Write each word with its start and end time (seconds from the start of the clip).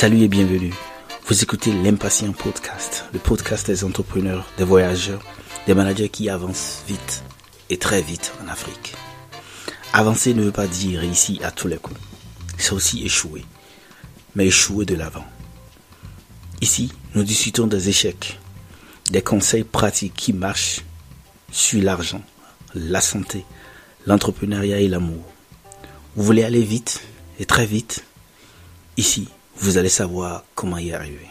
Salut 0.00 0.22
et 0.22 0.28
bienvenue. 0.28 0.72
Vous 1.26 1.42
écoutez 1.42 1.72
l'Impatient 1.72 2.32
Podcast, 2.32 3.04
le 3.12 3.18
podcast 3.18 3.66
des 3.66 3.84
entrepreneurs, 3.84 4.48
des 4.56 4.64
voyageurs, 4.64 5.22
des 5.66 5.74
managers 5.74 6.08
qui 6.08 6.30
avancent 6.30 6.82
vite 6.88 7.22
et 7.68 7.76
très 7.76 8.00
vite 8.00 8.32
en 8.42 8.48
Afrique. 8.48 8.94
Avancer 9.92 10.32
ne 10.32 10.44
veut 10.44 10.52
pas 10.52 10.66
dire 10.66 11.00
réussir 11.00 11.44
à 11.44 11.50
tous 11.50 11.68
les 11.68 11.76
coups. 11.76 12.00
C'est 12.56 12.72
aussi 12.72 13.04
échouer, 13.04 13.44
mais 14.34 14.46
échouer 14.46 14.86
de 14.86 14.94
l'avant. 14.94 15.26
Ici, 16.62 16.90
nous 17.14 17.22
discutons 17.22 17.66
des 17.66 17.90
échecs, 17.90 18.40
des 19.10 19.20
conseils 19.20 19.64
pratiques 19.64 20.14
qui 20.14 20.32
marchent 20.32 20.80
sur 21.52 21.82
l'argent, 21.82 22.22
la 22.74 23.02
santé, 23.02 23.44
l'entrepreneuriat 24.06 24.80
et 24.80 24.88
l'amour. 24.88 25.26
Vous 26.16 26.24
voulez 26.24 26.44
aller 26.44 26.62
vite 26.62 27.02
et 27.38 27.44
très 27.44 27.66
vite 27.66 28.02
Ici, 28.96 29.28
vous 29.60 29.76
allez 29.76 29.90
savoir 29.90 30.44
comment 30.54 30.78
y 30.78 30.92
arriver. 30.92 31.26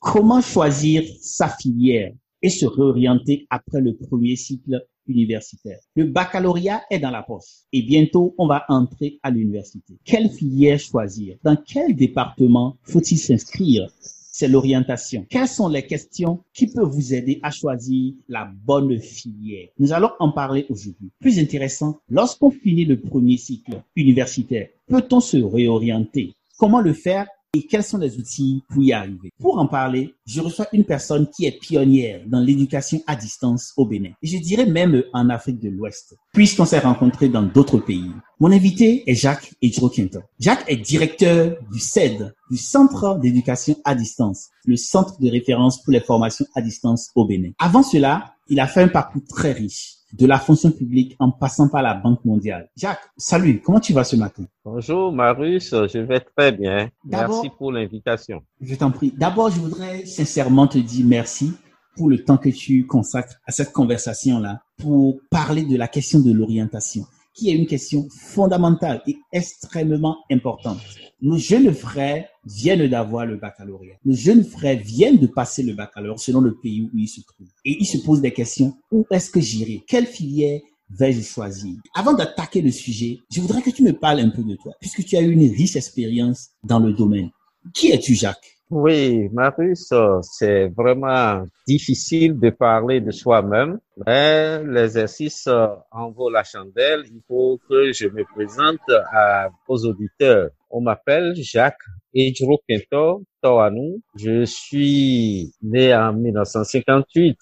Comment 0.00 0.40
choisir 0.40 1.02
sa 1.20 1.48
filière 1.48 2.12
et 2.42 2.48
se 2.48 2.66
réorienter 2.66 3.46
après 3.50 3.80
le 3.80 3.96
premier 3.96 4.36
cycle 4.36 4.84
universitaire? 5.06 5.78
Le 5.94 6.04
baccalauréat 6.04 6.82
est 6.90 6.98
dans 6.98 7.10
la 7.10 7.22
poche 7.22 7.64
et 7.72 7.82
bientôt 7.82 8.34
on 8.38 8.46
va 8.48 8.64
entrer 8.68 9.20
à 9.22 9.30
l'université. 9.30 9.94
Quelle 10.04 10.30
filière 10.30 10.80
choisir? 10.80 11.36
Dans 11.44 11.56
quel 11.56 11.94
département 11.94 12.76
faut-il 12.82 13.18
s'inscrire? 13.18 13.88
C'est 14.36 14.48
l'orientation. 14.48 15.24
Quelles 15.30 15.48
sont 15.48 15.68
les 15.68 15.86
questions 15.86 16.44
qui 16.52 16.66
peuvent 16.66 16.90
vous 16.90 17.14
aider 17.14 17.40
à 17.42 17.50
choisir 17.50 18.12
la 18.28 18.44
bonne 18.44 19.00
filière? 19.00 19.68
Nous 19.78 19.94
allons 19.94 20.10
en 20.18 20.30
parler 20.30 20.66
aujourd'hui. 20.68 21.10
Plus 21.20 21.38
intéressant, 21.38 22.00
lorsqu'on 22.10 22.50
finit 22.50 22.84
le 22.84 23.00
premier 23.00 23.38
cycle 23.38 23.80
universitaire, 23.94 24.68
peut-on 24.88 25.20
se 25.20 25.38
réorienter? 25.38 26.34
Comment 26.58 26.82
le 26.82 26.92
faire 26.92 27.26
quels 27.62 27.82
sont 27.82 27.98
les 27.98 28.18
outils 28.18 28.62
pour 28.68 28.82
y 28.82 28.92
arriver? 28.92 29.32
Pour 29.40 29.58
en 29.58 29.66
parler, 29.66 30.14
je 30.26 30.40
reçois 30.40 30.66
une 30.72 30.84
personne 30.84 31.28
qui 31.28 31.46
est 31.46 31.58
pionnière 31.58 32.22
dans 32.26 32.40
l'éducation 32.40 33.00
à 33.06 33.16
distance 33.16 33.72
au 33.76 33.86
Bénin. 33.86 34.10
Et 34.22 34.26
je 34.26 34.38
dirais 34.38 34.66
même 34.66 35.02
en 35.12 35.30
Afrique 35.30 35.60
de 35.60 35.68
l'Ouest, 35.68 36.16
puisqu'on 36.32 36.64
s'est 36.64 36.78
rencontrés 36.78 37.28
dans 37.28 37.42
d'autres 37.42 37.78
pays. 37.78 38.10
Mon 38.40 38.52
invité 38.52 39.08
est 39.10 39.14
Jacques 39.14 39.54
Edro 39.62 39.90
Jacques 40.38 40.64
est 40.68 40.76
directeur 40.76 41.56
du 41.72 41.78
CED, 41.78 42.34
du 42.50 42.56
Centre 42.56 43.18
d'éducation 43.18 43.76
à 43.84 43.94
distance, 43.94 44.48
le 44.64 44.76
centre 44.76 45.18
de 45.20 45.30
référence 45.30 45.82
pour 45.82 45.92
les 45.92 46.00
formations 46.00 46.46
à 46.54 46.60
distance 46.60 47.10
au 47.14 47.26
Bénin. 47.26 47.50
Avant 47.58 47.82
cela, 47.82 48.34
il 48.48 48.60
a 48.60 48.66
fait 48.66 48.82
un 48.82 48.88
parcours 48.88 49.24
très 49.28 49.52
riche 49.52 49.95
de 50.12 50.26
la 50.26 50.38
fonction 50.38 50.70
publique 50.70 51.16
en 51.18 51.30
passant 51.30 51.68
par 51.68 51.82
la 51.82 51.94
Banque 51.94 52.24
mondiale. 52.24 52.68
Jacques, 52.76 53.08
salut, 53.16 53.60
comment 53.60 53.80
tu 53.80 53.92
vas 53.92 54.04
ce 54.04 54.16
matin? 54.16 54.44
Bonjour 54.64 55.12
Marius, 55.12 55.70
je 55.70 55.98
vais 55.98 56.20
très 56.20 56.52
bien. 56.52 56.90
Merci 57.04 57.50
pour 57.58 57.72
l'invitation. 57.72 58.42
Je 58.60 58.74
t'en 58.74 58.90
prie. 58.90 59.12
D'abord, 59.16 59.50
je 59.50 59.60
voudrais 59.60 60.04
sincèrement 60.06 60.66
te 60.66 60.78
dire 60.78 61.04
merci 61.06 61.52
pour 61.96 62.08
le 62.08 62.22
temps 62.22 62.36
que 62.36 62.50
tu 62.50 62.86
consacres 62.86 63.34
à 63.46 63.52
cette 63.52 63.72
conversation-là 63.72 64.60
pour 64.78 65.18
parler 65.30 65.64
de 65.64 65.76
la 65.76 65.88
question 65.88 66.20
de 66.20 66.32
l'orientation 66.32 67.06
qui 67.36 67.50
est 67.50 67.54
une 67.54 67.66
question 67.66 68.08
fondamentale 68.10 69.02
et 69.06 69.16
extrêmement 69.32 70.16
importante. 70.30 70.80
Nos 71.20 71.38
jeunes 71.38 71.72
frères 71.74 72.26
viennent 72.46 72.86
d'avoir 72.88 73.26
le 73.26 73.36
baccalauréat. 73.36 73.96
Nos 74.04 74.14
jeunes 74.14 74.44
frères 74.44 74.80
viennent 74.82 75.18
de 75.18 75.26
passer 75.26 75.62
le 75.62 75.74
baccalauréat 75.74 76.18
selon 76.18 76.40
le 76.40 76.56
pays 76.56 76.82
où 76.82 76.90
ils 76.94 77.08
se 77.08 77.20
trouvent. 77.20 77.46
Et 77.64 77.76
ils 77.78 77.86
se 77.86 77.98
posent 77.98 78.22
des 78.22 78.32
questions. 78.32 78.74
Où 78.90 79.04
est-ce 79.10 79.30
que 79.30 79.40
j'irai? 79.40 79.84
Quelle 79.86 80.06
filière 80.06 80.60
vais-je 80.88 81.20
choisir? 81.20 81.74
Avant 81.94 82.14
d'attaquer 82.14 82.62
le 82.62 82.70
sujet, 82.70 83.18
je 83.30 83.40
voudrais 83.40 83.62
que 83.62 83.70
tu 83.70 83.82
me 83.82 83.92
parles 83.92 84.20
un 84.20 84.30
peu 84.30 84.42
de 84.42 84.56
toi, 84.56 84.72
puisque 84.80 85.04
tu 85.04 85.16
as 85.16 85.20
eu 85.20 85.32
une 85.32 85.50
riche 85.50 85.76
expérience 85.76 86.50
dans 86.64 86.78
le 86.78 86.92
domaine. 86.92 87.30
Qui 87.74 87.88
es-tu, 87.88 88.14
Jacques? 88.14 88.55
Oui, 88.70 89.28
Marius, 89.32 89.92
c'est 90.22 90.68
vraiment 90.68 91.46
difficile 91.68 92.38
de 92.38 92.50
parler 92.50 93.00
de 93.00 93.12
soi-même, 93.12 93.78
mais 94.04 94.64
l'exercice 94.64 95.48
en 95.92 96.10
vaut 96.10 96.30
la 96.30 96.42
chandelle. 96.42 97.04
Il 97.06 97.20
faut 97.28 97.60
que 97.68 97.92
je 97.92 98.08
me 98.08 98.24
présente 98.24 98.80
à, 99.12 99.50
aux 99.68 99.86
auditeurs. 99.86 100.50
On 100.70 100.80
m'appelle 100.80 101.34
Jacques 101.36 101.78
Ejro 102.12 102.60
Pinto 102.68 103.22
Toanou. 103.40 104.02
Je 104.16 104.44
suis 104.44 105.52
né 105.62 105.94
en 105.94 106.12
1958 106.12 107.36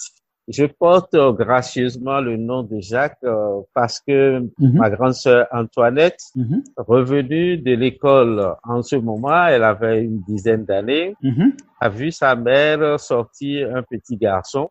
je 0.48 0.64
porte 0.66 1.16
gracieusement 1.36 2.20
le 2.20 2.36
nom 2.36 2.62
de 2.62 2.78
Jacques 2.80 3.18
euh, 3.24 3.60
parce 3.72 4.00
que 4.00 4.40
mhm. 4.40 4.74
ma 4.74 4.90
grande 4.90 5.14
sœur 5.14 5.46
Antoinette, 5.50 6.20
mhm. 6.36 6.62
revenue 6.76 7.56
de 7.56 7.72
l'école 7.72 8.54
en 8.62 8.82
ce 8.82 8.96
moment, 8.96 9.46
elle 9.46 9.64
avait 9.64 10.04
une 10.04 10.20
dizaine 10.22 10.64
d'années, 10.64 11.14
mhm. 11.22 11.52
a 11.80 11.88
vu 11.88 12.10
sa 12.10 12.34
mère 12.36 13.00
sortir 13.00 13.74
un 13.74 13.82
petit 13.82 14.16
garçon. 14.16 14.68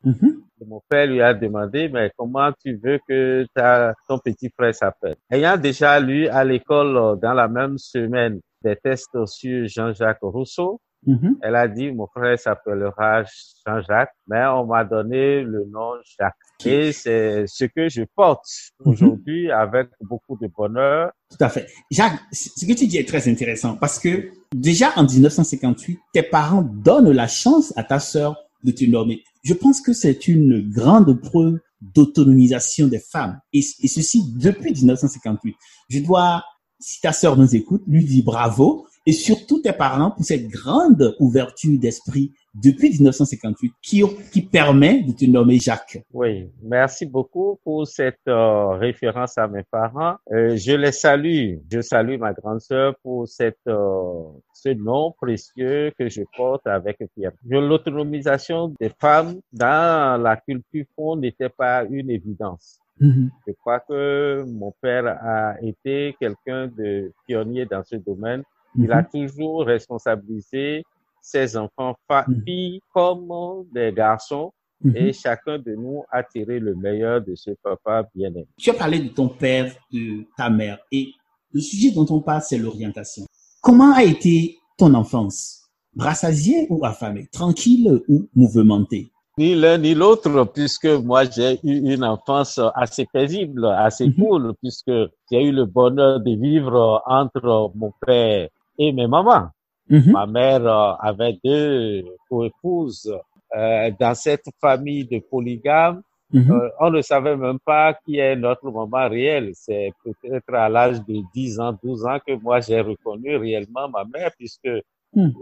Mon 0.65 0.81
père 0.87 1.07
lui 1.07 1.21
a 1.21 1.33
demandé, 1.33 1.89
mais 1.89 2.11
comment 2.15 2.51
tu 2.63 2.79
veux 2.81 2.99
que 3.07 3.45
ta, 3.53 3.93
ton 4.07 4.17
petit 4.17 4.49
frère 4.49 4.73
s'appelle? 4.73 5.15
Ayant 5.29 5.57
déjà 5.57 5.99
lu 5.99 6.27
à 6.27 6.43
l'école 6.43 6.95
euh, 6.95 7.15
dans 7.15 7.33
la 7.33 7.47
même 7.47 7.77
semaine 7.77 8.39
des 8.63 8.77
tests 8.77 9.25
sur 9.25 9.67
Jean-Jacques 9.67 10.19
Rousseau, 10.21 10.79
Mm-hmm. 11.07 11.35
Elle 11.41 11.55
a 11.55 11.67
dit, 11.67 11.91
mon 11.91 12.07
frère 12.07 12.37
s'appellera 12.39 13.23
Jean-Jacques, 13.65 14.13
mais 14.27 14.45
on 14.45 14.65
m'a 14.65 14.83
donné 14.83 15.41
le 15.41 15.65
nom 15.65 15.91
Jacques. 16.17 16.35
Et 16.65 16.91
c'est 16.91 17.45
ce 17.47 17.65
que 17.65 17.89
je 17.89 18.03
porte 18.15 18.45
mm-hmm. 18.45 18.89
aujourd'hui 18.89 19.51
avec 19.51 19.89
beaucoup 20.01 20.37
de 20.37 20.47
bonheur. 20.47 21.11
Tout 21.29 21.43
à 21.43 21.49
fait. 21.49 21.67
Jacques, 21.91 22.19
ce 22.31 22.65
que 22.65 22.73
tu 22.73 22.87
dis 22.87 22.97
est 22.97 23.07
très 23.07 23.27
intéressant 23.29 23.75
parce 23.75 23.99
que 23.99 24.31
déjà 24.53 24.91
en 24.95 25.03
1958, 25.03 25.99
tes 26.13 26.23
parents 26.23 26.61
donnent 26.61 27.11
la 27.11 27.27
chance 27.27 27.73
à 27.77 27.83
ta 27.83 27.99
sœur 27.99 28.37
de 28.63 28.71
te 28.71 28.85
nommer. 28.85 29.23
Je 29.43 29.53
pense 29.53 29.81
que 29.81 29.93
c'est 29.93 30.27
une 30.27 30.69
grande 30.71 31.19
preuve 31.21 31.59
d'autonomisation 31.81 32.87
des 32.87 32.99
femmes. 32.99 33.39
Et, 33.51 33.59
et, 33.59 33.87
ceci 33.87 34.23
depuis 34.37 34.71
1958. 34.71 35.55
Je 35.89 35.99
dois, 35.99 36.43
si 36.79 37.01
ta 37.01 37.11
sœur 37.11 37.35
nous 37.37 37.55
écoute, 37.55 37.83
lui 37.87 38.05
dire 38.05 38.23
bravo 38.23 38.87
et 39.05 39.11
surtout 39.11 39.61
tes 39.61 39.73
parents 39.73 40.11
pour 40.11 40.23
cette 40.23 40.47
grande 40.47 41.15
ouverture 41.19 41.77
d'esprit 41.79 42.31
depuis 42.53 42.89
1958 42.91 43.73
qui, 43.81 44.03
qui 44.31 44.41
permet 44.43 45.01
de 45.01 45.11
te 45.11 45.25
nommer 45.25 45.57
Jacques. 45.57 46.03
Oui, 46.13 46.49
merci 46.61 47.05
beaucoup 47.05 47.59
pour 47.63 47.87
cette 47.87 48.19
euh, 48.27 48.69
référence 48.77 49.37
à 49.37 49.47
mes 49.47 49.63
parents. 49.63 50.17
Euh, 50.31 50.55
je 50.55 50.73
les 50.73 50.91
salue. 50.91 51.55
Je 51.71 51.81
salue 51.81 52.19
ma 52.19 52.33
grande 52.33 52.61
sœur 52.61 52.95
pour 53.01 53.27
cette, 53.27 53.57
euh, 53.67 54.23
ce 54.53 54.69
nom 54.69 55.11
précieux 55.11 55.91
que 55.97 56.07
je 56.07 56.21
porte 56.37 56.67
avec 56.67 56.99
Pierre. 57.15 57.31
L'autonomisation 57.49 58.73
des 58.79 58.91
femmes 58.99 59.39
dans 59.51 60.21
la 60.21 60.37
culture 60.37 60.85
fond 60.95 61.15
n'était 61.15 61.49
pas 61.49 61.83
une 61.85 62.11
évidence. 62.11 62.79
Mm-hmm. 63.01 63.29
Je 63.47 63.53
crois 63.53 63.79
que 63.79 64.45
mon 64.47 64.71
père 64.79 65.07
a 65.07 65.55
été 65.61 66.15
quelqu'un 66.19 66.67
de 66.67 67.11
pionnier 67.25 67.65
dans 67.65 67.83
ce 67.83 67.95
domaine 67.95 68.43
il 68.75 68.91
a 68.91 69.01
mhm. 69.01 69.07
toujours 69.27 69.65
responsabilisé 69.65 70.83
ses 71.21 71.55
enfants, 71.55 71.95
mhm. 72.09 72.43
filles 72.45 72.81
comme 72.93 73.31
des 73.73 73.93
garçons, 73.93 74.51
mhm. 74.83 74.95
et 74.95 75.13
chacun 75.13 75.57
de 75.57 75.73
nous 75.75 76.03
a 76.11 76.23
tiré 76.23 76.59
le 76.59 76.75
meilleur 76.75 77.21
de 77.21 77.35
ce 77.35 77.51
papa 77.61 78.07
bien-aimé. 78.13 78.47
Tu 78.57 78.69
as 78.69 78.73
parlé 78.73 78.99
de 78.99 79.09
ton 79.09 79.29
père, 79.29 79.73
de 79.91 80.25
ta 80.37 80.49
mère, 80.49 80.79
et 80.91 81.11
le 81.51 81.61
sujet 81.61 81.91
dont 81.91 82.07
on 82.09 82.19
parle, 82.19 82.41
c'est 82.41 82.57
l'orientation. 82.57 83.25
Comment 83.61 83.93
a 83.93 84.03
été 84.03 84.57
ton 84.77 84.93
enfance? 84.93 85.61
Brassasier 85.95 86.67
ou 86.69 86.83
affamé? 86.83 87.27
Tranquille 87.31 88.01
ou 88.07 88.27
mouvementée 88.33 89.13
ni 89.37 89.55
l'un 89.55 89.79
ni 89.79 89.95
l'autre, 89.95 90.43
puisque 90.53 90.85
moi 90.85 91.23
j'ai 91.25 91.59
eu 91.63 91.93
une 91.93 92.03
enfance 92.03 92.59
assez 92.75 93.07
paisible, 93.11 93.65
assez 93.65 94.11
cool, 94.13 94.53
puisque 94.61 94.91
j'ai 95.31 95.43
eu 95.43 95.51
le 95.51 95.65
bonheur 95.65 96.19
de 96.19 96.35
vivre 96.39 97.01
entre 97.05 97.71
mon 97.75 97.91
père 98.05 98.49
et 98.77 98.91
mes 98.91 99.07
mamans. 99.07 99.49
Mhm. 99.89 100.11
Ma 100.11 100.25
mère 100.25 100.65
euh, 100.65 100.93
avait 100.99 101.37
deux 101.43 102.03
co-épouses. 102.29 103.13
Euh, 103.55 103.91
dans 103.99 104.15
cette 104.15 104.45
famille 104.59 105.05
de 105.05 105.19
polygames, 105.19 106.01
mhm. 106.31 106.51
euh, 106.51 106.69
on 106.79 106.89
ne 106.89 107.01
savait 107.01 107.35
même 107.37 107.59
pas 107.59 107.93
qui 107.93 108.17
est 108.17 108.35
notre 108.35 108.71
maman 108.71 109.07
réelle. 109.09 109.51
C'est 109.53 109.91
peut-être 110.03 110.53
à 110.53 110.69
l'âge 110.69 111.03
de 111.05 111.21
10 111.35 111.59
ans, 111.59 111.77
12 111.83 112.05
ans 112.05 112.17
que 112.25 112.33
moi 112.33 112.61
j'ai 112.61 112.81
reconnu 112.81 113.35
réellement 113.35 113.87
ma 113.89 114.05
mère 114.05 114.31
puisque 114.37 114.69
mhm. 115.13 115.33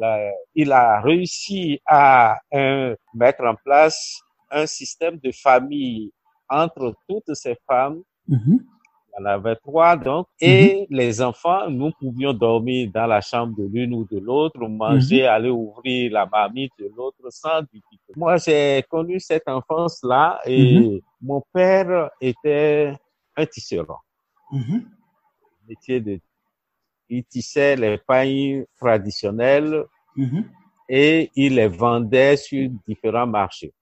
il 0.56 0.72
a 0.74 1.00
réussi 1.02 1.80
à 1.86 2.36
mettre 3.14 3.46
en 3.46 3.56
place 3.64 4.20
un 4.50 4.66
système 4.66 5.18
de 5.24 5.32
famille 5.32 6.12
entre 6.50 6.94
toutes 7.08 7.34
ces 7.34 7.56
femmes 7.66 8.02
on 9.20 9.26
avait 9.26 9.56
trois, 9.56 9.98
donc. 9.98 10.28
Mhm. 10.42 10.48
Et 10.48 10.88
les 10.90 11.22
enfants, 11.22 11.70
nous 11.70 11.92
pouvions 12.00 12.34
dormir 12.34 12.90
dans 12.94 13.08
la 13.08 13.22
chambre 13.22 13.56
de 13.58 13.68
l'une 13.72 13.94
ou 13.94 14.06
de 14.06 14.20
l'autre, 14.20 14.60
manger, 14.68 15.24
mhm. 15.24 15.30
aller 15.30 15.50
ouvrir 15.50 16.12
la 16.12 16.26
marmite 16.26 16.72
de 16.80 16.90
l'autre 16.96 17.24
sans 17.30 17.62
difficulté. 17.62 18.14
Moi, 18.16 18.38
j'ai 18.38 18.84
connu 18.90 19.20
cette 19.20 19.48
enfance-là 19.48 20.40
et 20.46 20.80
mhm. 20.80 21.00
mon 21.22 21.42
père 21.54 22.10
était 22.20 22.94
un 23.36 23.46
tisserand. 23.46 24.00
métier 25.68 26.00
de 26.02 26.20
il 27.12 27.26
tissait 27.26 27.76
les 27.76 27.98
pailles 27.98 28.66
traditionnelles 28.78 29.84
et 30.88 31.30
il 31.36 31.56
les 31.56 31.68
vendait 31.68 32.38
sur 32.38 32.70
différents 32.88 33.28
marchés. 33.28 33.74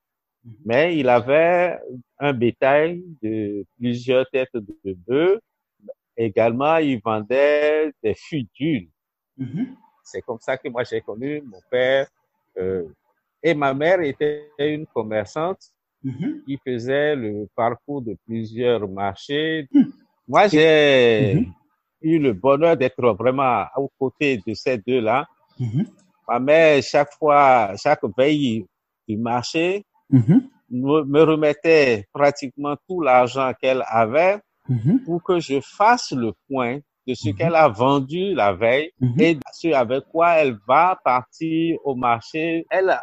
Mhm. 0.44 0.54
Mais 0.66 0.98
il 0.98 1.10
avait 1.10 1.78
un 2.18 2.34
bétail 2.34 3.04
de 3.22 3.66
plusieurs 3.78 4.26
têtes 4.30 4.50
de 4.54 4.94
bœufs. 5.08 5.40
Également, 6.16 6.78
il 6.78 7.00
vendait 7.04 7.92
des 8.04 8.14
fudules. 8.16 8.90
Mhm. 9.38 9.76
C'est 10.04 10.22
comme 10.22 10.40
ça 10.40 10.58
que 10.58 10.68
moi 10.70 10.84
j'ai 10.84 11.02
connu 11.02 11.42
mon 11.42 11.60
père. 11.70 12.08
euh, 12.58 12.84
et 13.42 13.54
ma 13.54 13.74
mère 13.74 14.02
était 14.02 14.50
une 14.58 14.86
commerçante 14.88 15.62
Mhm. 16.04 16.44
qui 16.46 16.58
faisait 16.66 17.16
le 17.16 17.48
parcours 17.56 18.02
de 18.02 18.16
plusieurs 18.26 18.86
marchés. 18.88 19.68
Hmm. 19.72 19.84
Moi, 20.28 20.48
j'ai 20.48 21.46
eu 22.02 22.20
le 22.20 22.34
bonheur 22.34 22.76
d'être 22.76 23.02
vraiment 23.14 23.66
aux 23.78 23.90
côtés 24.00 24.42
de 24.46 24.54
ces 24.54 24.78
deux-là. 24.78 25.28
Ma 26.28 26.40
mère, 26.40 26.82
chaque 26.84 27.14
fois, 27.14 27.74
chaque 27.78 28.02
veille 28.18 28.66
du 29.08 29.18
marché, 29.18 29.84
Mhm. 30.12 30.44
me, 30.72 31.04
me 31.04 31.22
remettait 31.24 32.06
pratiquement 32.14 32.76
tout 32.88 33.02
l'argent 33.02 33.52
qu'elle 33.60 33.84
avait 33.88 34.40
Mhm. 34.68 35.02
pour 35.06 35.24
que 35.24 35.40
je 35.40 35.60
fasse 35.62 36.12
le 36.12 36.32
point 36.48 36.78
de 37.08 37.14
ce 37.16 37.30
Mhm. 37.30 37.36
qu'elle 37.36 37.56
a 37.56 37.68
vendu 37.68 38.36
la 38.36 38.54
veille 38.54 38.92
et 39.20 39.38
ce 39.52 39.74
avec 39.74 40.04
quoi 40.12 40.34
elle 40.36 40.58
va 40.68 41.00
partir 41.04 41.78
au 41.84 41.96
marché. 41.96 42.68
Elle 42.70 42.96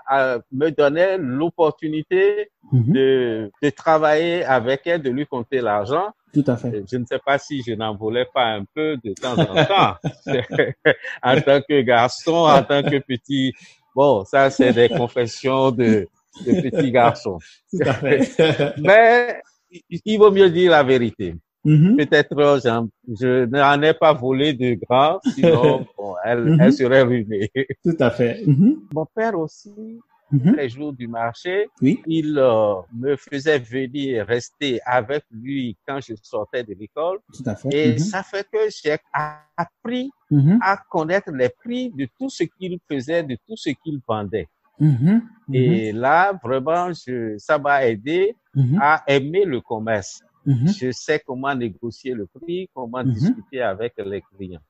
me 0.53 0.71
donnait 0.71 1.19
l'opportunité 1.19 2.51
de, 2.73 3.51
de 3.63 3.71
travailler 3.71 4.45
avec 4.45 4.83
elle, 4.87 5.03
de 5.03 5.11
lui 5.11 5.27
compter 5.27 5.61
l'argent. 5.61 6.11
Tout 6.33 6.45
à 6.47 6.57
fait. 6.57 6.85
Je 6.91 6.97
ne 6.99 7.05
sais 7.05 7.19
pas 7.19 7.39
si 7.39 7.63
je 7.67 7.73
n'en 7.73 7.97
voulais 7.97 8.27
pas 8.33 8.45
un 8.45 8.65
peu 8.75 8.97
de 9.03 9.13
temps 9.15 9.37
en 9.39 9.65
temps. 9.65 9.95
en 11.23 11.41
tant 11.41 11.61
que 11.69 11.81
garçon, 11.83 12.35
en 12.35 12.63
tant 12.63 12.83
que 12.83 12.99
petit. 12.99 13.53
Bon, 13.95 14.25
ça, 14.25 14.51
c'est 14.51 14.73
des 14.73 14.89
confessions 14.91 15.71
de, 15.73 16.07
de 16.45 16.69
petits 16.71 16.93
garçons. 16.93 17.39
Tout 17.71 17.79
à 17.83 17.93
fait. 17.95 18.21
Mais 18.79 19.41
il 20.05 20.19
vaut 20.19 20.31
mieux 20.31 20.51
dire 20.51 20.71
la 20.73 20.83
vérité. 20.83 21.35
Mhm. 21.65 21.97
Peut-être 21.97 22.61
je 23.21 23.45
n'en 23.47 23.83
ai 23.83 23.93
pas 23.95 24.13
volé 24.13 24.53
de 24.55 24.75
grand, 24.75 25.19
sinon 25.35 25.85
bon, 25.99 26.15
elle, 26.25 26.45
Mhm. 26.45 26.61
elle 26.61 26.73
serait 26.73 27.03
ruinée. 27.03 27.51
Tout 27.85 27.97
à 27.99 28.11
fait. 28.11 28.43
Mhm. 28.47 28.83
Mon 28.95 29.05
père 29.07 29.37
aussi, 29.37 29.75
les 30.31 30.69
jours 30.69 30.93
du 30.93 31.09
marché, 31.09 31.67
Oui. 31.83 32.01
il 32.07 32.39
euh, 32.39 32.75
me 32.95 33.17
faisait 33.17 33.59
venir 33.59 34.27
rester 34.27 34.79
avec 34.85 35.25
lui 35.33 35.77
quand 35.87 36.01
je 36.01 36.15
sortais 36.23 36.63
de 36.63 36.75
l'école. 36.75 37.19
Tout 37.35 37.43
à 37.47 37.57
fait. 37.57 37.69
Et 37.73 37.99
ça 37.99 38.23
fait 38.23 38.47
que 38.53 38.59
j'ai 38.71 38.97
appris 39.57 40.11
à 40.63 40.77
connaître 40.91 41.31
les 41.33 41.49
prix 41.49 41.91
de 41.91 42.07
tout 42.19 42.29
ce 42.31 42.45
qu'il 42.45 42.79
faisait, 42.89 43.23
de 43.25 43.37
tout 43.47 43.57
ce 43.57 43.71
qu'il 43.71 43.99
vendait. 44.07 44.47
Mhm. 44.79 45.23
Mhm. 45.49 45.55
Et 45.55 45.93
là, 45.93 46.33
vraiment, 46.43 46.93
je, 46.93 47.37
ça 47.39 47.59
m'a 47.59 47.87
aidé 47.87 48.35
Mhm. 48.55 48.79
à 48.81 49.03
aimer 49.07 49.45
le 49.45 49.61
commerce. 49.61 50.21
Je 50.47 50.93
sais 50.93 51.21
comment 51.27 51.55
négocier 51.55 52.15
le 52.15 52.27
prix, 52.27 52.71
comment 52.73 53.03
discuter 53.03 53.61
avec 53.63 53.95
les 53.99 54.23
clients. 54.23 54.61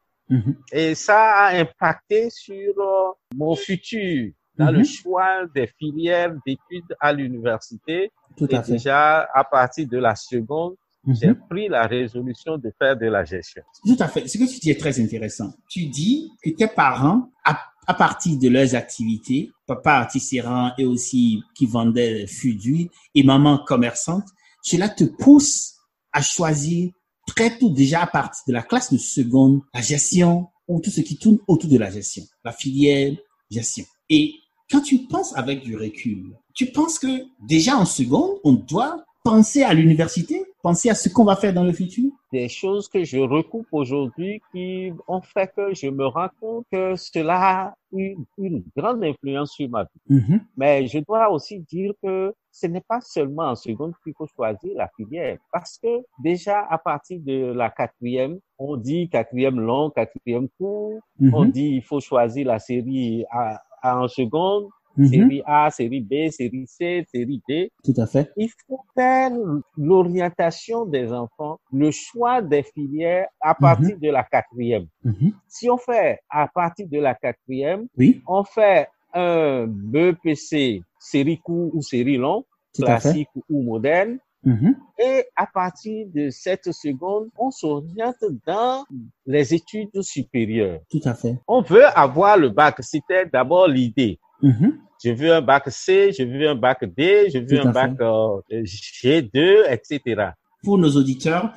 Et 0.73 0.94
ça 0.94 1.35
a 1.47 1.56
impacté 1.61 2.31
sur 2.31 2.73
euh, 2.79 3.12
mon 3.37 3.55
futur 3.55 4.32
dans 4.58 4.70
le 4.70 4.82
choix 4.85 5.44
des 5.55 5.67
filières 5.79 6.35
d'études 6.47 6.97
à 6.99 7.12
l'université. 7.12 8.11
Et 8.41 8.47
fait. 8.47 8.73
déjà, 8.73 9.29
à 9.35 9.44
partir 9.44 9.87
de 9.87 9.99
la 9.99 10.14
seconde, 10.17 10.75
j'ai 11.08 11.35
pris 11.35 11.69
la 11.69 11.87
résolution 11.87 12.56
de 12.58 12.73
faire 12.76 12.97
de 12.97 13.06
la 13.06 13.23
gestion. 13.25 13.62
Tout 13.85 13.97
à 14.00 14.08
fait. 14.08 14.26
Ce 14.26 14.38
que 14.38 14.44
tu 14.53 14.58
dis 14.58 14.70
est 14.70 14.81
très 14.81 14.99
intéressant. 15.00 15.53
Tu 15.69 15.87
dis 15.87 16.32
que 16.43 16.50
tes 16.50 16.67
parents, 16.67 17.31
à, 17.44 17.61
à 17.86 17.94
partir 17.94 18.38
de 18.38 18.48
leurs 18.48 18.74
activités, 18.74 19.50
papa 19.66 19.92
artisan 19.92 20.72
et 20.78 20.84
aussi 20.84 21.42
qui 21.54 21.66
vendait 21.66 22.26
fudui 22.26 22.90
et 23.14 23.22
maman 23.22 23.58
commerçante, 23.58 24.26
cela 24.62 24.88
te 24.88 25.04
pousse 25.04 25.74
à 26.12 26.22
choisir 26.22 26.90
très 27.26 27.58
tôt, 27.58 27.70
déjà 27.70 28.02
à 28.02 28.06
partir 28.06 28.42
de 28.48 28.52
la 28.52 28.62
classe 28.62 28.92
de 28.92 28.98
seconde, 28.98 29.60
la 29.74 29.80
gestion 29.80 30.48
ou 30.68 30.80
tout 30.80 30.90
ce 30.90 31.00
qui 31.00 31.16
tourne 31.18 31.38
autour 31.46 31.70
de 31.70 31.78
la 31.78 31.90
gestion, 31.90 32.24
la 32.44 32.52
filière 32.52 33.14
gestion. 33.50 33.84
Et 34.08 34.34
quand 34.70 34.80
tu 34.80 35.06
penses 35.06 35.36
avec 35.36 35.62
du 35.62 35.76
recul, 35.76 36.36
tu 36.54 36.66
penses 36.66 36.98
que 36.98 37.24
déjà 37.46 37.76
en 37.76 37.84
seconde, 37.84 38.38
on 38.44 38.52
doit 38.52 39.04
penser 39.22 39.62
à 39.62 39.74
l'université, 39.74 40.44
penser 40.62 40.88
à 40.88 40.94
ce 40.94 41.08
qu'on 41.08 41.24
va 41.24 41.36
faire 41.36 41.52
dans 41.52 41.64
le 41.64 41.72
futur? 41.72 42.10
Des 42.36 42.50
choses 42.50 42.86
que 42.86 43.02
je 43.02 43.16
recoupe 43.18 43.68
aujourd'hui 43.72 44.42
qui 44.52 44.92
ont 45.08 45.22
fait 45.22 45.50
que 45.56 45.72
je 45.74 45.88
me 45.88 46.06
rends 46.06 46.28
compte 46.38 46.66
que 46.70 46.94
cela 46.94 47.36
a 47.60 47.74
eu 47.92 48.14
une 48.36 48.62
grande 48.76 49.02
influence 49.02 49.52
sur 49.52 49.70
ma 49.70 49.84
vie. 49.84 50.00
Mhm. 50.18 50.40
Mais 50.54 50.86
je 50.86 50.98
dois 50.98 51.30
aussi 51.30 51.60
dire 51.60 51.92
que 52.02 52.34
ce 52.52 52.66
n'est 52.66 52.84
pas 52.86 53.00
seulement 53.00 53.44
en 53.52 53.54
seconde 53.54 53.94
qu'il 54.02 54.12
faut 54.18 54.26
choisir 54.36 54.72
la 54.76 54.88
filière. 54.96 55.38
Parce 55.50 55.78
que 55.82 55.88
déjà, 56.22 56.58
à 56.68 56.76
partir 56.76 57.18
de 57.24 57.52
la 57.54 57.70
quatrième, 57.70 58.38
on 58.58 58.76
dit 58.76 59.08
quatrième 59.08 59.58
long, 59.58 59.88
quatrième 59.88 60.48
court. 60.58 61.00
On 61.38 61.44
Mhm. 61.46 61.50
dit 61.52 61.70
il 61.80 61.82
faut 61.82 62.00
choisir 62.00 62.48
la 62.48 62.58
série 62.58 63.24
A, 63.30 63.62
A 63.82 63.98
en 63.98 64.08
seconde, 64.08 64.64
Mhm. 64.96 65.08
série 65.08 65.43
A, 65.46 65.70
série 65.70 66.00
B, 66.00 66.31
série 66.31 66.66
C, 66.66 67.06
série 67.12 67.43
D. 67.48 67.70
Tout 67.84 67.94
à 67.96 68.06
fait. 68.06 68.31
Il 68.37 68.48
faut 68.66 68.81
faire 68.94 69.31
l'orientation 69.76 70.87
des 70.87 71.12
enfants, 71.12 71.58
le 71.72 71.90
choix 71.90 72.43
des 72.43 72.62
filières 72.62 73.28
à 73.40 73.54
partir 73.54 73.98
de 73.98 74.10
la 74.10 74.25
quatrième. 74.25 74.87
Mhm. 75.04 75.32
Si 75.48 75.70
on 75.70 75.76
fait 75.78 76.20
à 76.31 76.48
partir 76.48 76.87
de 76.88 76.98
la 76.98 77.14
quatrième, 77.14 77.87
Oui, 77.96 78.22
on 78.26 78.44
fait 78.44 78.88
un 79.14 79.66
BPC 79.66 80.82
série 80.98 81.38
court 81.38 81.75
ou 81.75 81.82
série 81.82 82.16
long, 82.16 82.44
tout 82.75 82.82
classique 82.82 83.28
ou 83.48 83.62
moderne. 83.62 84.19
Mhm. 84.44 84.76
Et 84.98 85.25
à 85.34 85.46
partir 85.46 86.06
de 86.14 86.31
cette 86.31 86.70
seconde, 86.72 87.28
on 87.37 87.50
s'oriente 87.50 88.22
dans 88.46 88.84
les 89.26 89.54
études 89.54 90.00
supérieures. 90.02 90.81
Tout 90.90 91.00
à 91.04 91.14
fait. 91.14 91.37
On 91.48 91.62
veut 91.62 91.84
avoir 91.98 92.37
le 92.38 92.50
bac. 92.50 92.76
C'était 92.81 93.26
d'abord 93.26 93.66
l'idée. 93.66 94.20
Mhm. 94.42 94.78
Je 95.04 95.10
veux 95.10 95.32
un 95.32 95.42
bac 95.42 95.64
C, 95.68 96.10
je 96.18 96.24
veux 96.24 96.48
un 96.48 96.54
bac 96.54 96.84
D, 96.96 97.28
je 97.32 97.38
veux 97.38 97.60
un 97.60 97.70
bac 97.70 97.92
euh, 98.00 98.40
G2, 98.50 99.64
etc. 99.70 100.30
Pour 100.62 100.78
nos 100.78 100.90
auditeurs 100.96 101.52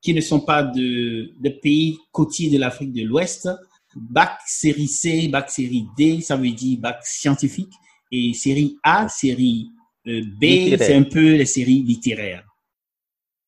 qui 0.00 0.12
ne 0.12 0.20
sont 0.20 0.40
pas 0.40 0.62
de, 0.62 1.30
de 1.40 1.48
pays 1.62 1.98
côtiers 2.10 2.50
de 2.50 2.58
l'Afrique 2.58 2.92
de 2.92 3.02
l'Ouest, 3.02 3.48
bac 3.94 4.38
série 4.46 4.88
C, 4.88 5.28
bac 5.28 5.50
série 5.50 5.86
D, 5.96 6.20
ça 6.20 6.36
veut 6.36 6.50
dire 6.50 6.78
bac 6.80 6.98
scientifique, 7.02 7.72
et 8.10 8.34
série 8.34 8.76
A, 8.82 9.08
série 9.08 9.70
euh, 10.06 10.20
B, 10.40 10.76
c'est 10.76 10.94
un 10.94 11.04
peu 11.04 11.36
les 11.36 11.46
séries 11.46 11.82
littéraires. 11.82 12.44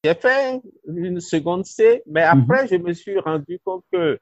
J'ai 0.05 0.15
fait 0.15 0.61
une 0.87 1.21
seconde 1.21 1.65
C, 1.65 2.03
mais 2.07 2.23
après, 2.23 2.69
je 2.69 2.77
me 2.77 2.93
suis 2.93 3.19
rendu 3.19 3.59
compte 3.65 3.85
que 3.93 4.19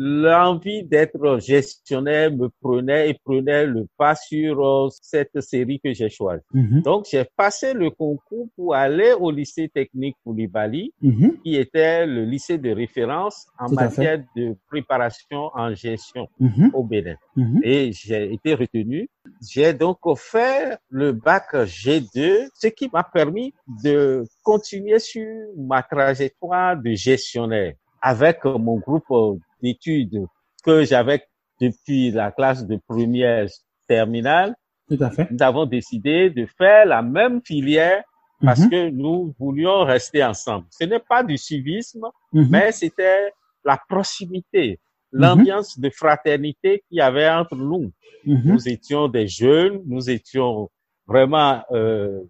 l'envie 0.00 0.84
d'être 0.84 1.40
gestionnaire 1.40 2.30
me 2.32 2.48
prenait 2.62 3.10
et 3.10 3.14
prenait 3.24 3.66
le 3.66 3.86
pas 3.96 4.14
sur 4.14 4.64
euh, 4.64 4.88
cette 5.02 5.40
série 5.40 5.80
que 5.80 5.92
j'ai 5.92 6.08
choisie. 6.08 6.44
Mhm. 6.54 6.82
Donc, 6.82 7.06
j'ai 7.10 7.24
passé 7.36 7.74
le 7.74 7.90
concours 7.90 8.46
pour 8.54 8.76
aller 8.76 9.12
au 9.18 9.32
lycée 9.32 9.68
technique 9.68 10.16
Koulibaly, 10.24 10.92
Mhm. 11.02 11.38
qui 11.42 11.56
était 11.56 12.06
le 12.06 12.24
lycée 12.24 12.58
de 12.58 12.70
référence 12.70 13.48
en 13.58 13.66
Tout 13.68 13.74
matière 13.74 14.22
de 14.36 14.54
préparation 14.68 15.50
en 15.52 15.74
gestion 15.74 16.28
Mhm. 16.38 16.70
au 16.74 16.84
Bénin. 16.84 17.16
Mhm. 17.34 17.60
Et 17.64 17.90
j'ai 17.92 18.32
été 18.32 18.54
retenu. 18.54 19.10
J'ai 19.50 19.72
donc 19.74 19.98
fait 20.16 20.78
le 20.90 21.10
bac 21.12 21.48
G2, 21.66 22.48
ce 22.54 22.68
qui 22.68 22.88
m'a 22.92 23.02
permis 23.02 23.52
de 23.84 24.24
continuer 24.44 25.00
sur 25.00 25.26
ma 25.56 25.82
trajectoire 25.82 26.76
de 26.80 26.92
gestionnaire 26.92 27.74
avec 28.00 28.44
mon 28.44 28.76
groupe 28.78 29.40
d'études 29.62 30.24
que 30.64 30.84
j'avais 30.84 31.22
depuis 31.60 32.10
la 32.10 32.30
classe 32.30 32.66
de 32.66 32.78
première 32.86 33.46
terminale. 33.86 34.54
Tout 34.88 34.98
à 35.00 35.10
fait. 35.10 35.28
Nous 35.30 35.42
avons 35.42 35.66
décidé 35.66 36.30
de 36.30 36.46
faire 36.46 36.86
la 36.86 37.02
même 37.02 37.40
filière 37.44 38.02
parce 38.42 38.60
Mhm. 38.60 38.70
que 38.70 38.90
nous 38.90 39.34
voulions 39.38 39.84
rester 39.84 40.22
ensemble. 40.24 40.66
Ce 40.70 40.84
n'est 40.84 41.00
pas 41.00 41.22
du 41.24 41.36
civisme, 41.36 42.06
Mhm. 42.32 42.48
mais 42.50 42.72
c'était 42.72 43.32
la 43.64 43.78
proximité, 43.88 44.78
Mhm. 45.12 45.20
l'ambiance 45.20 45.78
de 45.78 45.90
fraternité 45.90 46.82
qu'il 46.88 46.98
y 46.98 47.00
avait 47.00 47.28
entre 47.28 47.56
nous. 47.56 47.90
Nous 48.24 48.68
étions 48.68 49.08
des 49.08 49.26
jeunes, 49.26 49.80
nous 49.86 50.08
étions 50.10 50.68
vraiment 51.06 51.62
euh, 51.72 52.20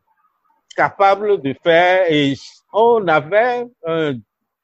capables 0.76 1.40
de 1.42 1.54
faire 1.62 2.06
et 2.10 2.34
on 2.72 3.06
avait 3.08 3.66
un, 3.86 4.14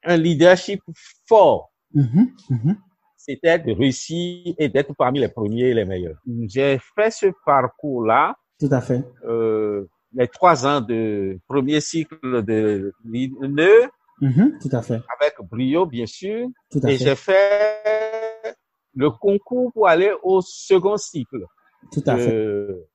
un 0.05 0.17
leadership 0.17 0.81
fort. 1.27 1.71
Mhm. 1.93 2.29
Mhm. 2.49 2.77
C'était 3.17 3.57
de 3.59 3.71
réussir 3.71 4.53
et 4.57 4.69
d'être 4.69 4.93
parmi 4.95 5.19
les 5.19 5.29
premiers 5.29 5.69
et 5.69 5.73
les 5.73 5.85
meilleurs. 5.85 6.17
J'ai 6.47 6.77
fait 6.95 7.09
ce 7.11 7.27
parcours-là, 7.45 8.35
Tout 8.59 8.69
à 8.71 8.81
fait. 8.81 9.03
euh, 9.25 9.85
les 10.13 10.27
trois 10.27 10.65
ans 10.67 10.79
de 10.81 11.39
premier 11.47 11.81
cycle 11.81 12.43
de 12.43 12.93
l'INE 13.03 13.89
Mhm, 14.21 14.59
tout 14.61 14.69
à 14.71 14.81
fait. 14.81 15.01
avec 15.19 15.33
brio, 15.51 15.85
bien 15.85 16.05
sûr. 16.05 16.47
Tout 16.71 16.79
à 16.83 16.91
Et 16.91 16.97
fait. 16.97 17.03
j'ai 17.05 17.15
fait 17.15 18.55
le 18.93 19.09
concours 19.09 19.73
pour 19.73 19.87
aller 19.87 20.13
au 20.23 20.39
second 20.41 20.95
cycle 20.97 21.45
Tout 21.91 22.03
à 22.05 22.15
fait. 22.17 22.31
de, 22.31 22.85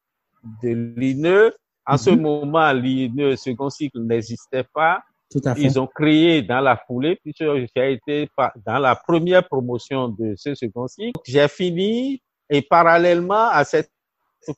de 0.62 0.68
l'INE. 0.96 1.50
En 1.84 1.98
ce 1.98 2.10
Mhm. 2.10 2.20
moment, 2.20 2.72
l'INE 2.72 3.36
second 3.36 3.68
cycle 3.68 3.98
n'existait 4.00 4.64
pas. 4.72 5.02
Tout 5.30 5.40
à 5.44 5.54
fait. 5.54 5.62
Ils 5.62 5.78
ont 5.78 5.86
créé 5.86 6.42
dans 6.42 6.60
la 6.60 6.76
foulée, 6.76 7.16
puisque 7.22 7.44
j'ai 7.74 7.92
été 7.92 8.28
dans 8.66 8.78
la 8.78 8.96
première 8.96 9.46
promotion 9.46 10.08
de 10.08 10.34
ce 10.36 10.54
second 10.54 10.88
cycle. 10.88 11.20
J'ai 11.24 11.46
fini 11.48 12.20
et 12.48 12.62
parallèlement 12.62 13.48
à 13.48 13.64
cette 13.64 13.92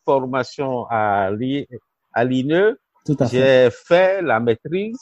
formation 0.05 0.87
à 0.89 1.31
l'I- 1.31 1.67
à 2.15 2.25
l'INE, 2.25 2.77
j'ai 3.31 3.69
fait 3.71 4.23
la 4.23 4.39
maîtrise, 4.41 4.97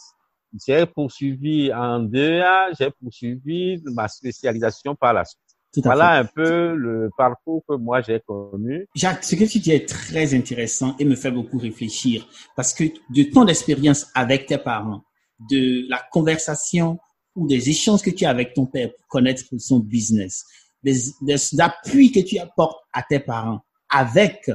j'ai 0.67 0.87
poursuivi 0.87 1.73
en 1.73 2.01
2A, 2.01 2.71
j'ai 2.79 2.91
poursuivi 2.91 3.81
ma 3.95 4.09
spécialisation 4.09 4.95
par 4.97 5.13
la 5.13 5.25
suite. 5.25 5.41
Voilà 5.85 6.15
fait. 6.15 6.19
un 6.19 6.25
peu 6.35 6.75
le 6.75 7.11
parcours 7.17 7.63
que 7.69 7.77
moi 7.77 8.01
j'ai 8.01 8.19
connu. 8.27 8.89
Jacques, 8.97 9.23
ce 9.23 9.37
que 9.37 9.45
tu 9.45 9.61
dis 9.61 9.71
est 9.71 9.89
très 9.89 10.35
intéressant 10.35 10.97
et 10.99 11.05
me 11.05 11.15
fait 11.15 11.31
beaucoup 11.31 11.59
réfléchir 11.59 12.27
parce 12.57 12.75
que 12.75 12.83
de 12.85 13.31
ton 13.33 13.47
expérience 13.47 14.11
avec 14.17 14.47
tes 14.47 14.59
parents, 14.59 15.03
de 15.49 15.89
la 15.89 16.03
conversation 16.11 16.99
ou 17.37 17.47
des 17.47 17.71
échanges 17.71 18.03
que 18.03 18.11
tu 18.11 18.25
as 18.25 18.31
avec 18.31 18.55
ton 18.55 18.67
père 18.67 18.91
pour 18.95 19.07
connaître 19.09 19.45
son 19.59 19.79
business, 19.79 20.45
des, 20.83 20.95
des 21.23 21.37
que 21.37 22.21
tu 22.21 22.39
apportes 22.39 22.79
à 22.93 23.03
tes 23.03 23.21
parents 23.21 23.61
avec 23.89 24.51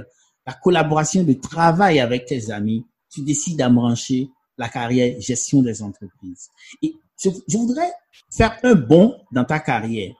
la 0.46 0.54
collaboration 0.54 1.24
de 1.24 1.34
travail 1.34 2.00
avec 2.00 2.25
tes 2.25 2.51
amis, 2.51 2.86
tu 3.12 3.22
décides 3.22 3.58
d'embrancher 3.58 4.30
la 4.58 4.70
carrière 4.70 5.20
gestion 5.20 5.62
des 5.62 5.82
entreprises. 5.82 6.50
Et 6.82 6.94
je, 7.22 7.30
je 7.48 7.58
voudrais 7.58 7.92
faire 8.32 8.58
un 8.63 8.75
bond 8.75 9.15
dans 9.32 9.46
ta 9.46 9.60
carrière 9.60 10.13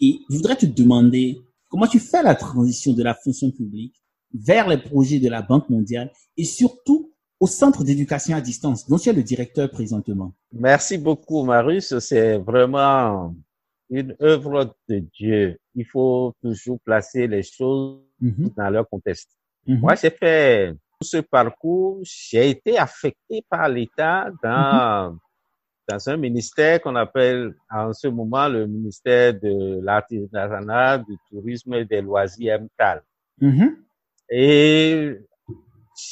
et 0.00 0.20
je 0.28 0.36
voudrais 0.36 0.56
te 0.56 0.66
demander 0.66 1.40
comment 1.68 1.86
tu 1.86 2.00
fais 2.00 2.22
la 2.22 2.34
transition 2.34 2.92
de 2.92 3.02
la 3.02 3.14
fonction 3.14 3.50
publique 3.50 3.94
vers 4.32 4.68
les 4.68 4.78
projets 4.78 5.20
de 5.20 5.28
la 5.28 5.42
Banque 5.42 5.68
mondiale 5.68 6.10
et 6.36 6.44
surtout 6.44 7.09
au 7.40 7.46
centre 7.46 7.82
d'éducation 7.82 8.36
à 8.36 8.40
distance 8.40 8.86
dont 8.88 8.98
tu 8.98 9.08
es 9.08 9.12
le 9.14 9.22
directeur 9.22 9.70
présentement. 9.70 10.32
Merci 10.52 10.98
beaucoup, 10.98 11.42
Marius. 11.42 11.98
C'est 12.00 12.36
vraiment 12.36 13.34
une 13.88 14.14
œuvre 14.20 14.74
de 14.88 14.98
Dieu. 14.98 15.58
Il 15.74 15.86
faut 15.86 16.34
toujours 16.42 16.78
placer 16.80 17.26
les 17.26 17.42
choses 17.42 18.00
Mhm, 18.22 18.50
dans 18.54 18.68
leur 18.68 18.86
contexte. 18.86 19.30
mhm, 19.66 19.80
Moi, 19.80 19.94
j'ai 19.94 20.10
fait 20.10 20.74
tout 21.00 21.06
ce 21.08 21.16
parcours. 21.22 22.00
J'ai 22.02 22.50
été 22.50 22.76
affecté 22.76 23.42
par 23.48 23.66
l'État 23.66 24.28
dans, 24.42 25.16
dans 25.88 26.08
un 26.10 26.18
ministère 26.18 26.82
qu'on 26.82 26.96
appelle 26.96 27.54
en 27.70 27.94
ce 27.94 28.08
moment 28.08 28.46
le 28.46 28.66
ministère 28.66 29.32
de 29.32 29.80
l'artisanat, 29.82 30.98
du 30.98 31.16
tourisme 31.30 31.72
et 31.72 31.86
des 31.86 32.02
loisirs 32.02 32.60
MTAL. 32.60 33.02
mhm, 33.40 33.76
Et 34.28 35.16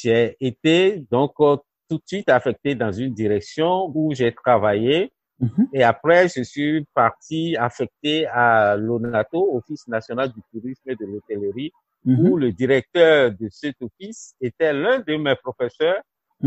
j'ai 0.01 0.35
été 0.39 1.05
donc 1.11 1.33
euh, 1.39 1.57
tout 1.89 1.97
de 1.97 2.03
suite 2.05 2.29
affecté 2.29 2.75
dans 2.75 2.91
une 2.91 3.13
direction 3.13 3.91
où 3.93 4.13
j'ai 4.13 4.33
travaillé. 4.33 5.11
mhm, 5.39 5.69
Et 5.73 5.83
après, 5.83 6.27
je 6.29 6.43
suis 6.43 6.85
parti 6.93 7.55
affecté 7.57 8.27
à 8.27 8.75
l'ONATO, 8.75 9.55
Office 9.57 9.87
national 9.87 10.31
du 10.31 10.41
tourisme 10.51 10.89
et 10.89 10.95
de 10.95 11.05
l'hôtellerie, 11.05 11.71
où 12.05 12.11
mhm, 12.11 12.37
le 12.37 12.51
directeur 12.51 13.31
de 13.31 13.47
cet 13.49 13.75
office 13.81 14.35
était 14.39 14.73
l'un 14.73 14.99
de 14.99 15.15
mes 15.15 15.35
professeurs 15.35 16.01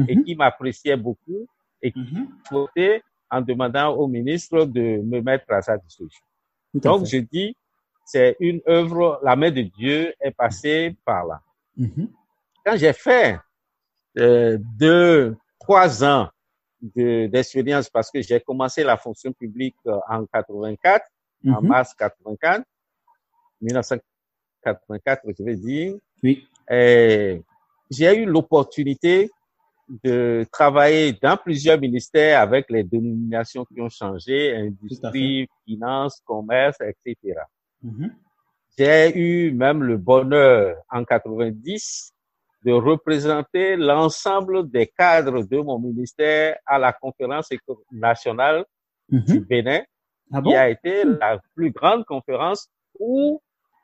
et 0.09 0.17
mhm, 0.17 0.25
qui 0.25 0.35
m'appréciait 0.35 0.97
beaucoup 0.97 1.47
et 1.83 1.93
qui 1.93 2.01
votait 2.51 3.03
en 3.31 3.41
demandant 3.41 3.95
au 3.95 4.07
ministre 4.07 4.65
de 4.65 5.03
me 5.03 5.21
mettre 5.21 5.51
à 5.53 5.63
sa 5.63 5.77
disposition. 5.77 6.25
Donc, 6.75 7.07
je 7.07 7.19
dis, 7.19 7.57
c'est 8.05 8.37
une 8.41 8.61
œuvre, 8.69 9.21
la 9.23 9.37
main 9.37 9.51
de 9.51 9.63
Dieu 9.63 10.15
est 10.21 10.31
passée 10.33 10.97
par 11.05 11.27
là. 11.27 11.41
Quand 12.64 12.76
j'ai 12.76 12.92
fait 12.92 13.38
euh, 14.19 14.59
deux, 14.78 15.37
trois 15.59 16.04
ans 16.04 16.28
de- 16.81 17.26
d'expérience 17.26 17.88
parce 17.88 18.11
que 18.11 18.21
j'ai 18.21 18.40
commencé 18.40 18.85
la 18.85 18.97
fonction 18.97 19.33
publique 19.33 19.76
euh, 19.87 19.99
en 20.09 20.26
84, 20.26 21.04
en 21.47 21.62
mhm. 21.62 21.69
mars 21.69 21.95
84, 21.95 22.62
1984, 23.61 25.23
je 25.38 25.45
vais 25.45 25.57
dire, 25.57 25.95
Oui. 26.23 26.47
j'ai 27.90 28.16
eu 28.16 28.25
l'opportunité 28.26 29.31
de 30.04 30.47
travailler 30.50 31.12
dans 31.21 31.37
plusieurs 31.37 31.78
ministères 31.78 32.40
avec 32.40 32.71
les 32.71 32.85
dénominations 32.85 33.64
qui 33.64 33.81
ont 33.81 33.88
changé, 33.88 34.54
industrie, 34.57 35.49
finance, 35.66 36.23
commerce, 36.25 36.76
etc. 36.81 37.40
Mhm, 37.83 38.14
J'ai 38.78 39.19
eu 39.19 39.52
même 39.52 39.83
le 39.83 39.97
bonheur 39.97 40.76
en 40.90 41.04
90 41.04 42.12
de 42.64 42.73
représenter 42.73 43.76
l'ensemble 43.76 44.71
des 44.71 44.87
cadres 44.87 45.42
de 45.42 45.59
mon 45.59 45.78
ministère 45.78 46.57
à 46.66 46.78
la 46.78 46.92
conférence 46.92 47.49
nationale 47.90 48.64
du 49.09 49.40
mhm. 49.40 49.45
Bénin, 49.45 49.83
Ah 50.33 50.37
qui 50.37 50.42
bon? 50.42 50.57
a 50.57 50.69
été 50.69 51.04
la 51.04 51.40
plus 51.54 51.71
grande 51.71 52.04
conférence 52.04 52.69
où, 52.99 53.40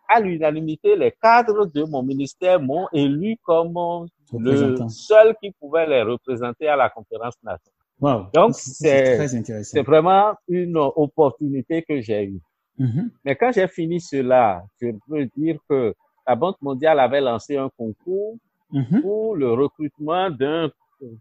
à 0.08 0.20
l'unanimité, 0.20 0.96
les 0.96 1.12
cadres 1.20 1.66
de 1.66 1.82
mon 1.84 2.02
ministère 2.02 2.60
m'ont 2.60 2.86
élu 2.92 3.36
comme 3.42 4.06
le 4.32 4.88
seul 4.88 5.34
qui 5.42 5.50
pouvait 5.60 5.86
les 5.86 6.02
représenter 6.02 6.68
à 6.68 6.76
la 6.76 6.88
conférence 6.88 7.34
nationale. 7.42 7.72
Wow. 8.00 8.26
Donc. 8.32 8.54
C'est 8.54 9.82
vraiment 9.82 10.34
une 10.46 10.76
opportunité 10.76 11.82
que 11.82 12.00
j'ai 12.00 12.24
eue. 12.24 12.40
Mhm, 12.78 13.10
Mais 13.24 13.34
quand 13.34 13.50
j'ai 13.50 13.66
fini 13.66 14.00
cela, 14.00 14.62
je 14.80 14.90
peux 15.08 15.26
dire 15.36 15.58
que 15.68 15.92
la 16.24 16.36
Banque 16.36 16.62
mondiale 16.62 17.00
avait 17.00 17.20
lancé 17.20 17.56
un 17.56 17.68
concours 17.76 18.36
mhm. 18.70 19.00
pour 19.02 19.36
le 19.36 19.52
recrutement 19.52 20.30
d'un 20.30 20.70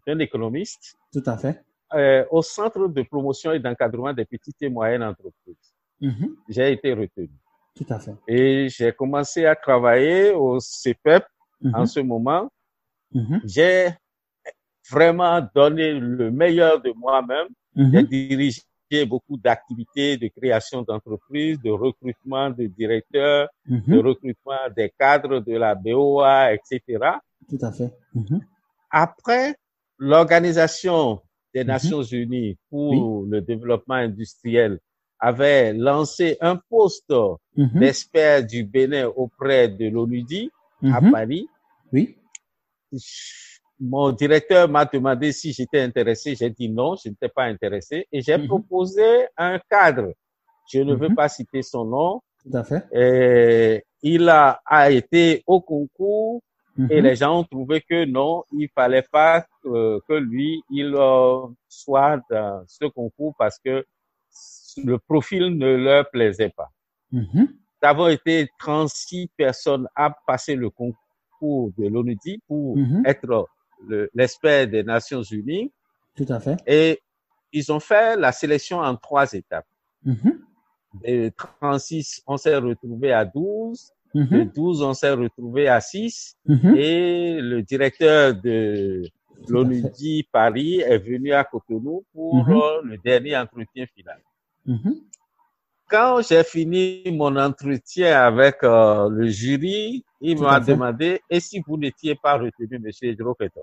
d'un 0.06 0.18
économiste 0.18 0.96
Tout 1.12 1.22
à 1.26 1.36
fait. 1.38 1.62
euh, 1.94 2.24
au 2.32 2.42
Centre 2.42 2.88
de 2.88 3.02
promotion 3.02 3.52
et 3.52 3.60
d'encadrement 3.60 4.12
des 4.12 4.24
petites 4.24 4.60
et 4.62 4.68
moyennes 4.68 5.04
entreprises. 5.04 5.72
Mhm, 6.00 6.34
J'ai 6.48 6.72
été 6.72 6.92
retenu. 6.92 7.30
Tout 7.76 7.86
à 7.88 7.98
fait. 8.00 8.14
Et 8.26 8.68
j'ai 8.68 8.92
commencé 8.92 9.46
à 9.46 9.54
travailler 9.54 10.32
au 10.32 10.58
CEPEP 10.58 11.24
en 11.72 11.80
Mhm, 11.80 11.86
ce 11.86 12.00
moment. 12.00 12.50
J'ai 13.44 13.88
vraiment 14.90 15.40
donné 15.54 15.92
le 15.94 16.30
meilleur 16.30 16.80
de 16.80 16.90
moi-même. 16.92 17.48
J'ai 17.76 18.02
dirigé 18.02 18.62
beaucoup 19.06 19.36
d'activités 19.36 20.16
de 20.16 20.28
création 20.28 20.82
d'entreprises, 20.82 21.60
de 21.60 21.70
recrutement 21.70 22.50
de 22.50 22.66
directeurs, 22.66 23.48
de 23.66 23.98
recrutement 23.98 24.58
des 24.74 24.90
cadres 24.98 25.38
de 25.40 25.56
la 25.56 25.74
BOA, 25.74 26.52
etc. 26.54 26.80
Tout 27.48 27.58
à 27.62 27.72
fait. 27.72 27.92
Mhm, 28.14 28.40
Après, 28.90 29.54
l'Organisation 29.98 31.20
des 31.54 31.60
Mhm. 31.62 31.66
Nations 31.68 32.02
Unies 32.02 32.56
pour 32.70 33.24
le 33.24 33.40
développement 33.40 33.94
industriel 33.94 34.78
avait 35.20 35.72
lancé 35.72 36.36
un 36.40 36.56
poste 36.56 37.12
mhm, 37.56 37.70
d'expert 37.80 38.46
du 38.46 38.64
Bénin 38.64 39.06
auprès 39.16 39.68
de 39.68 39.88
l'ONUDI 39.88 40.50
à. 40.84 41.00
Paris. 41.10 41.48
Oui. 41.92 42.16
Mon 43.80 44.12
directeur 44.12 44.68
m'a 44.68 44.84
demandé 44.84 45.32
si 45.32 45.52
j'étais 45.52 45.80
intéressé. 45.80 46.34
J'ai 46.34 46.50
dit 46.50 46.68
non, 46.68 46.96
je 46.96 47.08
n'étais 47.10 47.28
pas 47.28 47.44
intéressé. 47.44 48.06
Et 48.12 48.20
j'ai 48.22 48.38
proposé 48.46 49.26
un 49.36 49.58
cadre. 49.70 50.12
Je 50.72 50.80
ne 50.80 50.94
veux 50.94 51.14
pas 51.14 51.28
citer 51.28 51.62
son 51.62 51.84
nom. 51.84 52.20
Tout 52.42 52.56
à 52.56 52.64
fait. 52.64 52.84
Et 52.92 53.84
il 54.02 54.28
a, 54.28 54.60
a 54.66 54.90
été 54.90 55.42
au 55.46 55.60
concours 55.60 56.40
et 56.90 57.00
Mhm, 57.00 57.04
les 57.08 57.16
gens 57.16 57.40
ont 57.40 57.44
trouvé 57.44 57.80
que 57.80 58.04
non, 58.04 58.44
il 58.52 58.68
fallait 58.74 59.02
pas 59.10 59.44
que, 59.62 60.00
que 60.06 60.12
lui, 60.14 60.62
il 60.70 60.94
euh, 60.94 61.46
soit 61.68 62.20
dans 62.30 62.62
ce 62.66 62.84
concours 62.86 63.34
parce 63.38 63.58
que 63.58 63.84
le 64.84 64.98
profil 64.98 65.56
ne 65.58 65.74
leur 65.76 66.08
plaisait 66.10 66.50
pas. 66.50 66.70
mhm. 67.12 67.48
Nous 67.82 67.88
avons 67.88 68.08
été 68.08 68.48
36 68.58 69.28
personnes 69.36 69.86
à 69.94 70.10
passer 70.26 70.54
le 70.56 70.68
concours 70.70 71.72
de 71.78 71.88
l'ONUDI 71.88 72.40
pour 72.46 72.76
Mhm. 72.76 73.02
être 73.06 73.46
le- 73.86 74.10
l'expert 74.14 74.66
des 74.68 74.82
Nations 74.82 75.22
Unies 75.22 75.72
Tout 76.16 76.26
à 76.28 76.38
fait. 76.40 76.56
et 76.66 77.00
ils 77.52 77.72
ont 77.72 77.80
fait 77.80 78.16
la 78.16 78.30
sélection 78.32 78.78
en 78.80 78.94
trois 78.96 79.32
étapes. 79.32 79.66
Mhm, 80.04 80.44
De 81.04 81.28
36, 81.36 82.22
on 82.26 82.36
s'est 82.36 82.56
retrouvé 82.56 83.12
à 83.12 83.24
12. 83.24 83.92
De 84.14 84.20
mhm, 84.20 84.52
12, 84.54 84.82
on 84.82 84.94
s'est 84.94 85.12
retrouvé 85.12 85.68
à 85.68 85.80
6. 85.80 86.36
mhm. 86.46 86.74
Et 86.76 87.40
le 87.40 87.62
directeur 87.62 88.34
de 88.34 89.02
l'ONUDI 89.48 90.26
Paris 90.32 90.80
est 90.80 90.98
venu 90.98 91.32
à 91.32 91.44
Cotonou 91.44 92.04
pour 92.12 92.34
Mhm. 92.46 92.52
euh, 92.54 92.82
le 92.84 92.98
dernier 92.98 93.36
entretien 93.36 93.86
final. 93.94 94.18
Mhm, 94.66 94.94
Quand 95.90 96.20
j'ai 96.22 96.44
fini 96.44 97.02
mon 97.12 97.34
entretien 97.36 98.20
avec 98.20 98.56
euh, 98.62 99.08
le 99.08 99.28
jury, 99.28 100.04
il 100.20 100.38
m'a 100.38 100.58
demandé, 100.60 101.20
et 101.30 101.40
si 101.40 101.62
vous 101.66 101.76
n'étiez 101.78 102.14
pas 102.14 102.36
retenu, 102.36 102.78
monsieur 102.78 103.08
Hydroketo? 103.10 103.60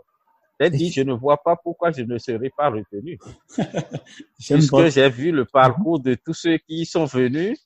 J'ai 0.60 0.70
dit, 0.70 0.90
je 0.92 1.02
ne 1.02 1.14
vois 1.14 1.38
pas 1.38 1.56
pourquoi 1.56 1.92
je 1.92 2.02
ne 2.04 2.18
serai 2.18 2.50
pas 2.50 2.70
retenu. 2.70 3.20
Puisque 4.40 4.88
j'ai 4.90 5.10
vu 5.10 5.32
le 5.32 5.46
parcours 5.46 6.00
de 6.00 6.16
tous 6.16 6.34
ceux 6.34 6.58
qui 6.58 6.82
y 6.82 6.86
sont 6.86 7.06
venus 7.06 7.60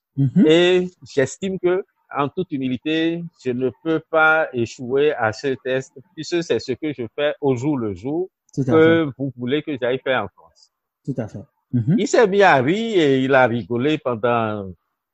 et 0.48 0.90
j'estime 1.14 1.58
que, 1.60 1.84
en 2.16 2.28
toute 2.30 2.52
humilité, 2.52 3.24
je 3.44 3.52
ne 3.52 3.70
peux 3.84 4.00
pas 4.10 4.48
échouer 4.54 5.14
à 5.14 5.32
ce 5.34 5.56
test 5.64 5.94
puisque 6.16 6.44
c'est 6.44 6.60
ce 6.60 6.72
que 6.74 6.92
je 6.94 7.04
fais 7.16 7.34
au 7.42 7.56
jour 7.56 7.78
le 7.78 7.94
jour 7.94 8.30
Tout 8.54 8.62
à 8.62 8.66
fait. 8.66 8.72
que 8.72 9.12
vous 9.18 9.32
voulez 9.38 9.62
que 9.62 9.78
j'aille 9.80 10.00
faire 10.00 10.24
en 10.24 10.28
France. 10.30 10.72
Tout 11.06 11.14
à 11.18 11.28
fait. 11.28 11.40
Mhm. 11.72 11.96
Il 12.00 12.08
s'est 12.08 12.28
mis 12.28 12.42
à 12.42 12.56
rire 12.56 13.00
et 13.02 13.24
il 13.24 13.34
a 13.34 13.46
rigolé 13.46 13.98
pendant 13.98 14.72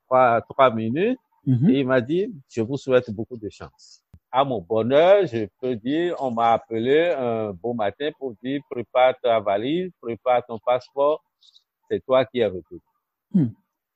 trois, 0.07 0.41
trois 0.41 0.73
minutes 0.73 1.19
Mhm. 1.47 1.69
et 1.69 1.79
il 1.81 1.85
m'a 1.85 2.01
dit, 2.01 2.33
je 2.49 2.61
vous 2.61 2.77
souhaite 2.77 3.11
beaucoup 3.11 3.37
de 3.37 3.49
chance. 3.49 4.01
À 4.31 4.43
mon 4.43 4.61
bonheur, 4.61 5.27
je 5.27 5.45
peux 5.61 5.75
dire, 5.75 6.15
on 6.19 6.31
m'a 6.31 6.53
appelé 6.53 7.13
un 7.17 7.51
beau 7.53 7.73
matin 7.73 8.09
pour 8.17 8.33
dire, 8.43 8.61
prépare 8.69 9.13
ta 9.21 9.39
valise, 9.39 9.91
prépare 10.01 10.43
ton 10.45 10.57
passeport, 10.57 11.23
c'est 11.89 12.03
toi 12.03 12.25
qui 12.25 12.39
es 12.39 12.45
retenu. 12.47 12.79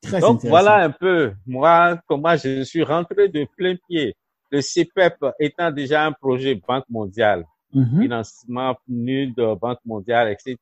Très 0.09 0.19
Donc 0.21 0.43
voilà 0.45 0.83
un 0.83 0.91
peu, 0.91 1.33
moi, 1.45 1.99
comment 2.07 2.35
je 2.35 2.63
suis 2.63 2.83
rentré 2.83 3.29
de 3.29 3.45
plein 3.57 3.75
pied. 3.87 4.15
Le 4.51 4.61
CPEP 4.61 5.15
étant 5.39 5.71
déjà 5.71 6.05
un 6.05 6.11
projet 6.11 6.55
Banque 6.55 6.85
mondiale, 6.89 7.45
Mhm. 7.73 8.01
financement 8.01 8.75
nu 8.87 9.27
de 9.27 9.53
Banque 9.55 9.79
mondiale, 9.85 10.29
etc. 10.35 10.57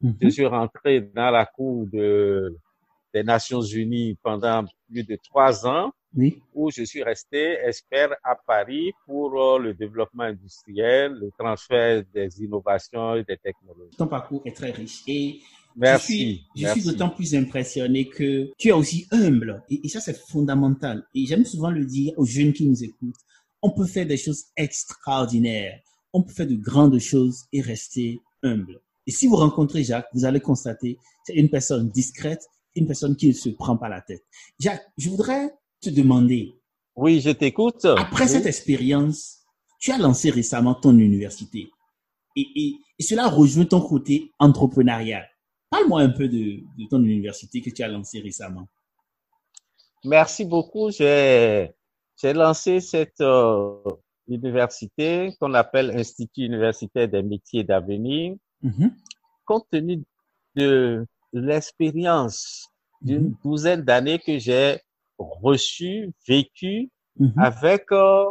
Mhm. 0.00 0.16
Je 0.20 0.28
suis 0.28 0.46
rentré 0.46 1.00
dans 1.00 1.30
la 1.30 1.46
cour 1.46 1.86
de, 1.92 2.56
des 3.14 3.22
Nations 3.22 3.62
Unies 3.62 4.16
pendant 4.22 4.64
plus 4.90 5.04
de 5.04 5.16
trois 5.22 5.64
ans 5.66 5.92
Oui. 6.16 6.42
où 6.52 6.70
je 6.72 6.82
suis 6.82 7.02
resté 7.04 7.58
expert 7.64 8.10
à 8.24 8.34
Paris 8.34 8.92
pour 9.06 9.40
euh, 9.40 9.58
le 9.60 9.72
développement 9.74 10.24
industriel, 10.24 11.12
le 11.12 11.30
transfert 11.38 12.02
des 12.12 12.42
innovations 12.42 13.14
et 13.14 13.22
des 13.22 13.36
technologies. 13.36 13.96
Ton 13.96 14.08
parcours 14.08 14.42
est 14.44 14.56
très 14.56 14.72
riche 14.72 15.02
et 15.06 15.40
Merci. 15.76 16.12
je 16.12 16.16
suis, 16.16 16.46
merci. 16.62 16.80
suis 16.80 16.90
d'autant 16.90 17.10
plus 17.10 17.34
impressionné 17.34 18.08
que 18.08 18.50
tu 18.58 18.68
es 18.68 18.72
aussi 18.72 19.06
humble 19.10 19.62
et, 19.70 19.80
et 19.84 19.88
ça 19.88 20.00
c'est 20.00 20.16
fondamental. 20.18 21.04
Et 21.14 21.26
j'aime 21.26 21.44
souvent 21.44 21.70
le 21.70 21.84
dire 21.84 22.12
aux 22.16 22.24
jeunes 22.26 22.52
qui 22.52 22.66
nous 22.66 22.82
écoutent. 22.84 23.14
On 23.62 23.70
peut 23.70 23.86
faire 23.86 24.06
des 24.06 24.16
choses 24.16 24.44
extraordinaires, 24.56 25.80
on 26.12 26.22
peut 26.22 26.32
faire 26.32 26.46
de 26.46 26.56
grandes 26.56 26.98
choses 26.98 27.44
et 27.52 27.60
rester 27.60 28.20
humble. 28.42 28.80
Et 29.06 29.10
si 29.10 29.26
vous 29.26 29.36
rencontrez 29.36 29.82
Jacques, 29.84 30.08
vous 30.12 30.24
allez 30.24 30.40
constater 30.40 30.98
c'est 31.24 31.34
une 31.34 31.48
personne 31.48 31.88
discrète, 31.90 32.44
une 32.74 32.86
personne 32.86 33.14
qui 33.16 33.28
ne 33.28 33.32
se 33.32 33.48
prend 33.48 33.76
pas 33.76 33.88
la 33.88 34.00
tête. 34.00 34.24
Jacques, 34.58 34.84
je 34.98 35.08
voudrais 35.08 35.50
te 35.80 35.88
demander, 35.90 36.54
Oui, 36.96 37.20
je 37.20 37.30
t'écoute. 37.30 37.84
après 37.84 38.24
Oui. 38.24 38.30
cette 38.30 38.46
expérience, 38.46 39.38
tu 39.78 39.92
as 39.92 39.98
lancé 39.98 40.30
récemment 40.30 40.74
ton 40.74 40.98
université 40.98 41.70
et, 42.36 42.46
et, 42.56 42.74
et 42.98 43.02
cela 43.02 43.28
rejoint 43.28 43.64
ton 43.66 43.80
côté 43.80 44.30
entrepreneurial. 44.38 45.28
Parle-moi 45.72 46.02
un 46.02 46.10
peu 46.10 46.28
de, 46.28 46.60
de 46.78 46.88
ton 46.88 47.02
université 47.02 47.62
que 47.62 47.70
tu 47.70 47.82
as 47.82 47.88
lancée 47.88 48.20
récemment. 48.20 48.68
Merci 50.04 50.44
beaucoup. 50.44 50.90
J'ai 50.90 51.70
j'ai 52.20 52.34
lancé 52.34 52.80
cette 52.80 53.22
euh, 53.22 53.82
université 54.28 55.34
qu'on 55.40 55.54
appelle 55.54 55.90
Institut 55.96 56.44
universitaire 56.44 57.08
des 57.08 57.22
métiers 57.22 57.64
d'avenir, 57.64 58.36
Mhm, 58.62 58.94
compte 59.44 59.66
tenu 59.72 60.04
de 60.54 61.04
l'expérience 61.32 62.68
d'une 63.00 63.30
mhm, 63.30 63.36
douzaine 63.42 63.82
d'années 63.82 64.20
que 64.20 64.38
j'ai 64.38 64.78
reçue, 65.18 66.12
vécue 66.28 66.90
mhm, 67.18 67.32
avec 67.38 67.90
euh, 67.90 68.26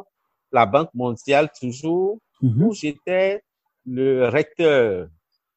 la 0.53 0.65
Banque 0.65 0.93
mondiale 0.93 1.49
toujours, 1.59 2.19
où 2.41 2.73
j'étais 2.73 3.43
le 3.85 4.29
recteur, 4.29 5.09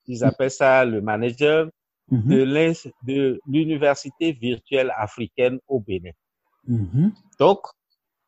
ils 0.07 0.25
appellent 0.25 0.51
ça 0.51 0.85
le 0.85 1.01
manager 1.01 1.69
mhm, 2.11 2.29
de 2.29 3.41
l'université 3.47 4.33
virtuelle 4.33 4.93
africaine 4.97 5.59
au 5.69 5.81
Bénin. 5.81 6.11
mhm, 6.67 7.13
Donc, 7.39 7.61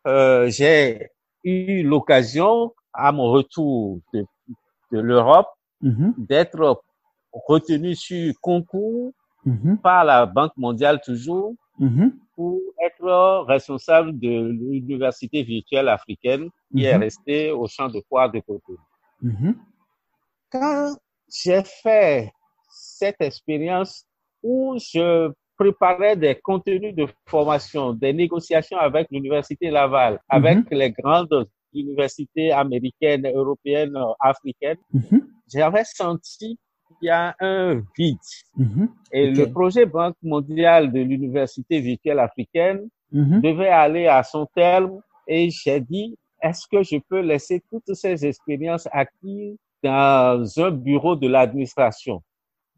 euh, 0.07 0.49
j'ai 0.51 1.09
eu 1.45 1.83
l'occasion, 1.83 2.73
à 2.93 3.13
mon 3.13 3.31
retour 3.31 4.01
de, 4.13 4.25
de 4.93 4.99
l'Europe, 5.01 5.49
mhm, 5.81 6.15
d'être 6.17 6.83
retenu 7.33 7.95
sur 7.95 8.33
concours 8.41 9.13
par 9.83 10.05
la 10.05 10.27
Banque 10.27 10.57
mondiale 10.57 11.01
toujours 11.05 11.55
pour 12.35 12.61
être 12.85 13.45
responsable 13.47 14.19
de 14.19 14.49
l'université 14.49 15.43
virtuelle 15.43 15.89
africaine 15.89 16.49
qui 16.75 16.85
est 16.85 16.97
restée 16.97 17.51
au 17.51 17.67
champ 17.69 17.89
de 17.89 18.01
foire 18.09 18.31
de 18.31 18.41
Cotonou. 18.41 18.79
Quand 20.51 20.97
j'ai 21.29 21.63
fait 21.83 22.31
cette 22.69 23.21
expérience 23.21 24.05
où 24.43 24.77
je 24.79 25.33
préparais 25.57 26.17
des 26.17 26.35
contenus 26.35 26.95
de 26.95 27.07
formation, 27.27 27.93
des 27.93 28.13
négociations 28.13 28.79
avec 28.79 29.09
l'Université 29.11 29.71
Laval, 29.71 30.21
avec 30.29 30.59
les 30.71 30.91
grandes 30.91 31.49
universités 31.73 32.53
américaines, 32.53 33.27
européennes, 33.27 33.97
africaines, 34.21 34.79
mhm, 34.93 35.27
j'avais 35.53 35.85
senti 35.85 36.59
qu'il 36.89 37.09
y 37.09 37.11
a 37.11 37.35
un 37.41 37.83
vide. 37.97 38.19
mhm, 38.57 38.89
Et 39.13 39.31
le 39.31 39.51
projet 39.51 39.87
Banque 39.87 40.17
mondiale 40.23 40.93
de 40.93 41.01
l'Université 41.01 41.81
virtuelle 41.81 42.21
africaine 42.21 42.89
mhm, 43.13 43.41
devait 43.41 43.69
aller 43.69 44.07
à 44.07 44.23
son 44.23 44.47
terme 44.55 45.01
et 45.27 45.51
j'ai 45.51 45.81
dit, 45.81 46.17
est-ce 46.43 46.67
que 46.71 46.83
je 46.83 46.99
peux 47.09 47.21
laisser 47.21 47.63
toutes 47.71 47.95
ces 47.95 48.25
expériences 48.25 48.89
acquises 48.93 49.57
dans 49.87 50.45
un 50.67 50.71
bureau 50.71 51.15
de 51.17 51.29
l'administration? 51.29 52.23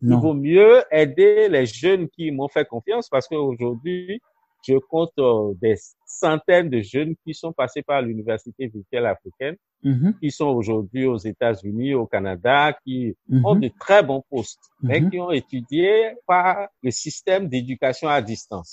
Il 0.03 0.14
vaut 0.25 0.35
mieux 0.35 0.83
aider 0.92 1.49
les 1.49 1.66
jeunes 1.66 2.09
qui 2.09 2.31
m'ont 2.31 2.49
fait 2.49 2.64
confiance 2.75 3.09
parce 3.09 3.27
qu'aujourd'hui, 3.27 4.21
je 4.66 4.77
compte 4.92 5.12
euh, 5.18 5.55
des 5.61 5.77
centaines 6.07 6.68
de 6.71 6.81
jeunes 6.81 7.14
qui 7.25 7.33
sont 7.35 7.53
passés 7.53 7.83
par 7.83 8.01
l'Université 8.03 8.66
virtuelle 8.68 9.07
africaine, 9.07 9.57
Mhm, 9.85 10.14
qui 10.21 10.31
sont 10.33 10.47
aujourd'hui 10.61 11.07
aux 11.07 11.16
États-Unis, 11.33 11.94
au 11.94 12.07
Canada, 12.07 12.77
qui 12.85 13.14
mhm, 13.29 13.44
ont 13.44 13.55
de 13.64 13.71
très 13.85 14.03
bons 14.03 14.23
postes, 14.31 14.59
mais 14.83 15.01
Mhm. 15.01 15.11
qui 15.11 15.21
ont 15.21 15.31
étudié 15.31 15.88
par 16.27 16.68
le 16.83 16.90
système 16.90 17.49
d'éducation 17.49 18.09
à 18.09 18.21
distance. 18.21 18.73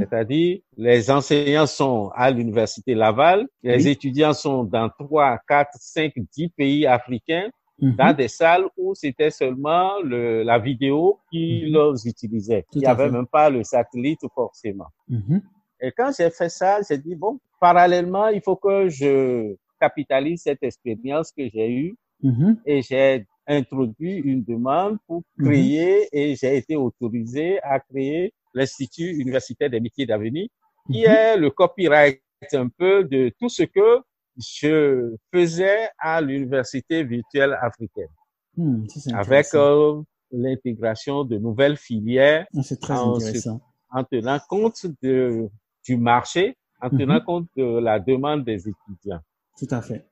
C'est-à-dire, 0.00 0.58
les 0.76 1.08
enseignants 1.10 1.66
sont 1.80 2.10
à 2.14 2.30
l'Université 2.32 2.94
Laval, 2.94 3.46
les 3.62 3.84
Oui. 3.84 3.92
étudiants 3.92 4.32
sont 4.34 4.64
dans 4.64 4.88
trois, 4.98 5.38
quatre, 5.48 5.76
cinq, 5.78 6.12
dix 6.36 6.48
pays 6.60 6.84
africains, 6.86 7.48
mhm. 7.80 7.96
dans 7.96 8.16
des 8.16 8.28
salles 8.28 8.66
où 8.76 8.94
c'était 8.94 9.30
seulement 9.30 10.00
le, 10.02 10.42
la 10.42 10.58
vidéo 10.58 11.18
qui 11.30 11.68
leur 11.70 11.94
utilisait. 12.04 12.62
Tout 12.70 12.78
Il 12.78 12.80
n'y 12.80 12.86
avait 12.86 13.10
même 13.10 13.26
pas 13.26 13.50
le 13.50 13.62
satellite 13.64 14.20
forcément. 14.34 14.88
Mhm, 15.08 15.42
Et 15.80 15.92
quand 15.92 16.10
j'ai 16.16 16.30
fait 16.30 16.48
ça, 16.48 16.80
j'ai 16.88 16.98
dit, 16.98 17.14
bon, 17.14 17.38
parallèlement, 17.60 18.28
il 18.28 18.40
faut 18.40 18.56
que 18.56 18.88
je 18.88 19.54
capitalise 19.80 20.42
cette 20.42 20.62
expérience 20.62 21.32
que 21.32 21.48
j'ai 21.48 21.70
eue. 21.70 21.96
Mhm, 22.22 22.58
et 22.66 22.82
j'ai 22.82 23.26
introduit 23.46 24.16
une 24.16 24.44
demande 24.44 24.98
pour 25.06 25.22
créer 25.38 26.06
et 26.12 26.36
j'ai 26.36 26.56
été 26.56 26.76
autorisé 26.76 27.58
à 27.62 27.80
créer 27.80 28.34
l'Institut 28.52 29.16
universitaire 29.16 29.70
des 29.70 29.80
métiers 29.80 30.04
d'avenir 30.06 30.48
qui 30.90 31.04
est 31.04 31.36
le 31.36 31.50
copyright 31.50 32.20
un 32.52 32.68
peu 32.68 33.04
de 33.04 33.32
tout 33.38 33.48
ce 33.48 33.62
que 33.62 34.00
je 34.40 35.14
faisais 35.32 35.88
à 35.98 36.20
l'université 36.20 37.04
virtuelle 37.04 37.56
africaine 37.60 38.08
Hmm, 38.56 38.84
avec 39.14 39.46
euh, 39.54 40.02
l'intégration 40.32 41.24
de 41.24 41.38
nouvelles 41.38 41.76
filières 41.76 42.46
Ah, 42.56 42.62
C'est 42.62 42.80
très 42.80 42.94
en 42.94 43.14
intéressant. 43.14 43.60
en 43.92 44.04
tenant 44.04 44.40
compte 44.48 44.86
de, 45.02 45.48
du 45.84 45.96
marché, 45.96 46.56
en 46.82 46.90
tenant 46.90 47.20
Mhm. 47.20 47.24
compte 47.24 47.48
de 47.56 47.78
la 47.78 48.00
demande 48.00 48.44
des 48.44 48.68
étudiants. 48.68 49.20
Tout 49.58 49.68
à 49.70 49.82
fait. 49.82 50.04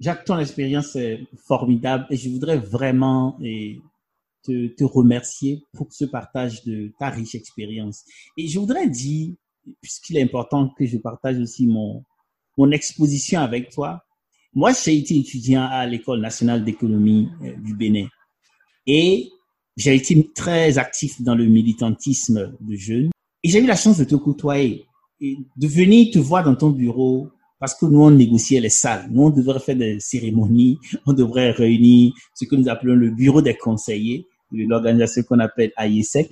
Jacques, 0.00 0.24
ton 0.24 0.38
expérience 0.40 0.96
est 0.96 1.20
formidable 1.46 2.06
et 2.10 2.16
je 2.16 2.30
voudrais 2.30 2.58
vraiment 2.58 3.38
te, 4.42 4.66
te 4.68 4.84
remercier 4.84 5.62
pour 5.72 5.92
ce 5.92 6.04
partage 6.04 6.64
de 6.64 6.92
ta 6.98 7.10
riche 7.10 7.34
expérience. 7.34 8.04
Et 8.36 8.48
je 8.48 8.58
voudrais 8.58 8.88
dire, 8.88 9.34
puisqu'il 9.80 10.16
est 10.18 10.22
important 10.22 10.68
que 10.76 10.84
je 10.84 10.98
partage 10.98 11.38
aussi 11.38 11.66
mon, 11.66 12.04
mon 12.56 12.70
exposition 12.70 13.40
avec 13.40 13.70
toi, 13.70 14.04
moi 14.52 14.72
j'ai 14.72 14.96
été 14.96 15.16
étudiant 15.16 15.64
à 15.70 15.86
l'École 15.86 16.20
nationale 16.20 16.64
d'économie 16.64 17.28
euh, 17.42 17.54
du 17.56 17.74
Bénin 17.74 18.06
et 18.86 19.30
j'ai 19.76 19.94
été 19.94 20.30
très 20.34 20.78
actif 20.78 21.20
dans 21.22 21.34
le 21.34 21.46
militantisme 21.46 22.56
de 22.60 22.76
jeunes 22.76 23.10
et 23.42 23.48
j'ai 23.48 23.60
eu 23.60 23.66
la 23.66 23.76
chance 23.76 23.98
de 23.98 24.04
te 24.04 24.14
côtoyer 24.14 24.86
et 25.20 25.36
de 25.56 25.66
venir 25.66 26.12
te 26.12 26.18
voir 26.18 26.44
dans 26.44 26.54
ton 26.54 26.70
bureau 26.70 27.30
parce 27.64 27.74
que 27.74 27.86
nous, 27.86 28.02
on 28.02 28.10
négociait 28.10 28.60
les 28.60 28.68
salles. 28.68 29.08
Nous, 29.10 29.22
on 29.22 29.30
devrait 29.30 29.58
faire 29.58 29.76
des 29.76 29.98
cérémonies, 29.98 30.78
on 31.06 31.14
devrait 31.14 31.50
réunir 31.50 32.12
ce 32.34 32.44
que 32.44 32.56
nous 32.56 32.68
appelons 32.68 32.94
le 32.94 33.10
bureau 33.10 33.40
des 33.40 33.56
conseillers, 33.56 34.26
l'organisation 34.52 35.22
qu'on 35.22 35.38
appelle 35.38 35.72
AIESEC. 35.78 36.30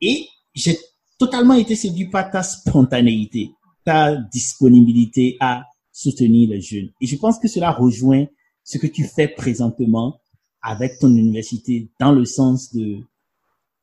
Et 0.00 0.28
j'ai 0.54 0.78
totalement 1.18 1.54
été 1.54 1.74
séduit 1.74 2.08
par 2.08 2.30
ta 2.30 2.44
spontanéité, 2.44 3.50
ta 3.84 4.16
disponibilité 4.16 5.36
à 5.40 5.64
soutenir 5.92 6.50
les 6.50 6.60
jeunes. 6.60 6.90
Et 7.00 7.06
je 7.06 7.16
pense 7.16 7.38
que 7.38 7.48
cela 7.48 7.70
rejoint 7.70 8.26
ce 8.64 8.78
que 8.78 8.86
tu 8.86 9.04
fais 9.04 9.28
présentement 9.28 10.20
avec 10.62 10.98
ton 10.98 11.14
université 11.14 11.88
dans 12.00 12.12
le 12.12 12.24
sens 12.24 12.72
de 12.74 13.00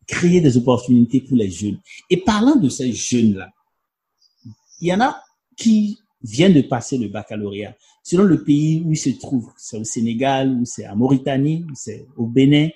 créer 0.07 0.41
des 0.41 0.57
opportunités 0.57 1.21
pour 1.21 1.37
les 1.37 1.49
jeunes. 1.49 1.79
Et 2.09 2.17
parlant 2.17 2.55
de 2.55 2.69
ces 2.69 2.91
jeunes-là, 2.91 3.49
il 4.81 4.87
y 4.87 4.93
en 4.93 5.01
a 5.01 5.21
qui 5.55 5.99
viennent 6.23 6.53
de 6.53 6.61
passer 6.61 6.97
le 6.97 7.07
baccalauréat. 7.07 7.75
Selon 8.03 8.23
le 8.23 8.43
pays 8.43 8.81
où 8.83 8.91
ils 8.91 8.97
se 8.97 9.09
trouvent, 9.11 9.53
c'est 9.57 9.77
au 9.77 9.83
Sénégal, 9.83 10.51
ou 10.59 10.65
c'est 10.65 10.87
en 10.87 10.95
Mauritanie, 10.95 11.65
c'est 11.75 12.05
au 12.17 12.25
Bénin, 12.25 12.69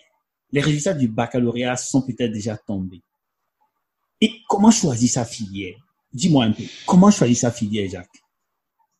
les 0.51 0.61
résultats 0.61 0.93
du 0.93 1.07
baccalauréat 1.07 1.75
sont 1.75 2.03
peut-être 2.03 2.31
déjà 2.31 2.55
tombés. 2.55 3.01
Et 4.21 4.31
comment 4.47 4.71
choisir 4.71 5.09
sa 5.09 5.25
filière? 5.25 5.75
Dis-moi 6.15 6.45
un 6.45 6.51
peu, 6.54 6.63
comment 6.88 7.12
choisir 7.12 7.36
sa 7.38 7.51
filière, 7.51 7.89
Jacques? 7.89 8.08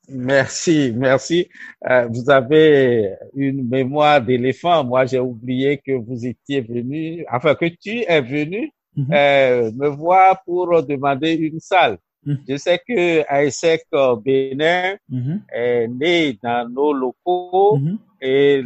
Merci, 0.10 0.94
merci. 0.96 1.48
Euh, 1.90 2.08
vous 2.12 2.30
avez 2.30 3.14
une 3.36 3.68
mémoire 3.68 4.22
d'éléphant. 4.22 4.84
Moi, 4.84 5.06
j'ai 5.06 5.20
oublié 5.20 5.80
que 5.84 5.94
vous 5.94 6.26
étiez 6.28 6.62
venu, 6.62 7.26
enfin 7.32 7.56
que 7.56 7.66
tu 7.66 8.04
es 8.08 8.22
venu 8.22 8.72
Mhm. 8.98 9.08
euh, 9.14 9.72
me 9.76 9.88
voir 9.88 10.44
pour 10.46 10.84
demander 10.84 11.34
une 11.34 11.60
salle. 11.60 11.98
Mhm. 12.26 12.38
Je 12.48 12.56
sais 12.58 12.80
que 12.88 13.24
ASEC 13.28 13.84
Bénin 14.24 14.98
Mhm, 15.10 15.42
est 15.54 15.88
né 15.88 16.38
dans 16.42 16.70
nos 16.70 16.94
locaux 16.94 17.78
et 18.22 18.64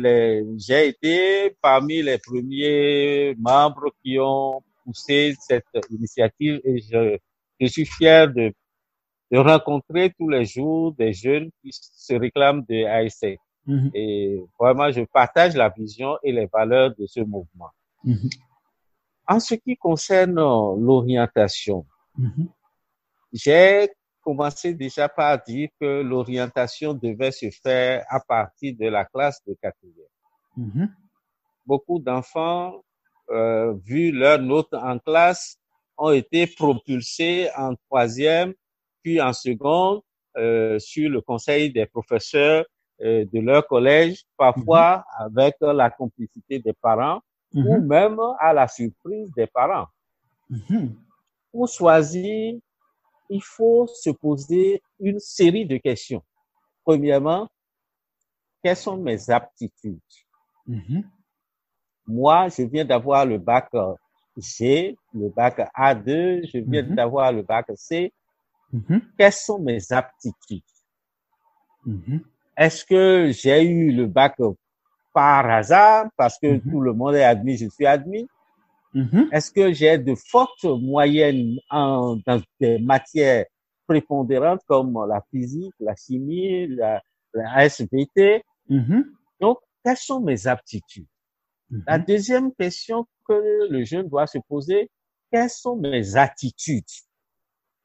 j'ai 0.57 0.87
été 0.89 1.55
parmi 1.61 2.01
les 2.01 2.17
premiers 2.17 3.35
membres 3.39 3.89
qui 4.03 4.17
ont 4.19 4.61
poussé 4.85 5.33
cette 5.47 5.65
initiative 5.89 6.59
et 6.63 6.79
je, 6.79 7.17
je 7.59 7.67
suis 7.67 7.85
fier 7.85 8.27
de, 8.27 8.53
de 9.31 9.37
rencontrer 9.37 10.13
tous 10.17 10.29
les 10.29 10.45
jours 10.45 10.93
des 10.93 11.13
jeunes 11.13 11.49
qui 11.61 11.69
se 11.71 12.13
réclament 12.13 12.63
de 12.67 12.85
ASEC. 12.85 13.39
mhm, 13.65 13.91
Et 13.93 14.41
vraiment, 14.59 14.91
je 14.91 15.01
partage 15.01 15.55
la 15.55 15.69
vision 15.69 16.17
et 16.23 16.31
les 16.31 16.47
valeurs 16.47 16.93
de 16.97 17.05
ce 17.05 17.19
mouvement. 17.19 17.69
mhm, 18.03 18.29
En 19.27 19.39
ce 19.39 19.55
qui 19.55 19.75
concerne 19.77 20.39
euh, 20.39 20.75
l'orientation, 20.79 21.85
mhm, 22.17 22.47
j'ai 23.31 23.89
commencé 24.21 24.73
déjà 24.73 25.07
par 25.09 25.41
dire 25.43 25.69
que 25.79 26.01
l'orientation 26.01 26.93
devait 26.93 27.31
se 27.31 27.49
faire 27.63 28.05
à 28.09 28.19
partir 28.19 28.75
de 28.79 28.87
la 28.87 29.05
classe 29.05 29.41
de 29.45 29.55
quatrième. 29.61 29.95
Beaucoup 31.65 31.99
d'enfants, 31.99 32.83
euh, 33.29 33.73
vu 33.85 34.11
leurs 34.11 34.39
notes 34.41 34.73
en 34.73 34.97
classe, 34.99 35.58
ont 35.99 36.11
été 36.11 36.47
propulsés 36.47 37.49
en 37.57 37.75
troisième, 37.87 38.53
puis 39.03 39.21
en 39.21 39.33
seconde, 39.33 40.01
euh, 40.37 40.79
sur 40.79 41.09
le 41.09 41.21
conseil 41.21 41.71
des 41.71 41.85
professeurs 41.87 42.65
euh, 43.01 43.25
de 43.33 43.39
leur 43.41 43.67
collège, 43.67 44.23
parfois 44.37 45.03
avec 45.19 45.55
la 45.61 45.89
complicité 45.91 46.59
des 46.59 46.73
parents 46.73 47.21
ou 47.63 47.79
mhm, 47.79 47.81
même 47.81 48.19
à 48.39 48.53
la 48.53 48.67
surprise 48.67 49.33
des 49.35 49.47
parents. 49.47 49.87
mhm, 50.49 50.95
Pour 51.51 51.67
choisir, 51.69 52.59
il 53.29 53.43
faut 53.43 53.87
se 53.87 54.09
poser 54.11 54.83
une 54.99 55.19
série 55.19 55.65
de 55.67 55.77
questions. 55.77 56.23
Premièrement, 56.83 57.49
quelles 58.63 58.77
sont 58.77 58.97
mes 58.97 59.29
aptitudes? 59.29 59.99
mhm, 60.67 61.03
Moi, 62.07 62.49
je 62.49 62.63
viens 62.63 62.83
d'avoir 62.85 63.25
le 63.25 63.37
bac 63.37 63.69
euh, 63.73 63.93
G, 64.41 64.97
le 65.13 65.29
bac 65.29 65.59
A2, 65.75 66.41
je 66.51 66.59
viens 66.59 66.83
Mhm. 66.83 66.95
d'avoir 66.95 67.31
le 67.31 67.41
bac 67.43 67.65
C. 67.75 68.11
mhm, 68.73 69.01
Quelles 69.17 69.33
sont 69.33 69.59
mes 69.59 69.91
aptitudes? 69.91 70.63
mhm, 71.85 72.21
Est-ce 72.57 72.83
que 72.85 73.31
j'ai 73.31 73.63
eu 73.63 73.91
le 73.91 74.05
bac 74.07 74.35
par 75.13 75.49
hasard 75.49 76.07
parce 76.17 76.37
que 76.39 76.57
tout 76.71 76.81
le 76.81 76.93
monde 76.93 77.15
est 77.15 77.23
admis, 77.23 77.57
je 77.57 77.67
suis 77.69 77.85
admis? 77.85 78.27
Est-ce 79.31 79.51
que 79.51 79.71
j'ai 79.73 79.97
de 79.97 80.15
fortes 80.15 80.63
moyennes 80.65 81.57
en, 81.69 82.17
dans 82.25 82.41
des 82.59 82.79
matières 82.79 83.45
prépondérantes 83.87 84.61
comme 84.67 84.97
la 85.07 85.21
physique, 85.31 85.73
la 85.79 85.95
chimie, 85.95 86.67
la, 86.67 87.01
la 87.33 87.65
SVT? 87.65 88.43
Donc, 89.39 89.59
quelles 89.83 89.97
sont 89.97 90.19
mes 90.19 90.47
aptitudes? 90.47 91.07
La 91.87 91.97
mhm, 91.97 92.05
deuxième 92.05 92.53
question 92.53 93.05
que 93.27 93.67
le 93.69 93.83
jeune 93.83 94.07
doit 94.09 94.27
se 94.27 94.39
poser, 94.47 94.89
quelles 95.31 95.49
sont 95.49 95.75
mes 95.75 96.15
attitudes? 96.15 96.83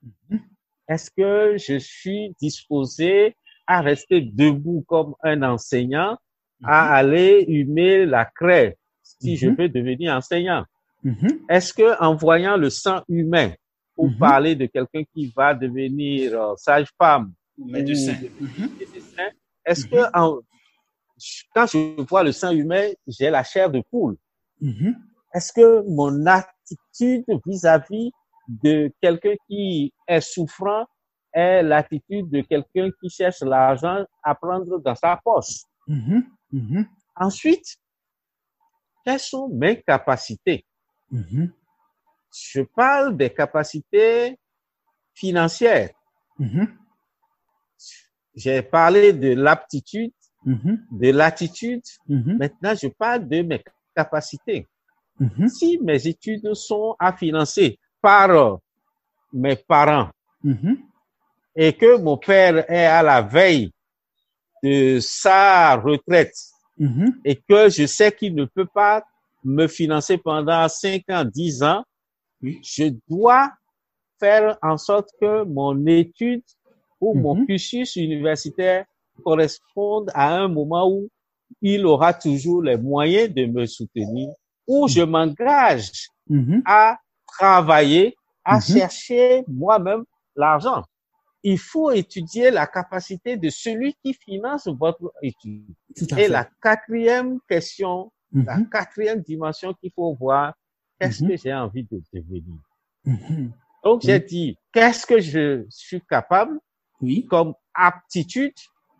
Mhm. 0.02 0.40
Est-ce 0.88 1.10
que 1.10 1.56
je 1.56 1.78
suis 1.78 2.34
disposé 2.40 3.36
à 3.66 3.80
rester 3.80 4.20
debout 4.20 4.84
comme 4.86 5.14
un 5.22 5.42
enseignant, 5.42 6.18
à 6.62 6.94
aller 6.94 7.44
humer 7.48 8.06
la 8.06 8.24
craie 8.24 8.76
si 9.02 9.36
je 9.36 9.48
Mhm. 9.48 9.56
veux 9.58 9.68
devenir 9.68 10.14
enseignant? 10.14 10.64
mhm, 11.02 11.40
Est-ce 11.48 11.72
que 11.74 12.00
en 12.02 12.14
voyant 12.16 12.56
le 12.56 12.70
sang 12.70 13.02
humain, 13.08 13.52
pour 13.94 14.06
Mhm. 14.10 14.18
parler 14.18 14.54
de 14.56 14.66
quelqu'un 14.66 15.04
qui 15.14 15.32
va 15.36 15.54
devenir 15.54 16.40
euh, 16.40 16.54
sage-femme 16.56 17.32
ou 17.58 17.66
médecin, 17.66 18.16
est-ce 19.64 19.86
que 19.86 20.18
en- 20.18 20.40
quand 21.54 21.66
je 21.66 22.00
vois 22.02 22.22
le 22.22 22.32
sang 22.32 22.50
humain, 22.52 22.90
j'ai 23.06 23.30
la 23.30 23.42
chair 23.44 23.70
de 23.70 23.82
poule? 23.90 24.16
mhm, 24.60 24.94
Est-ce 25.32 25.52
que 25.52 25.82
mon 25.88 26.24
attitude 26.26 27.24
vis-à-vis 27.46 28.10
de 28.48 28.92
quelqu'un 29.00 29.34
qui 29.48 29.92
est 30.06 30.20
souffrant 30.20 30.86
est 31.32 31.62
l'attitude 31.62 32.28
de 32.30 32.40
quelqu'un 32.42 32.90
qui 33.00 33.10
cherche 33.10 33.40
l'argent 33.40 34.04
à 34.22 34.34
prendre 34.34 34.78
dans 34.78 34.94
sa 34.94 35.18
poche? 35.22 35.62
mhm, 35.86 36.24
mhm, 36.52 36.86
Ensuite, 37.16 37.76
quelles 39.04 39.20
sont 39.20 39.48
mes 39.48 39.82
capacités? 39.82 40.64
Je 42.32 42.62
parle 42.62 43.16
des 43.16 43.30
capacités 43.30 44.38
financières. 45.14 45.90
J'ai 48.34 48.62
parlé 48.62 49.12
de 49.12 49.34
l'aptitude, 49.34 50.12
mhm, 50.44 50.78
de 50.90 51.10
l'attitude. 51.10 51.82
mhm, 52.08 52.36
Maintenant, 52.38 52.74
je 52.74 52.88
parle 52.88 53.28
de 53.28 53.42
mes 53.42 53.62
capacités. 53.94 54.66
mhm, 55.18 55.48
Si 55.48 55.78
mes 55.82 56.06
études 56.06 56.54
sont 56.54 56.94
à 56.98 57.12
financer 57.12 57.78
par 58.00 58.30
euh, 58.30 58.56
mes 59.32 59.56
parents 59.56 60.10
et 61.56 61.72
que 61.72 61.96
mon 61.98 62.16
père 62.18 62.70
est 62.70 62.86
à 62.86 63.02
la 63.02 63.22
veille 63.22 63.70
de 64.62 64.98
sa 65.00 65.76
retraite 65.76 66.34
et 67.24 67.36
que 67.36 67.68
je 67.68 67.86
sais 67.86 68.10
qu'il 68.12 68.34
ne 68.34 68.44
peut 68.46 68.66
pas 68.66 69.04
me 69.44 69.66
financer 69.68 70.18
pendant 70.18 70.68
5 70.68 71.02
ans, 71.10 71.24
10 71.24 71.62
ans, 71.62 71.84
je 72.42 72.92
dois 73.08 73.50
faire 74.18 74.58
en 74.62 74.76
sorte 74.76 75.10
que 75.20 75.44
mon 75.44 75.86
étude 75.86 76.42
ou 77.00 77.14
mon 77.14 77.44
cursus 77.46 77.96
universitaire 77.96 78.84
corresponde 79.22 80.10
à 80.14 80.34
un 80.34 80.48
moment 80.48 80.88
où 80.90 81.08
il 81.62 81.86
aura 81.86 82.12
toujours 82.14 82.62
les 82.62 82.76
moyens 82.76 83.32
de 83.32 83.46
me 83.46 83.66
soutenir, 83.66 84.30
où 84.66 84.88
je 84.88 85.02
m'engage 85.02 86.08
mhm, 86.28 86.62
à 86.66 86.98
travailler, 87.26 88.16
à 88.44 88.56
Mhm. 88.56 88.62
chercher 88.62 89.44
moi-même 89.48 90.04
l'argent. 90.36 90.82
Il 91.42 91.58
faut 91.58 91.90
étudier 91.90 92.50
la 92.50 92.66
capacité 92.66 93.36
de 93.36 93.50
celui 93.50 93.94
qui 94.02 94.14
finance 94.14 94.66
votre 94.68 95.12
étude. 95.22 95.74
Et 96.16 96.28
la 96.28 96.48
quatrième 96.62 97.38
question, 97.48 98.10
la 98.32 98.56
Mhm, 98.58 98.68
quatrième 98.70 99.20
dimension 99.20 99.74
qu'il 99.74 99.92
faut 99.92 100.14
voir, 100.14 100.54
qu'est-ce 100.98 101.22
Mhm. 101.22 101.28
que 101.28 101.36
j'ai 101.36 101.52
envie 101.54 101.84
de 101.84 102.02
devenir? 102.12 102.42
mhm. 103.04 103.52
Donc, 103.84 104.00
j'ai 104.02 104.18
dit, 104.20 104.56
qu'est-ce 104.72 105.06
que 105.06 105.20
je 105.20 105.66
suis 105.68 106.00
capable 106.02 106.58
Oui, 107.00 107.26
comme 107.26 107.54
aptitude? 107.74 108.54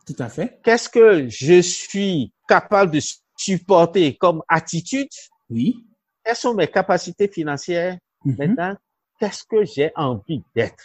Tout 0.07 0.17
à 0.19 0.29
fait. 0.29 0.59
Qu'est-ce 0.63 0.89
que 0.89 1.29
je 1.29 1.61
suis 1.61 2.33
capable 2.49 2.93
de 2.93 3.01
supporter 3.37 4.17
comme 4.17 4.43
attitude? 4.49 5.09
Oui. 5.51 5.85
Quelles 6.25 6.37
sont 6.37 6.55
mes 6.55 6.69
capacités 6.69 7.29
financières? 7.29 7.99
Mhm. 8.25 8.37
Maintenant, 8.39 8.77
qu'est-ce 9.21 9.45
que 9.45 9.65
j'ai 9.65 9.91
envie 9.97 10.43
d'être? 10.55 10.85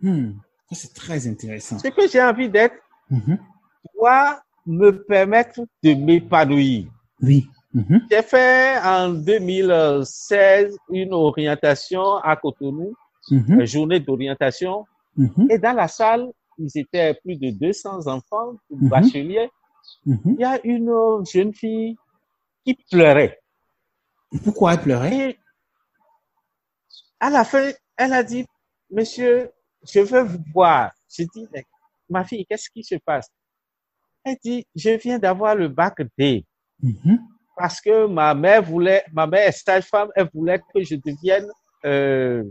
Hmm. 0.00 0.32
C'est 0.72 0.94
très 0.94 1.26
intéressant. 1.28 1.78
Ce 1.78 1.88
que 1.88 2.08
j'ai 2.08 2.22
envie 2.22 2.48
d'être 2.48 2.74
Mhm. 3.10 3.38
doit 3.94 4.40
me 4.66 4.90
permettre 4.90 5.60
de 5.82 5.94
m'épanouir. 5.94 6.86
Oui. 7.22 7.46
Mhm. 7.72 8.06
J'ai 8.10 8.22
fait 8.22 8.78
en 8.82 9.10
2016 9.10 10.76
une 10.90 11.12
orientation 11.12 12.16
à 12.16 12.36
Cotonou, 12.36 12.94
une 13.30 13.64
journée 13.64 14.00
d'orientation, 14.00 14.84
et 15.50 15.58
dans 15.58 15.72
la 15.72 15.88
salle, 15.88 16.26
ils 16.58 16.70
étaient 16.78 17.14
plus 17.14 17.36
de 17.36 17.50
200 17.50 18.06
enfants, 18.06 18.54
Mhm. 18.70 18.88
bacheliers. 18.88 19.50
Mhm. 20.04 20.20
Il 20.24 20.40
y 20.40 20.44
a 20.44 20.60
une 20.64 21.24
jeune 21.30 21.54
fille 21.54 21.96
qui 22.64 22.74
pleurait. 22.90 23.38
Pourquoi 24.44 24.74
elle 24.74 24.80
pleurait? 24.82 25.16
Et 25.30 25.38
à 27.20 27.30
la 27.30 27.44
fin, 27.44 27.70
elle 27.96 28.12
a 28.12 28.22
dit, 28.22 28.44
monsieur, 28.90 29.50
je 29.88 30.00
veux 30.00 30.22
vous 30.22 30.42
voir. 30.52 30.92
Je 31.08 31.22
dis, 31.34 31.46
ma 32.10 32.24
fille, 32.24 32.44
qu'est-ce 32.46 32.68
qui 32.70 32.82
se 32.84 32.96
passe? 32.96 33.28
Elle 34.24 34.36
dit, 34.44 34.66
je 34.74 34.90
viens 34.90 35.18
d'avoir 35.18 35.54
le 35.54 35.68
bac 35.68 35.94
D. 36.18 36.44
Mhm. 36.82 37.18
parce 37.56 37.80
que 37.80 38.06
ma 38.06 38.34
mère 38.34 38.62
voulait, 38.62 39.02
ma 39.14 39.26
mère 39.26 39.48
est 39.48 39.52
sage-femme, 39.52 40.10
elle 40.14 40.28
voulait 40.34 40.60
que 40.74 40.82
je 40.84 40.94
devienne 40.96 41.48
euh, 41.86 42.44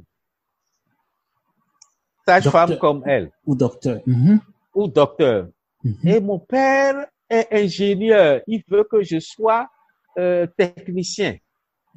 sage-femme 2.28 2.78
comme 2.78 3.04
elle 3.06 3.32
Ou 3.46 3.56
docteur. 3.56 4.02
Mhm, 4.06 4.40
ou 4.74 4.88
docteur. 4.88 5.48
mhm. 5.84 5.96
Et 6.08 6.20
mon 6.20 6.40
père 6.40 7.06
est 7.30 7.48
ingénieur. 7.52 8.42
Il 8.48 8.64
veut 8.68 8.84
que 8.90 9.02
je 9.04 9.20
sois 9.20 9.68
euh, 10.18 10.48
technicien 10.58 11.38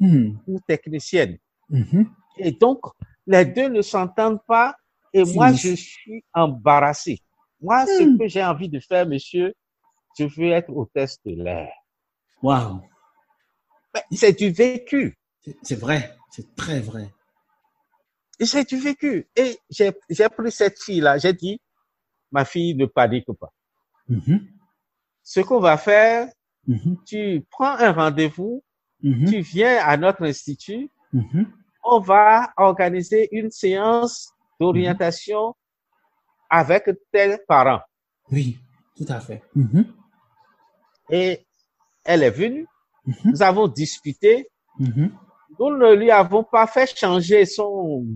Mhm, 0.01 0.39
ou 0.47 0.61
technicienne. 0.67 1.39
mhm. 1.71 2.07
Et 2.37 2.53
donc, 2.53 2.81
les 3.27 3.45
deux 3.45 3.69
ne 3.69 3.83
s'entendent 3.83 4.43
pas 4.47 4.75
et 5.13 5.25
moi, 5.25 5.53
je 5.53 5.75
suis 5.75 6.23
embarrassé. 6.33 7.19
Moi, 7.61 7.87
ce 7.87 8.05
Hmm. 8.05 8.19
que 8.19 8.29
j'ai 8.29 8.45
envie 8.45 8.69
de 8.69 8.79
faire, 8.79 9.07
monsieur, 9.07 9.53
je 10.19 10.25
veux 10.25 10.51
être 10.53 10.71
hôtesse 10.71 11.19
de 11.25 11.33
l'air. 11.43 11.73
Wow. 12.43 12.83
Mais 13.95 14.03
C'est 14.13 14.39
du 14.39 14.51
vécu. 14.51 15.19
C'est 15.63 15.75
vrai. 15.79 16.15
C'est 16.31 16.55
très 16.55 16.79
vrai. 16.81 17.09
Et 18.41 18.47
C'est 18.47 18.69
du 18.69 18.77
vécu. 18.79 19.29
Et 19.37 19.59
j'ai 19.71 19.93
j'ai 20.09 20.29
pris 20.29 20.53
cette 20.53 20.81
fille-là, 20.81 21.19
j'ai 21.19 21.33
dit, 21.33 21.61
ma 22.31 22.45
fille, 22.45 22.75
ne 22.75 22.87
panique 22.87 23.27
pas. 23.39 23.53
Mhm, 24.09 24.47
Ce 25.23 25.41
qu'on 25.41 25.61
va 25.61 25.77
faire, 25.77 26.29
mhm, 26.67 26.97
tu 27.05 27.45
prends 27.51 27.77
un 27.77 27.93
rendez-vous, 27.93 28.63
mhm, 29.03 29.29
tu 29.29 29.41
viens 29.41 29.79
à 29.85 29.97
notre 29.97 30.25
institut, 30.25 30.89
on 31.85 32.01
va 32.01 32.53
organiser 32.57 33.29
une 33.33 33.51
séance 33.51 34.31
d'orientation 34.61 35.55
avec 36.51 36.89
tes 37.13 37.39
parents. 37.47 37.81
Oui, 38.31 38.59
tout 38.97 39.07
à 39.09 39.21
fait. 39.21 39.43
Et 41.11 41.47
elle 42.05 42.23
est 42.23 42.31
venue, 42.31 42.67
nous 43.25 43.43
avons 43.43 43.69
discuté, 43.69 44.49
nous 44.79 45.77
ne 45.77 45.95
lui 45.95 46.11
avons 46.11 46.45
pas 46.45 46.67
fait 46.67 46.95
changer 46.97 47.47
son 47.47 48.07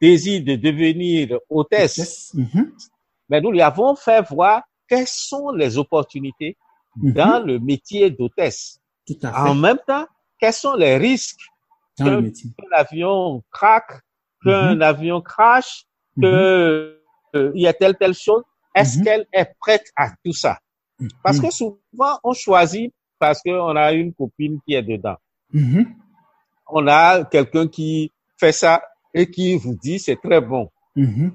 désir 0.00 0.42
de 0.44 0.56
devenir 0.56 1.38
hôtesse. 1.48 2.32
Mhm, 2.34 2.72
mais 3.28 3.40
nous 3.40 3.52
lui 3.52 3.60
avons 3.60 3.94
fait 3.94 4.22
voir 4.28 4.62
quelles 4.88 5.06
sont 5.06 5.50
les 5.52 5.78
opportunités 5.78 6.56
mhm. 6.96 7.12
dans 7.12 7.44
le 7.44 7.58
métier 7.58 8.10
d'hôtesse. 8.10 8.80
En 9.24 9.54
même 9.54 9.78
temps, 9.86 10.06
quels 10.38 10.52
sont 10.52 10.74
les 10.74 10.96
risques 10.96 11.40
qu'un 11.96 12.22
avion 12.72 13.42
craque, 13.50 14.00
qu'un 14.44 14.76
Mhm. 14.76 14.82
avion 14.82 15.20
crash, 15.20 15.84
que 16.20 16.96
euh, 17.36 17.52
il 17.54 17.62
y 17.62 17.66
a 17.66 17.72
telle 17.72 17.96
telle 17.96 18.14
chose. 18.14 18.42
Est-ce 18.74 19.02
qu'elle 19.02 19.26
est 19.32 19.48
prête 19.60 19.86
à 19.96 20.10
tout 20.24 20.32
ça? 20.32 20.58
Parce 21.22 21.40
que 21.40 21.50
souvent 21.50 22.18
on 22.24 22.32
choisit 22.32 22.92
parce 23.18 23.42
qu'on 23.42 23.76
a 23.76 23.92
une 23.92 24.12
copine 24.14 24.60
qui 24.66 24.74
est 24.74 24.82
dedans. 24.82 25.16
On 26.66 26.86
a 26.86 27.24
quelqu'un 27.24 27.66
qui 27.68 28.12
fait 28.38 28.52
ça 28.52 28.80
et 29.14 29.30
qui 29.30 29.56
vous 29.56 29.74
dit 29.74 29.98
c'est 29.98 30.16
très 30.16 30.40
bon. 30.40 30.70
Mhm. 30.96 31.32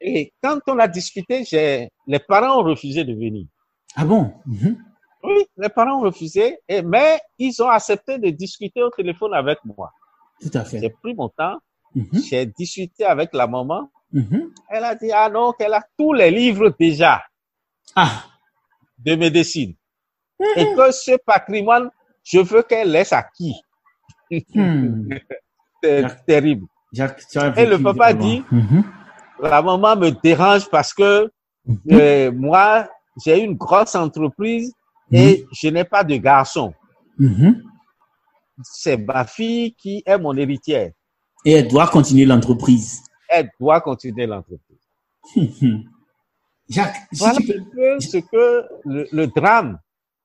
Et 0.00 0.32
quand 0.42 0.58
on 0.66 0.78
a 0.78 0.88
discuté, 0.88 1.44
j'ai 1.44 1.88
les 2.06 2.18
parents 2.18 2.60
ont 2.60 2.64
refusé 2.64 3.04
de 3.04 3.12
venir. 3.12 3.46
Ah 3.94 4.04
bon? 4.04 4.32
Mhm. 4.46 4.76
Oui, 5.24 5.44
les 5.56 5.68
parents 5.68 5.98
ont 5.98 6.02
refusé, 6.02 6.58
et, 6.68 6.82
mais 6.82 7.20
ils 7.38 7.62
ont 7.62 7.68
accepté 7.68 8.18
de 8.18 8.30
discuter 8.30 8.82
au 8.82 8.90
téléphone 8.90 9.32
avec 9.34 9.58
moi. 9.64 9.92
Tout 10.40 10.50
à 10.54 10.64
J'ai 10.64 10.80
fait. 10.80 10.90
pris 11.02 11.14
mon 11.14 11.28
temps, 11.28 11.58
Mhm, 11.94 12.22
j'ai 12.28 12.46
discuté 12.46 13.04
avec 13.04 13.34
la 13.34 13.46
maman. 13.46 13.90
Elle 14.70 14.84
a 14.84 14.94
dit, 14.94 15.12
ah 15.12 15.28
non, 15.28 15.52
qu'elle 15.52 15.74
a 15.74 15.84
tous 15.98 16.12
les 16.14 16.30
livres 16.30 16.74
déjà 16.78 17.22
Ah, 17.94 18.24
de 18.98 19.14
médecine. 19.14 19.74
Et 20.56 20.64
que 20.74 20.90
ce 20.90 21.16
patrimoine, 21.24 21.90
je 22.24 22.38
veux 22.40 22.62
qu'elle 22.62 22.90
laisse 22.90 23.12
à 23.12 23.22
qui? 23.36 23.54
hmm. 24.54 25.08
C'est 25.84 26.24
terrible. 26.26 26.66
Jacques, 26.92 27.22
tu 27.30 27.38
as 27.38 27.58
Et 27.58 27.66
le 27.66 27.78
papa 27.82 28.12
vraiment. 28.12 28.20
dit- 28.24 28.44
Mhm, 28.50 28.84
La 29.40 29.60
maman 29.62 29.96
me 29.96 30.10
dérange 30.10 30.68
parce 30.70 30.92
que 30.94 31.30
mhm, 31.66 31.78
euh, 31.92 32.30
moi, 32.32 32.88
j'ai 33.24 33.42
une 33.42 33.54
grosse 33.56 33.94
entreprise 33.94 34.72
et 35.10 35.44
je 35.52 35.68
n'ai 35.68 35.84
pas 35.84 36.04
de 36.04 36.16
garçon. 36.16 36.72
mhm. 37.18 37.62
C'est 38.62 38.96
ma 38.98 39.24
fille 39.24 39.74
qui 39.74 40.02
est 40.06 40.18
mon 40.18 40.36
héritière. 40.36 40.92
Et 41.44 41.52
elle 41.52 41.68
doit 41.68 41.88
continuer 41.88 42.24
l'entreprise. 42.26 43.02
Elle 43.28 43.50
doit 43.58 43.80
continuer 43.80 44.26
l'entreprise. 44.26 44.78
Mhm. 45.34 45.84
Jacques, 46.68 46.96
si 47.12 47.18
Voilà 47.18 47.38
tu 47.38 47.46
peux- 47.46 47.58
un 47.58 47.64
peu 47.74 48.00
ce 48.00 48.16
que 48.18 48.64
le, 48.84 49.08
le 49.10 49.26
drame, 49.26 49.78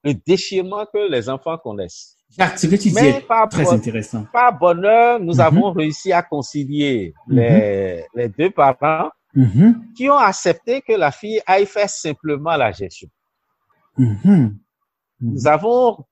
le 0.04 0.14
déchirement 0.14 0.86
que 0.86 1.10
les 1.10 1.28
enfants 1.30 1.58
connaissent. 1.58 2.17
Jacques, 2.36 2.60
ce 2.60 2.68
que 2.68 2.76
tu 2.76 2.90
dis 2.90 2.96
Mais 2.96 3.10
est 3.18 3.22
par, 3.22 3.48
très 3.50 3.64
bon- 3.64 3.72
intéressant. 3.72 4.26
par 4.34 4.58
bonheur, 4.58 5.20
nous 5.20 5.34
Mhm. 5.36 5.40
avons 5.40 5.72
réussi 5.72 6.12
à 6.12 6.22
concilier 6.22 7.14
les, 7.28 8.06
les 8.14 8.30
deux 8.30 8.50
parents 8.52 9.10
Mhm, 9.34 9.94
qui 9.96 10.10
ont 10.10 10.18
accepté 10.18 10.82
que 10.82 10.94
la 10.94 11.12
fille 11.12 11.42
aille 11.46 11.66
faire 11.66 11.90
simplement 11.90 12.56
la 12.58 12.72
gestion. 12.72 13.08
Nous 13.98 15.48
avons 15.48 16.06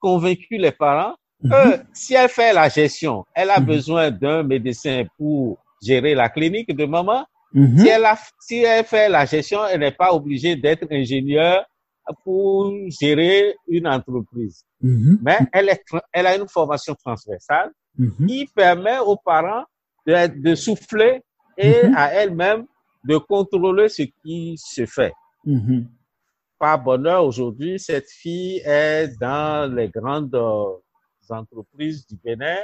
convaincu 0.00 0.56
les 0.56 0.72
parents 0.72 1.14
que 1.42 1.80
si 1.92 2.14
elle 2.14 2.28
fait 2.28 2.52
la 2.52 2.68
gestion, 2.68 3.24
elle 3.34 3.50
a 3.50 3.60
besoin 3.60 4.10
d'un 4.10 4.42
médecin 4.42 5.04
pour 5.18 5.58
gérer 5.82 6.14
la 6.14 6.28
clinique 6.28 6.74
de 6.74 6.84
maman. 6.86 7.26
Si 7.78 7.88
elle, 7.88 8.04
a, 8.04 8.18
si 8.40 8.58
elle 8.62 8.84
fait 8.84 9.08
la 9.08 9.24
gestion, 9.26 9.60
elle 9.66 9.80
n'est 9.80 9.90
pas 9.92 10.12
obligée 10.12 10.56
d'être 10.56 10.86
ingénieure 10.90 11.64
pour 12.24 12.72
gérer 13.00 13.54
une 13.68 13.86
entreprise. 13.88 14.64
Mhm. 14.80 15.18
Mais 15.22 15.38
elle, 15.52 15.68
est, 15.70 15.82
elle 16.12 16.26
a 16.26 16.36
une 16.36 16.48
formation 16.48 16.94
transversale 16.94 17.70
Mhm. 17.96 18.26
qui 18.26 18.46
permet 18.46 18.98
aux 18.98 19.16
parents 19.16 19.64
de, 20.06 20.26
de 20.42 20.54
souffler 20.54 21.22
et 21.56 21.86
Mhm. 21.86 21.94
à 21.96 22.12
elle-même 22.12 22.66
de 23.04 23.16
contrôler 23.18 23.88
ce 23.88 24.02
qui 24.02 24.56
se 24.58 24.84
fait. 24.86 25.12
Par 26.58 26.82
bonheur, 26.82 27.24
aujourd'hui, 27.24 27.78
cette 27.78 28.10
fille 28.10 28.58
est 28.64 29.08
dans 29.20 29.72
les 29.74 29.88
grandes 29.88 30.34
euh, 30.34 30.64
entreprises 31.30 32.06
du 32.06 32.16
Bénin 32.16 32.56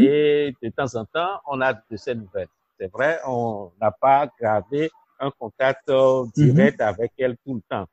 et 0.00 0.54
de 0.62 0.68
temps 0.70 0.94
en 0.94 1.04
temps, 1.04 1.40
on 1.46 1.60
a 1.60 1.72
de 1.74 1.96
ces 1.96 2.14
nouvelles. 2.14 2.48
C'est 2.78 2.90
vrai, 2.90 3.18
on 3.26 3.70
n'a 3.80 3.90
pas 3.90 4.28
gardé 4.40 4.90
un 5.18 5.30
contact 5.30 5.88
euh, 5.90 6.24
direct 6.34 6.80
avec 6.80 7.12
elle 7.18 7.36
tout 7.44 7.54
le 7.54 7.60
temps. 7.68 7.86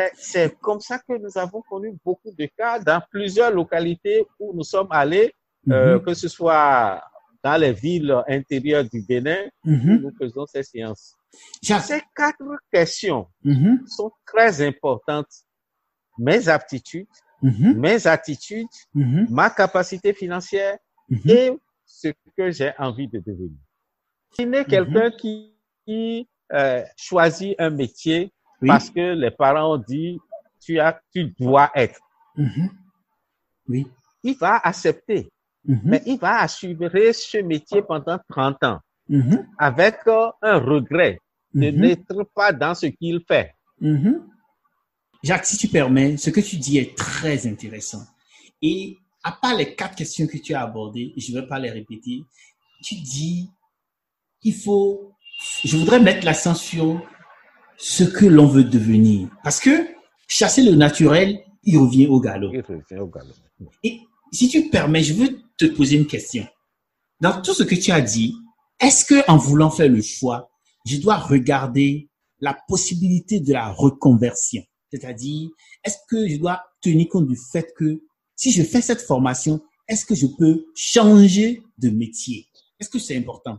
Mais 0.00 0.10
c'est 0.14 0.58
comme 0.60 0.80
ça 0.80 0.98
que 0.98 1.12
nous 1.18 1.36
avons 1.36 1.60
connu 1.62 1.94
beaucoup 2.04 2.30
de 2.30 2.46
cas 2.56 2.78
dans 2.78 3.02
plusieurs 3.10 3.50
localités 3.50 4.24
où 4.38 4.52
nous 4.54 4.62
sommes 4.64 4.88
allés, 4.90 5.34
euh, 5.68 5.96
Mhm. 5.96 6.04
que 6.04 6.14
ce 6.14 6.28
soit 6.28 7.02
dans 7.44 7.56
les 7.60 7.72
villes 7.72 8.14
intérieures 8.28 8.84
du 8.84 9.02
Bénin, 9.02 9.42
où 9.64 9.70
Mhm. 9.70 9.96
nous 10.02 10.12
faisons 10.20 10.46
ces 10.46 10.62
séances. 10.62 11.14
Ces 11.62 12.00
quatre 12.16 12.44
questions 12.72 13.26
mhm. 13.44 13.86
sont 13.86 14.10
très 14.26 14.52
importantes. 14.66 15.32
Mes 16.18 16.48
aptitudes, 16.48 17.06
mes 17.42 18.06
attitudes, 18.06 18.74
ma 18.94 19.48
capacité 19.50 20.12
financière 20.12 20.76
et 21.26 21.50
ce 21.84 22.08
que 22.36 22.50
j'ai 22.50 22.72
envie 22.78 23.08
de 23.08 23.18
devenir. 23.18 23.62
Imaginez 24.38 24.64
quelqu'un 24.64 25.10
qui, 25.10 25.54
qui, 25.86 26.28
euh, 26.52 26.84
choisit 26.96 27.54
un 27.58 27.70
métier 27.70 28.32
Oui. 28.62 28.68
parce 28.68 28.90
que 28.90 29.14
les 29.14 29.30
parents 29.30 29.74
ont 29.74 29.78
dit 29.88 30.18
tu 30.60 30.78
as, 30.78 31.00
tu 31.12 31.24
dois 31.38 31.70
être. 31.74 31.98
Mhm. 32.36 32.70
Oui. 33.68 33.86
Il 34.22 34.36
va 34.36 34.56
accepter, 34.56 35.30
Mhm. 35.64 35.80
mais 35.84 36.02
il 36.06 36.18
va 36.18 36.40
assurer 36.40 37.12
ce 37.12 37.38
métier 37.38 37.82
pendant 37.82 38.18
30 38.28 38.62
ans 38.64 38.80
Mhm. 39.08 39.46
avec 39.58 39.96
euh, 40.06 40.30
un 40.42 40.58
regret 40.58 41.18
de 41.54 41.70
n'être 41.70 42.22
pas 42.34 42.52
dans 42.52 42.74
ce 42.74 42.86
qu'il 42.86 43.20
fait. 43.26 43.54
Jacques, 45.22 45.46
si 45.46 45.56
tu 45.58 45.68
permets, 45.68 46.16
ce 46.16 46.30
que 46.30 46.40
tu 46.40 46.56
dis 46.56 46.78
est 46.78 46.96
très 46.96 47.46
intéressant. 47.46 48.02
Et 48.62 48.96
à 49.22 49.32
part 49.32 49.54
les 49.54 49.74
quatre 49.74 49.94
questions 49.96 50.26
que 50.26 50.38
tu 50.38 50.54
as 50.54 50.62
abordées, 50.62 51.12
je 51.16 51.32
ne 51.34 51.40
vais 51.40 51.46
pas 51.46 51.58
les 51.58 51.70
répéter, 51.70 52.22
tu 52.82 52.94
dis, 52.96 53.50
il 54.42 54.54
faut, 54.54 55.12
je 55.64 55.76
voudrais 55.76 56.00
mettre 56.00 56.24
l'accent 56.24 56.54
sur 56.54 57.02
ce 57.80 58.04
que 58.04 58.26
l'on 58.26 58.46
veut 58.46 58.64
devenir. 58.64 59.28
Parce 59.42 59.58
que 59.58 59.86
chasser 60.28 60.62
le 60.62 60.74
naturel, 60.74 61.40
il 61.64 61.78
revient 61.78 62.06
au 62.06 62.20
galop. 62.20 62.52
Il 62.52 62.60
revient 62.60 63.00
au 63.00 63.06
galop. 63.06 63.34
Et 63.82 64.00
si 64.32 64.48
tu 64.48 64.68
permets, 64.68 65.02
je 65.02 65.14
veux 65.14 65.40
te 65.56 65.64
poser 65.64 65.96
une 65.96 66.06
question. 66.06 66.46
Dans 67.20 67.40
tout 67.40 67.54
ce 67.54 67.62
que 67.62 67.74
tu 67.74 67.90
as 67.90 68.00
dit, 68.00 68.34
est-ce 68.78 69.04
que 69.04 69.30
en 69.30 69.36
voulant 69.36 69.70
faire 69.70 69.88
le 69.88 70.02
choix, 70.02 70.50
je 70.86 70.98
dois 70.98 71.16
regarder 71.16 72.08
la 72.40 72.56
possibilité 72.68 73.40
de 73.40 73.52
la 73.52 73.70
reconversion? 73.70 74.62
C'est-à-dire, 74.90 75.50
est-ce 75.84 75.96
que 76.08 76.28
je 76.28 76.36
dois 76.36 76.62
tenir 76.80 77.08
compte 77.08 77.28
du 77.28 77.36
fait 77.52 77.72
que 77.76 78.02
si 78.36 78.52
je 78.52 78.62
fais 78.62 78.80
cette 78.80 79.02
formation, 79.02 79.60
est-ce 79.88 80.04
que 80.04 80.14
je 80.14 80.26
peux 80.26 80.66
changer 80.74 81.62
de 81.78 81.90
métier? 81.90 82.48
Est-ce 82.78 82.88
que 82.88 82.98
c'est 82.98 83.16
important? 83.16 83.58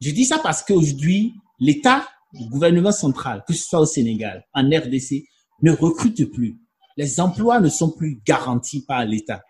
Je 0.00 0.10
dis 0.10 0.24
ça 0.24 0.38
parce 0.38 0.62
qu'aujourd'hui, 0.62 1.34
l'État, 1.58 2.08
le 2.32 2.48
gouvernement 2.50 2.92
central, 2.92 3.44
que 3.46 3.52
ce 3.52 3.64
soit 3.64 3.80
au 3.80 3.86
Sénégal, 3.86 4.44
en 4.54 4.62
RDC, 4.64 5.24
ne 5.62 5.72
recrute 5.72 6.24
plus. 6.32 6.58
les 6.96 7.20
emplois 7.20 7.58
ne 7.60 7.68
sont 7.68 7.90
plus 7.90 8.20
garantis 8.26 8.84
par 8.84 9.04
l'État. 9.04 9.42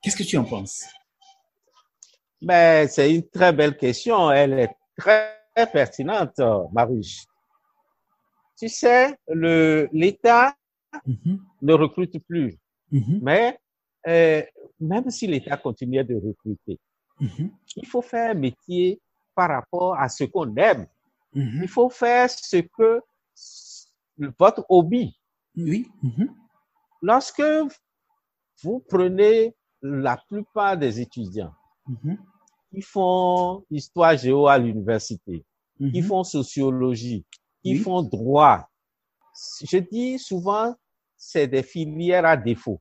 Qu'est-ce 0.00 0.16
que 0.16 0.22
tu 0.22 0.36
en 0.38 0.44
penses? 0.44 0.84
Ben, 2.40 2.88
c'est 2.88 3.14
une 3.14 3.28
très 3.28 3.52
belle 3.52 3.76
question. 3.76 4.30
Elle 4.30 4.52
est 4.54 4.70
très 4.96 5.36
pertinente, 5.72 6.40
Maruche. 6.72 7.24
Tu 8.58 8.68
sais, 8.68 9.14
le 9.28 9.88
l'État 9.92 10.54
Mhm, 11.04 11.40
ne 11.62 11.72
recrute 11.74 12.18
plus, 12.26 12.58
mhm, 12.90 13.20
mais 13.22 13.58
euh, 14.08 14.42
même 14.80 15.10
si 15.10 15.26
l'État 15.26 15.56
continuait 15.56 16.04
de 16.04 16.14
recruter, 16.14 16.78
mhm, 17.20 17.50
il 17.76 17.86
faut 17.86 18.02
faire 18.02 18.30
un 18.30 18.34
métier 18.34 19.00
par 19.34 19.50
rapport 19.50 19.98
à 19.98 20.08
ce 20.08 20.24
qu'on 20.24 20.54
aime. 20.56 20.86
Mhm. 21.36 21.60
Il 21.62 21.68
faut 21.68 21.90
faire 21.90 22.28
ce 22.30 22.56
que 22.56 23.00
votre 24.38 24.64
hobby. 24.68 25.16
Oui. 25.56 25.86
mhm, 26.02 26.34
Lorsque 27.02 27.42
vous 28.62 28.80
prenez 28.88 29.54
la 29.82 30.16
plupart 30.28 30.76
des 30.76 31.00
étudiants 31.00 31.54
mhm, 31.86 32.18
qui 32.72 32.82
font 32.82 33.64
histoire 33.70 34.16
géo 34.16 34.46
à 34.48 34.58
l'université, 34.58 35.44
qui 35.78 36.00
mhm. 36.00 36.02
font 36.02 36.24
sociologie, 36.24 37.24
qui 37.62 37.74
Oui. 37.74 37.78
font 37.78 38.02
droit, 38.02 38.68
je 39.62 39.78
dis 39.78 40.18
souvent, 40.18 40.74
c'est 41.16 41.46
des 41.46 41.62
filières 41.62 42.24
à 42.26 42.36
défaut. 42.36 42.80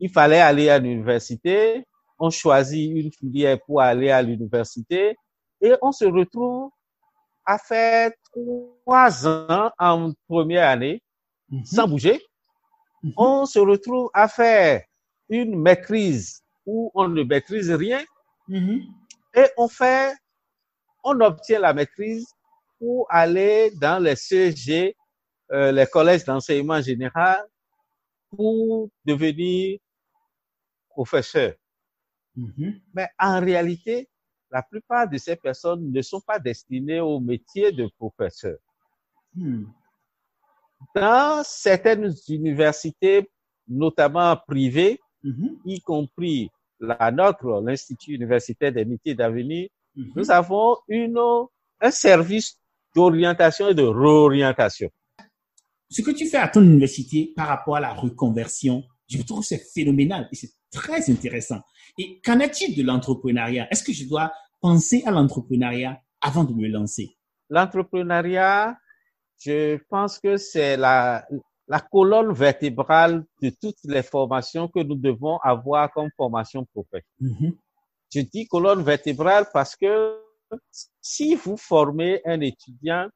Il 0.00 0.10
fallait 0.10 0.40
aller 0.40 0.68
à 0.68 0.78
l'université, 0.78 1.86
on 2.18 2.30
choisit 2.30 2.90
une 2.90 3.12
filière 3.12 3.58
pour 3.66 3.80
aller 3.80 4.10
à 4.10 4.22
l'université 4.22 5.16
et 5.64 5.74
on 5.80 5.92
se 5.92 6.04
retrouve 6.04 6.70
à 7.46 7.56
faire 7.58 8.10
trois 8.30 9.26
ans 9.26 9.70
en 9.78 10.12
première 10.28 10.68
année 10.68 11.02
mhm, 11.48 11.64
sans 11.64 11.88
bouger. 11.88 12.20
mhm. 13.02 13.12
On 13.16 13.46
se 13.46 13.58
retrouve 13.58 14.10
à 14.12 14.28
faire 14.28 14.82
une 15.30 15.58
maîtrise 15.58 16.42
où 16.66 16.90
on 16.94 17.08
ne 17.08 17.22
maîtrise 17.22 17.70
rien 17.72 18.02
Mhm, 18.46 18.82
et 19.34 19.46
on 19.56 19.68
fait, 19.68 20.14
on 21.02 21.18
obtient 21.22 21.60
la 21.60 21.72
maîtrise 21.72 22.26
pour 22.78 23.06
aller 23.08 23.70
dans 23.80 23.98
les 24.02 24.16
CEG, 24.16 24.94
euh, 25.50 25.72
les 25.72 25.86
collèges 25.86 26.26
d'enseignement 26.26 26.82
général, 26.82 27.42
pour 28.28 28.90
devenir 29.06 29.78
professeur. 30.90 31.54
Mais 32.92 33.08
en 33.18 33.40
réalité, 33.40 34.10
la 34.54 34.62
plupart 34.62 35.08
de 35.08 35.18
ces 35.18 35.34
personnes 35.34 35.90
ne 35.90 36.00
sont 36.00 36.20
pas 36.20 36.38
destinées 36.38 37.00
au 37.00 37.18
métier 37.20 37.72
de 37.72 37.88
professeur. 37.98 38.56
mhm. 39.34 39.66
Dans 40.94 41.42
certaines 41.44 42.14
universités, 42.28 43.30
notamment 43.66 44.36
privées, 44.46 45.00
Mhm, 45.24 45.56
y 45.64 45.80
compris 45.80 46.50
la 46.78 47.10
nôtre, 47.10 47.62
l'Institut 47.64 48.14
universitaire 48.14 48.72
des 48.72 48.84
métiers 48.84 49.14
d'avenir, 49.14 49.68
mhm. 49.96 50.12
nous 50.14 50.30
avons 50.30 50.76
une, 50.86 51.18
un 51.80 51.90
service 51.90 52.58
d'orientation 52.94 53.68
et 53.70 53.74
de 53.74 53.82
réorientation. 53.82 54.90
Ce 55.88 56.02
que 56.02 56.10
tu 56.10 56.26
fais 56.26 56.36
à 56.36 56.48
ton 56.48 56.62
université 56.62 57.32
par 57.34 57.48
rapport 57.48 57.76
à 57.76 57.80
la 57.80 57.94
reconversion, 57.94 58.84
je 59.08 59.22
trouve 59.22 59.40
que 59.40 59.46
c'est 59.46 59.64
phénoménal 59.74 60.28
et 60.30 60.36
c'est 60.36 60.52
très 60.70 61.10
intéressant. 61.10 61.60
Et 61.98 62.20
qu'en 62.20 62.40
est-il 62.40 62.76
de 62.76 62.82
l'entrepreneuriat? 62.82 63.66
Est-ce 63.70 63.82
que 63.82 63.92
je 63.92 64.06
dois 64.06 64.30
penser 64.64 65.02
à 65.04 65.10
l'entrepreneuriat 65.10 66.00
avant 66.22 66.44
de 66.44 66.54
me 66.54 66.66
lancer? 66.68 67.18
L'entrepreneuriat, 67.50 68.78
je 69.38 69.76
pense 69.90 70.18
que 70.18 70.38
c'est 70.38 70.78
la, 70.78 71.26
la 71.68 71.80
colonne 71.80 72.32
vertébrale 72.32 73.26
de 73.42 73.50
toutes 73.60 73.84
les 73.84 74.02
formations 74.02 74.66
que 74.68 74.80
nous 74.80 74.94
devons 74.94 75.36
avoir 75.42 75.92
comme 75.92 76.08
formation 76.16 76.64
professionnelle. 76.64 77.04
Mhm, 77.20 77.52
Je 78.14 78.20
dis 78.20 78.46
colonne 78.46 78.82
vertébrale 78.82 79.44
parce 79.52 79.76
que 79.76 80.18
si 81.02 81.34
vous 81.34 81.58
formez 81.58 82.22
un 82.24 82.40
étudiant 82.40 83.08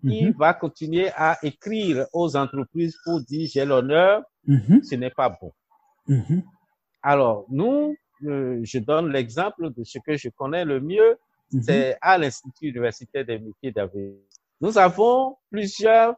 qui 0.00 0.24
mhm, 0.24 0.32
va 0.32 0.54
continuer 0.54 1.10
à 1.14 1.38
écrire 1.44 2.06
aux 2.12 2.34
entreprises 2.34 2.96
pour 3.04 3.20
dire 3.20 3.48
j'ai 3.52 3.64
l'honneur, 3.64 4.24
mhm, 4.44 4.82
ce 4.82 4.96
n'est 4.96 5.10
pas 5.10 5.28
bon. 5.40 5.52
Alors, 7.00 7.46
nous, 7.48 7.94
euh, 8.24 8.60
je 8.62 8.78
donne 8.78 9.10
l'exemple 9.10 9.70
de 9.70 9.84
ce 9.84 9.98
que 9.98 10.16
je 10.16 10.28
connais 10.28 10.64
le 10.64 10.80
mieux, 10.80 11.18
mhm. 11.52 11.62
c'est 11.62 11.98
à 12.00 12.18
l'Institut 12.18 12.68
universitaire 12.68 13.24
des 13.24 13.38
métiers 13.38 13.72
d'avenir. 13.72 14.14
Nous 14.60 14.76
avons 14.76 15.36
plusieurs 15.50 16.16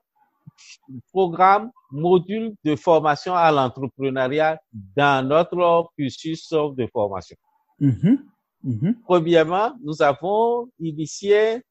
programmes, 1.12 1.70
modules 1.90 2.54
de 2.64 2.76
formation 2.76 3.34
à 3.34 3.50
l'entrepreneuriat 3.52 4.60
dans 4.96 5.26
notre 5.26 5.90
cursus 5.96 6.50
de 6.50 6.86
formation. 6.92 7.36
Mhm, 7.78 8.24
mhm, 8.64 8.96
Premièrement, 9.04 9.72
nous 9.82 10.02
avons 10.02 10.68
initié 10.80 11.62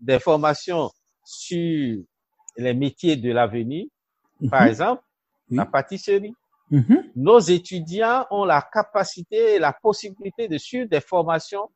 des 0.00 0.18
formations 0.18 0.90
sur 1.24 2.02
les 2.56 2.74
métiers 2.74 3.16
de 3.16 3.32
l'avenir. 3.32 3.86
Par 4.50 4.64
exemple, 4.64 5.02
la 5.50 5.66
pâtisserie. 5.66 6.34
Mhm, 6.70 7.04
Nos 7.16 7.38
étudiants 7.40 8.26
ont 8.30 8.44
la 8.44 8.60
capacité 8.72 9.54
et 9.54 9.58
la 9.58 9.72
possibilité 9.72 10.48
de 10.48 10.58
suivre 10.58 10.88
des 10.88 11.00
formations 11.00 11.68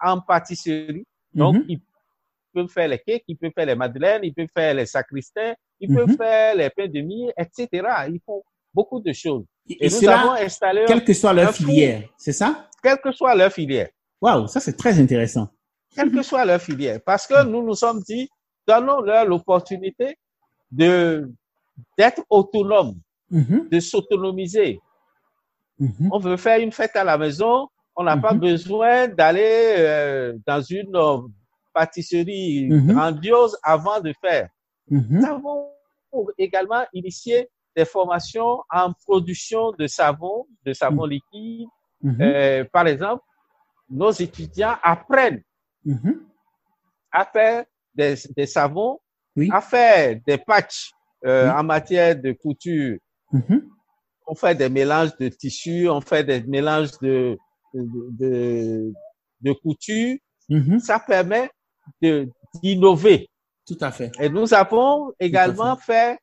en 0.00 0.20
pâtisserie. 0.20 1.06
Donc, 1.34 1.56
mhm. 1.56 1.64
ils 1.68 1.80
peuvent 2.52 2.68
faire 2.68 2.88
les 2.88 2.98
cakes, 2.98 3.24
ils 3.28 3.36
peuvent 3.36 3.52
faire 3.54 3.66
les 3.66 3.74
madeleines, 3.76 4.22
ils 4.24 4.34
peuvent 4.34 4.48
faire 4.52 4.74
les 4.74 4.86
sacristains, 4.86 5.54
ils 5.80 5.92
peuvent 5.92 6.08
Mhm. 6.08 6.16
faire 6.16 6.54
les 6.56 6.70
pains 6.70 6.88
de 6.88 7.00
mie, 7.00 7.30
etc. 7.36 7.68
Ils 8.08 8.20
font 8.24 8.42
beaucoup 8.74 9.00
de 9.00 9.12
choses. 9.12 9.44
Et, 9.68 9.86
Et, 9.86 9.88
nous 9.90 9.96
cela, 10.00 10.20
avons 10.20 10.32
installé, 10.32 10.84
quelle 10.86 11.04
que 11.04 11.12
soit 11.12 11.32
leur 11.32 11.52
filière, 11.54 12.08
c'est 12.16 12.32
ça? 12.32 12.68
Quelle 12.82 12.98
que 13.00 13.12
soit 13.12 13.34
leur 13.34 13.52
filière, 13.52 13.88
Waouh, 14.20 14.48
ça 14.48 14.58
c'est 14.60 14.76
très 14.76 14.98
intéressant. 14.98 15.48
quelle 15.94 16.10
que 16.10 16.22
soit 16.22 16.44
leur 16.44 16.60
filière, 16.60 17.00
parce 17.04 17.26
que 17.26 17.44
nous 17.44 17.62
nous 17.64 17.74
sommes 17.74 18.00
dit, 18.02 18.28
donnons-leur 18.66 19.24
l'opportunité 19.26 20.16
de 20.72 21.30
d'être 21.96 22.22
autonomes, 22.30 22.94
Mhm, 23.30 23.68
de 23.70 23.80
s'autonomiser. 23.80 24.80
mhm, 25.78 26.08
On 26.10 26.18
veut 26.18 26.36
faire 26.36 26.60
une 26.60 26.72
fête 26.72 26.96
à 26.96 27.04
la 27.04 27.18
maison, 27.18 27.68
on 27.94 28.04
n'a 28.04 28.16
pas 28.16 28.32
Mhm. 28.32 28.40
besoin 28.40 29.08
d'aller 29.08 29.74
euh, 29.78 30.32
dans 30.46 30.62
une 30.62 30.94
euh, 30.96 31.18
pâtisserie 31.74 32.68
grandiose 32.86 33.56
avant 33.62 34.00
de 34.00 34.12
faire. 34.20 34.48
Nous 34.90 35.24
avons 35.24 35.68
également 36.38 36.84
initié 36.94 37.48
des 37.76 37.84
formations 37.84 38.62
en 38.72 38.92
production 39.06 39.72
de 39.72 39.86
savon, 39.86 40.46
de 40.64 40.72
savon 40.72 41.04
liquide. 41.04 41.68
Euh, 42.20 42.64
par 42.72 42.86
exemple, 42.86 43.22
nos 43.90 44.10
étudiants 44.10 44.76
apprennent 44.82 45.42
à 47.12 47.24
faire 47.24 47.64
des, 47.94 48.14
des 48.36 48.46
savons, 48.46 48.98
Oui. 49.36 49.48
à 49.52 49.60
faire 49.60 50.18
des 50.26 50.38
patchs 50.38 50.90
euh, 51.26 51.46
Oui. 51.46 51.58
en 51.58 51.62
matière 51.64 52.16
de 52.16 52.32
couture. 52.32 52.98
Mhm, 53.32 53.68
On 54.26 54.34
fait 54.34 54.54
des 54.54 54.68
mélanges 54.68 55.16
de 55.18 55.28
tissus, 55.28 55.88
on 55.88 56.00
fait 56.00 56.24
des 56.24 56.42
mélanges 56.42 56.92
de, 57.00 57.36
de, 57.74 57.84
de, 58.20 58.92
de 59.40 59.52
couture. 59.52 60.16
mhm. 60.48 60.78
Ça 60.78 60.98
permet 60.98 61.50
d'innover. 62.62 63.28
Tout 63.66 63.76
à 63.80 63.90
fait. 63.90 64.10
Et 64.20 64.28
nous 64.28 64.52
avons 64.54 65.12
également 65.20 65.76
fait 65.76 66.18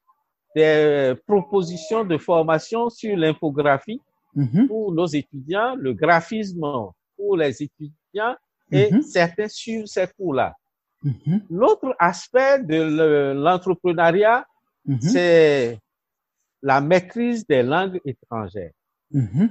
des 0.56 1.14
propositions 1.28 2.04
de 2.04 2.18
formation 2.18 2.90
sur 2.90 3.16
l'infographie 3.18 4.02
Mhm, 4.38 4.68
pour 4.68 4.92
nos 4.94 5.06
étudiants, 5.08 5.76
le 5.76 5.94
graphisme 5.94 6.60
pour 7.16 7.38
les 7.38 7.64
étudiants 7.64 8.36
et 8.70 8.90
certains 9.02 9.48
suivent 9.48 9.86
ces 9.86 10.08
cours-là. 10.08 10.54
L'autre 11.50 11.96
aspect 12.00 12.60
de 12.64 12.76
le- 12.98 13.34
l'entrepreneuriat, 13.34 14.46
c'est 15.00 15.80
la 16.70 16.82
maîtrise 16.82 17.46
des 17.46 17.62
langues 17.62 18.00
étrangères. 18.06 18.72
mhm. 19.12 19.50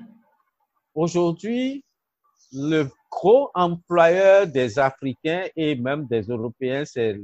Aujourd'hui, 0.94 1.84
le 2.52 2.84
gros 3.10 3.50
employeur 3.54 4.46
des 4.46 4.78
Africains 4.78 5.44
et 5.56 5.74
même 5.76 6.06
des 6.06 6.22
Européens, 6.22 6.84
c'est 6.84 7.16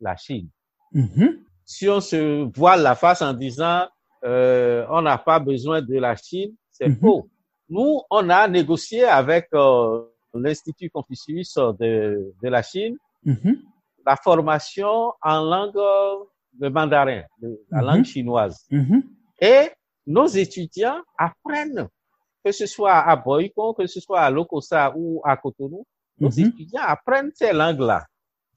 la 0.00 0.16
Chine. 0.16 0.48
Mhm, 0.92 1.38
Si 1.64 1.88
on 1.88 2.00
se 2.00 2.50
voile 2.58 2.82
la 2.82 2.94
face 2.94 3.22
en 3.22 3.32
disant 3.32 3.86
euh, 4.24 4.84
on 4.90 5.00
n'a 5.02 5.16
pas 5.16 5.38
besoin 5.38 5.80
de 5.80 5.96
la 6.06 6.14
Chine, 6.16 6.52
c'est 6.70 6.88
Mhm. 6.88 6.96
faux. 7.00 7.28
Nous, 7.68 8.00
on 8.10 8.28
a 8.28 8.46
négocié 8.48 9.04
avec 9.04 9.48
euh, 9.54 10.04
l'Institut 10.34 10.90
Confucius 10.90 11.54
de, 11.80 12.32
de 12.42 12.48
la 12.56 12.62
Chine 12.62 12.96
la 14.06 14.16
formation 14.16 15.12
en 15.22 15.38
langue 15.54 15.76
euh, 15.76 16.16
de 16.60 16.68
mandarin, 16.68 17.22
de- 17.40 17.60
la 17.70 17.80
langue 17.82 18.04
chinoise. 18.04 18.66
Mhm, 19.40 19.48
Et 19.48 19.70
nos 20.06 20.26
étudiants 20.26 21.00
apprennent, 21.18 21.88
que 22.44 22.52
ce 22.52 22.66
soit 22.66 22.94
à 22.98 23.16
Boyko, 23.16 23.74
que 23.74 23.86
ce 23.86 24.00
soit 24.00 24.20
à 24.20 24.30
Lokosa 24.30 24.92
ou 24.96 25.20
à 25.24 25.36
Cotonou, 25.36 25.84
nos 26.18 26.30
mhm. 26.30 26.46
étudiants 26.48 26.82
apprennent 26.82 27.30
ces 27.34 27.52
langues-là. 27.52 28.04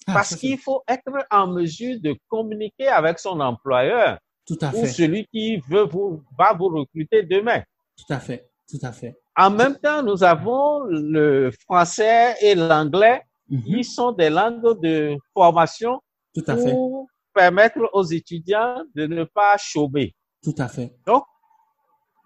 Ah, 0.07 0.13
Parce 0.13 0.35
qu'il 0.35 0.57
faut 0.57 0.83
être 0.87 1.11
en 1.31 1.47
mesure 1.47 1.97
de 2.01 2.15
communiquer 2.27 2.87
avec 2.87 3.19
son 3.19 3.39
employeur. 3.39 4.17
Tout 4.45 4.57
à 4.61 4.69
ou 4.69 4.81
fait. 4.81 4.87
celui 4.87 5.25
qui 5.27 5.57
veut 5.69 5.85
vous, 5.85 6.21
va 6.37 6.51
vous 6.51 6.67
recruter 6.67 7.23
demain. 7.23 7.61
Tout 7.97 8.13
à 8.13 8.19
fait. 8.19 8.49
Tout 8.69 8.79
à 8.81 8.91
fait. 8.91 9.15
En 9.37 9.49
même 9.49 9.77
temps, 9.77 10.03
nous 10.03 10.21
avons 10.23 10.83
le 10.85 11.51
français 11.65 12.35
et 12.41 12.53
l'anglais 12.53 13.21
Mhm. 13.49 13.61
qui 13.63 13.83
sont 13.83 14.11
des 14.11 14.29
langues 14.29 14.79
de 14.81 15.17
formation 15.33 16.01
Tout 16.33 16.43
à 16.47 16.55
fait. 16.57 16.71
pour 16.71 17.07
permettre 17.33 17.79
aux 17.93 18.03
étudiants 18.03 18.83
de 18.95 19.05
ne 19.05 19.23
pas 19.25 19.57
chômer. 19.57 20.13
Tout 20.43 20.55
à 20.57 20.67
fait. 20.67 20.93
Donc, 21.05 21.23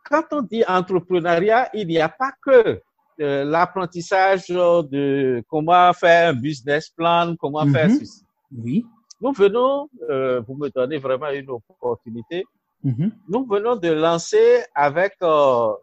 quand 0.09 0.23
on 0.31 0.41
dit 0.41 0.63
entrepreneuriat, 0.67 1.69
il 1.73 1.87
n'y 1.87 1.99
a 1.99 2.09
pas 2.09 2.31
que 2.41 2.81
euh, 3.19 3.43
l'apprentissage 3.45 4.47
de 4.47 5.43
comment 5.49 5.91
faire 5.93 6.29
un 6.29 6.33
business 6.33 6.89
plan, 6.89 7.35
comment 7.39 7.65
Mhm. 7.65 7.73
faire 7.73 7.89
ceci. 7.91 8.23
Oui. 8.55 8.85
Nous 9.19 9.31
venons, 9.33 9.89
euh, 10.09 10.39
vous 10.41 10.55
me 10.55 10.69
donnez 10.69 10.97
vraiment 10.99 11.29
une 11.31 11.49
opportunité, 11.49 12.45
Mhm. 12.83 13.11
nous 13.27 13.43
venons 13.47 13.75
de 13.75 13.89
lancer 13.89 14.63
avec 14.75 15.15
euh, 15.23 15.73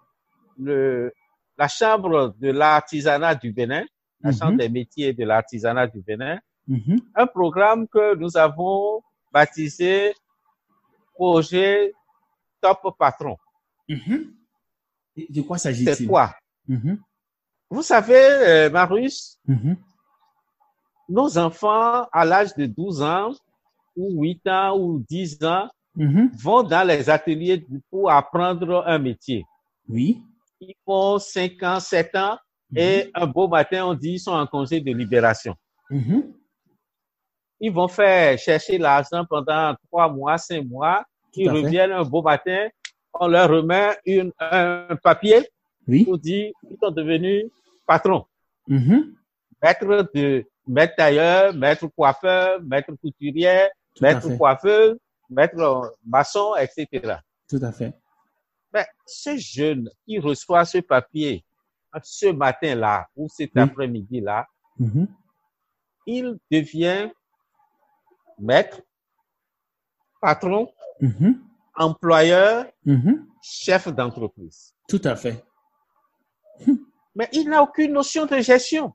le, 0.59 1.13
la 1.59 1.67
Chambre 1.67 2.35
de 2.41 2.51
l'artisanat 2.53 3.35
du 3.35 3.53
Bénin, 3.53 3.85
la 4.21 4.31
Mhm. 4.31 4.37
Chambre 4.39 4.59
des 4.59 4.69
métiers 4.69 5.13
de 5.13 5.25
l'artisanat 5.25 5.89
du 5.89 6.01
Bénin, 6.01 6.39
un 7.17 7.27
programme 7.27 7.87
que 7.89 8.15
nous 8.15 8.37
avons 8.37 9.03
baptisé 9.33 10.15
Projet 11.15 11.93
Top 12.65 12.97
Patron. 12.99 13.37
Mhm. 13.89 14.33
Et 15.17 15.27
De 15.31 15.43
quoi 15.43 15.59
C'est 15.59 15.75
s'agit-il? 15.75 16.09
quoi 16.09 16.35
Mhm. 16.67 16.99
Vous 17.69 17.83
savez, 17.83 18.15
euh, 18.17 18.71
Marius, 18.71 19.39
Mhm. 19.47 19.77
nos 21.11 21.37
enfants 21.37 22.07
à 22.11 22.25
l'âge 22.25 22.55
de 22.55 22.65
12 22.65 23.03
ans 23.03 23.33
ou 23.95 24.23
8 24.23 24.47
ans 24.49 24.79
ou 24.79 25.05
10 25.09 25.43
ans 25.45 25.69
Mhm. 25.95 26.31
vont 26.37 26.63
dans 26.63 26.87
les 26.89 27.11
ateliers 27.11 27.67
pour 27.91 28.11
apprendre 28.11 28.83
un 28.87 28.99
métier. 28.99 29.45
Oui. 29.89 30.23
Ils 30.61 30.75
font 30.87 31.19
5 31.19 31.63
ans, 31.63 31.81
7 31.81 32.15
ans 32.17 32.39
et 32.75 33.11
un 33.15 33.27
beau 33.27 33.47
matin, 33.47 33.85
on 33.85 33.95
dit 33.95 34.13
ils 34.13 34.19
sont 34.21 34.33
en 34.33 34.47
congé 34.47 34.81
de 34.81 34.91
libération. 34.93 35.55
Mhm. 35.91 36.33
Ils 37.61 37.73
vont 37.73 37.89
faire 37.89 38.39
chercher 38.39 38.79
l'argent 38.79 39.25
pendant 39.29 39.77
3 39.89 40.09
mois, 40.11 40.39
5 40.39 40.65
mois. 40.65 41.05
Fait. 41.35 41.51
reviennent 41.51 41.93
un 41.93 42.05
beau 42.05 42.23
matin, 42.23 42.69
on 43.13 43.27
leur 43.29 43.49
remet 43.51 43.97
une, 44.07 44.33
un 44.39 44.97
papier 45.03 45.49
Oui. 45.89 46.05
pour 46.05 46.19
dire 46.19 46.53
qu'ils 46.67 46.77
sont 46.83 46.91
devenus 46.91 47.45
patrons. 47.87 48.25
Mhm. 48.69 49.15
maître 49.63 50.09
de 50.15 50.45
maître 50.67 50.95
tailleur, 50.97 51.53
maître 51.55 51.87
coiffeur, 51.89 52.61
maître 52.63 52.93
Tout 53.95 54.05
à 54.05 54.09
maître 54.09 54.29
fait. 54.29 54.39
coiffeuse, 54.39 54.97
maître 55.31 55.95
maçon, 56.07 56.55
etc. 56.57 57.17
Tout 57.49 57.61
à 57.63 57.73
fait. 57.73 57.93
Mais 58.73 58.87
ce 59.07 59.37
jeune 59.37 59.89
qui 60.07 60.19
reçoit 60.19 60.65
ce 60.65 60.79
papier 60.79 61.45
ce 62.03 62.27
matin-là 62.27 63.07
ou 63.15 63.29
cet 63.29 63.51
Oui. 63.55 63.63
après-midi-là, 63.63 64.47
Mhm. 64.79 65.07
il 66.07 66.37
devient 66.51 67.09
maître, 68.39 68.81
patron, 70.29 70.69
Mhm. 71.01 71.41
employeur, 71.77 72.67
Mhm. 72.87 73.27
chef 73.43 73.89
d'entreprise. 73.89 74.75
Tout 74.89 75.03
à 75.05 75.17
fait. 75.17 75.45
Mais 77.15 77.29
il 77.33 77.49
n'a 77.49 77.63
aucune 77.63 77.93
notion 77.93 78.25
de 78.27 78.39
gestion. 78.39 78.93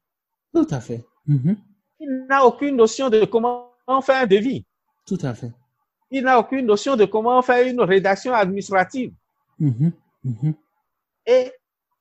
Tout 0.53 0.67
à 0.71 0.79
fait. 0.79 1.05
Mhm. 1.27 1.55
Il 1.99 2.25
n'a 2.29 2.45
aucune 2.45 2.75
notion 2.75 3.09
de 3.09 3.25
comment 3.25 3.71
faire 4.01 4.23
un 4.23 4.27
devis. 4.27 4.65
Tout 5.05 5.19
à 5.21 5.33
fait. 5.35 5.51
Il 6.11 6.23
n'a 6.23 6.39
aucune 6.39 6.65
notion 6.65 6.95
de 6.95 7.05
comment 7.05 7.41
faire 7.43 7.65
une 7.67 7.81
rédaction 7.81 8.33
administrative. 8.33 9.13
Et 11.25 11.51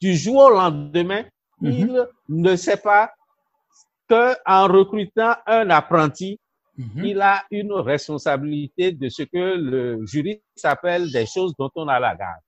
du 0.00 0.14
jour 0.16 0.36
au 0.46 0.50
lendemain, 0.50 1.24
il 1.60 2.06
ne 2.28 2.56
sait 2.56 2.76
pas 2.78 3.12
que 4.08 4.34
en 4.46 4.66
recrutant 4.68 5.34
un 5.46 5.68
apprenti, 5.70 6.40
Mhm. 6.78 7.04
il 7.04 7.20
a 7.20 7.44
une 7.50 7.72
responsabilité 7.72 8.92
de 8.92 9.08
ce 9.08 9.24
que 9.24 9.56
le 9.56 10.06
juriste 10.06 10.42
appelle 10.64 11.10
des 11.10 11.26
choses 11.26 11.52
dont 11.58 11.70
on 11.74 11.88
a 11.88 11.98
la 11.98 12.14
garde. 12.14 12.40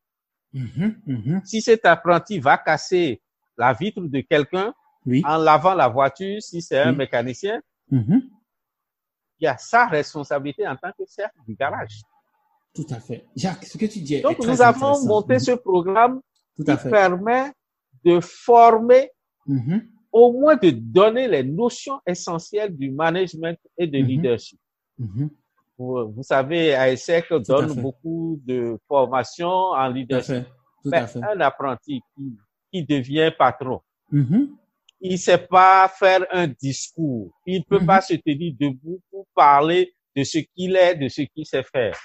Mhm. 0.52 1.00
Mhm. 1.06 1.40
Si 1.44 1.60
cet 1.60 1.84
apprenti 1.84 2.38
va 2.38 2.56
casser 2.58 3.20
la 3.58 3.72
vitre 3.72 4.00
de 4.02 4.20
quelqu'un 4.20 4.72
Oui. 5.04 5.22
en 5.26 5.36
lavant 5.36 5.74
la 5.74 5.88
voiture, 5.88 6.40
si 6.40 6.62
c'est 6.62 6.78
un 6.78 6.90
Oui. 6.92 6.98
mécanicien, 6.98 7.60
il 7.90 8.22
y 9.40 9.46
a 9.48 9.56
sa 9.58 9.86
responsabilité 9.86 10.66
en 10.68 10.76
tant 10.76 10.92
que 10.96 11.02
chef 11.06 11.30
du 11.46 11.54
garage. 11.56 12.02
Tout 12.74 12.86
à 12.90 13.00
fait. 13.00 13.26
Jacques, 13.34 13.64
ce 13.64 13.76
que 13.76 13.86
tu 13.86 13.98
dis 14.00 14.14
est 14.14 14.20
Donc, 14.20 14.38
très 14.38 14.52
nous 14.52 14.62
avons 14.62 15.04
monté 15.06 15.40
ce 15.40 15.52
programme 15.52 16.20
Tout 16.56 16.62
qui 16.64 16.70
à 16.70 16.76
fait. 16.76 16.88
permet 16.90 17.50
de 18.04 18.20
former. 18.20 19.10
Au 20.12 20.32
moins 20.32 20.56
de 20.56 20.70
donner 20.70 21.28
les 21.28 21.42
notions 21.44 22.00
essentielles 22.06 22.76
du 22.76 22.90
management 22.90 23.58
et 23.78 23.86
de 23.86 23.98
Mhm. 23.98 24.06
leadership. 24.06 24.58
Mhm. 24.98 25.30
Vous, 25.78 26.12
vous 26.12 26.22
savez, 26.22 26.74
ASEC 26.74 27.32
donne 27.46 27.80
beaucoup 27.80 28.40
de 28.44 28.76
formations 28.86 29.48
en 29.48 29.72
Tout 29.72 29.80
à 29.80 29.88
leadership. 29.90 30.34
fait. 30.34 30.44
Tout 30.82 30.90
Mais 30.90 30.96
à 30.98 31.06
fait. 31.06 31.20
un 31.22 31.40
apprenti 31.40 32.00
qui, 32.16 32.36
qui 32.72 32.84
devient 32.84 33.30
patron, 33.38 33.80
Mhm. 34.10 34.56
il 35.00 35.18
sait 35.18 35.38
pas 35.38 35.88
faire 35.88 36.26
un 36.30 36.46
discours. 36.48 37.30
Il 37.46 37.64
peut 37.64 37.78
Mhm. 37.80 37.86
pas 37.86 38.00
se 38.00 38.14
tenir 38.14 38.54
debout 38.58 39.00
pour 39.10 39.26
parler 39.34 39.94
de 40.16 40.24
ce 40.24 40.38
qu'il 40.38 40.74
est, 40.76 40.96
de 40.96 41.08
ce 41.08 41.22
qu'il 41.22 41.46
sait 41.46 41.62
faire. 41.62 41.96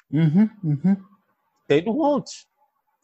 C'est 1.67 1.79
une 1.79 1.89
honte. 1.89 2.29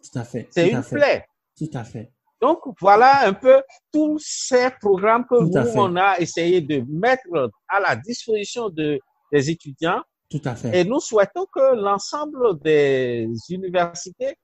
Tout 0.03 0.19
à 0.19 0.23
fait. 0.23 0.47
C'est 0.51 0.71
une 0.71 0.81
plaie. 0.83 1.25
Tout 1.57 1.69
à 1.73 1.83
fait. 1.83 2.11
Donc, 2.41 2.59
voilà 2.79 3.27
un 3.27 3.33
peu 3.33 3.61
tous 3.93 4.17
ces 4.19 4.69
programmes 4.81 5.25
que 5.29 5.39
nous, 5.41 5.71
on 5.75 5.95
a 5.95 6.17
essayé 6.19 6.59
de 6.61 6.83
mettre 6.89 7.51
à 7.67 7.79
la 7.79 7.95
disposition 7.95 8.69
de, 8.69 8.99
des 9.31 9.49
étudiants. 9.51 10.01
Tout 10.29 10.41
à 10.45 10.55
fait. 10.55 10.79
Et 10.79 10.83
nous 10.85 10.99
souhaitons 10.99 11.45
que 11.53 11.75
l'ensemble 11.75 12.59
des 12.61 13.27
universités 13.49 14.35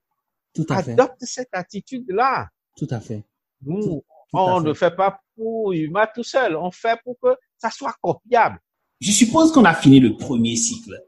Tout 0.53 0.65
à 0.69 0.83
fait. 0.83 0.91
adoptent 0.91 1.23
cette 1.23 1.49
attitude-là. 1.53 2.47
Tout 2.75 2.87
à 2.91 2.99
fait. 2.99 3.23
Nous, 3.63 3.81
Tout 3.81 4.03
on 4.33 4.59
fait. 4.61 4.67
ne 4.67 4.73
fait 4.73 4.95
pas 4.95 5.19
pour 5.35 5.73
Yuma 5.73 6.07
tout 6.07 6.23
seul. 6.23 6.55
On 6.55 6.69
fait 6.71 6.99
pour 7.03 7.15
que 7.21 7.35
ça 7.57 7.71
soit 7.71 7.95
copiable. 8.01 8.59
Je 8.99 9.11
suppose 9.11 9.51
qu'on 9.51 9.65
a 9.65 9.73
fini 9.73 9.99
le 9.99 10.17
premier 10.17 10.55
cycle. 10.55 11.01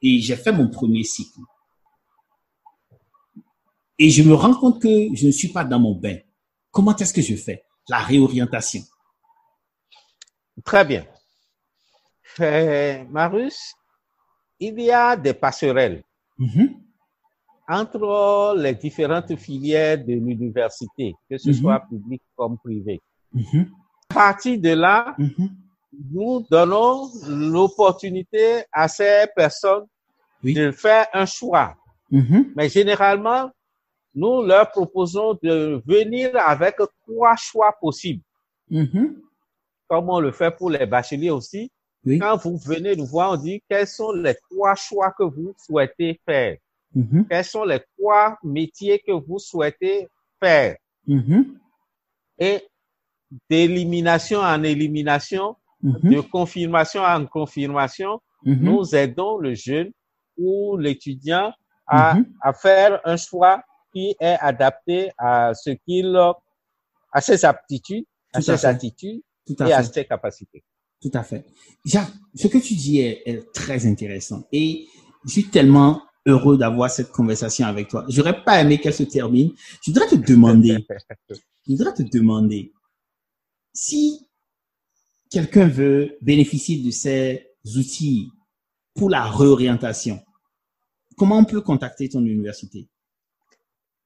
Et 0.00 0.20
j'ai 0.20 0.36
fait 0.36 0.52
mon 0.52 0.68
premier 0.68 1.02
cycle. 1.02 1.40
Et 3.98 4.10
je 4.10 4.22
me 4.22 4.34
rends 4.34 4.54
compte 4.54 4.80
que 4.82 4.88
je 5.14 5.26
ne 5.26 5.32
suis 5.32 5.48
pas 5.48 5.64
dans 5.64 5.78
mon 5.78 5.94
bain. 5.94 6.16
Comment 6.70 6.94
est-ce 6.96 7.12
que 7.14 7.22
je 7.22 7.34
fais? 7.36 7.62
La 7.88 7.98
réorientation. 7.98 8.82
Très 10.64 10.84
bien. 10.84 11.06
Euh, 12.40 13.04
Marius, 13.10 13.74
il 14.60 14.78
y 14.80 14.90
a 14.90 15.16
des 15.16 15.32
passerelles 15.34 16.02
Mhm. 16.38 16.74
entre 17.68 18.54
les 18.58 18.74
différentes 18.74 19.34
filières 19.36 19.98
de 19.98 20.12
l'université, 20.12 21.14
que 21.30 21.38
ce 21.38 21.48
Mhm. 21.50 21.54
soit 21.54 21.80
public 21.88 22.22
comme 22.36 22.58
privé. 22.58 23.00
Mhm. 23.32 23.70
À 24.10 24.14
partir 24.14 24.60
de 24.60 24.70
là, 24.70 25.16
nous 26.12 26.44
donnons 26.50 27.08
l'opportunité 27.28 28.64
à 28.72 28.88
ces 28.88 29.26
personnes 29.34 29.86
Oui. 30.42 30.52
de 30.54 30.70
faire 30.70 31.06
un 31.14 31.26
choix. 31.26 31.74
Mais 32.10 32.68
généralement, 32.68 33.50
nous 34.16 34.42
leur 34.42 34.70
proposons 34.70 35.38
de 35.42 35.82
venir 35.86 36.30
avec 36.36 36.76
trois 37.06 37.36
choix 37.36 37.72
possibles, 37.80 38.22
Mhm. 38.70 39.20
comme 39.88 40.08
on 40.10 40.18
le 40.20 40.32
fait 40.32 40.50
pour 40.56 40.70
les 40.70 40.86
bacheliers 40.86 41.30
aussi. 41.30 41.70
Oui. 42.04 42.18
Quand 42.18 42.36
vous 42.36 42.56
venez 42.56 42.96
nous 42.96 43.04
voir, 43.06 43.32
on 43.32 43.36
dit 43.36 43.62
quels 43.68 43.86
sont 43.86 44.12
les 44.12 44.34
trois 44.50 44.74
choix 44.74 45.12
que 45.18 45.24
vous 45.24 45.54
souhaitez 45.58 46.18
faire, 46.24 46.56
Mhm. 46.94 47.26
quels 47.28 47.44
sont 47.44 47.64
les 47.64 47.80
trois 47.98 48.38
métiers 48.42 48.98
que 49.06 49.12
vous 49.12 49.38
souhaitez 49.38 50.08
faire? 50.42 50.76
Mhm. 51.06 51.58
Et 52.38 52.60
d'élimination 53.50 54.38
en 54.40 54.62
élimination, 54.62 55.56
de 55.82 56.20
confirmation 56.20 57.02
en 57.02 57.26
confirmation, 57.26 58.20
nous 58.44 58.94
aidons 58.94 59.36
le 59.38 59.54
jeune 59.54 59.90
ou 60.38 60.76
l'étudiant 60.78 61.52
à, 61.86 62.16
à 62.40 62.52
faire 62.52 63.00
un 63.04 63.16
choix 63.16 63.62
qui 63.96 64.14
est 64.20 64.36
adapté 64.40 65.10
à 65.16 65.54
ce 65.54 65.70
qu'il, 65.70 66.14
à 67.12 67.20
ses 67.22 67.46
aptitudes, 67.46 68.04
à 68.34 68.42
ses 68.42 68.58
fait. 68.58 68.66
attitudes 68.66 69.22
Tout 69.46 69.56
à 69.58 69.68
et 69.68 69.72
à 69.72 69.82
ses 69.82 70.04
capacités. 70.04 70.62
Tout 71.00 71.10
à 71.14 71.22
fait. 71.22 71.46
Jacques, 71.82 72.12
ce 72.34 72.46
que 72.46 72.58
tu 72.58 72.74
dis 72.74 73.00
est, 73.00 73.22
est 73.24 73.52
très 73.54 73.86
intéressant 73.86 74.46
et 74.52 74.86
je 75.24 75.30
suis 75.30 75.48
tellement 75.48 76.02
heureux 76.26 76.58
d'avoir 76.58 76.90
cette 76.90 77.10
conversation 77.10 77.66
avec 77.66 77.88
toi. 77.88 78.04
J'aurais 78.10 78.44
pas 78.44 78.60
aimé 78.60 78.78
qu'elle 78.78 78.92
se 78.92 79.04
termine. 79.04 79.52
Je 79.82 79.90
voudrais 79.90 80.08
te 80.08 80.16
demander, 80.16 80.76
je 81.30 81.72
voudrais 81.72 81.94
te 81.94 82.02
demander 82.02 82.74
si 83.72 84.28
quelqu'un 85.30 85.68
veut 85.68 86.18
bénéficier 86.20 86.82
de 86.82 86.90
ces 86.90 87.46
outils 87.64 88.30
pour 88.94 89.08
la 89.08 89.24
réorientation. 89.24 90.22
comment 91.16 91.38
on 91.38 91.44
peut 91.44 91.62
contacter 91.62 92.10
ton 92.10 92.20
université? 92.20 92.90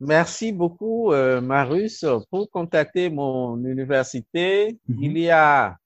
Merci 0.01 0.53
beaucoup, 0.53 1.13
euh, 1.13 1.41
Marus. 1.41 2.05
Pour 2.31 2.51
contacter 2.51 3.11
mon 3.11 3.57
université, 3.65 4.79
Mhm. 4.89 5.03
il 5.03 5.19
y 5.19 5.31
a 5.31 5.77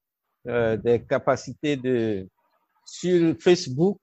euh, 0.46 0.76
des 0.76 1.02
capacités 1.02 1.76
de 1.76 2.28
sur 2.84 3.34
Facebook. 3.40 3.98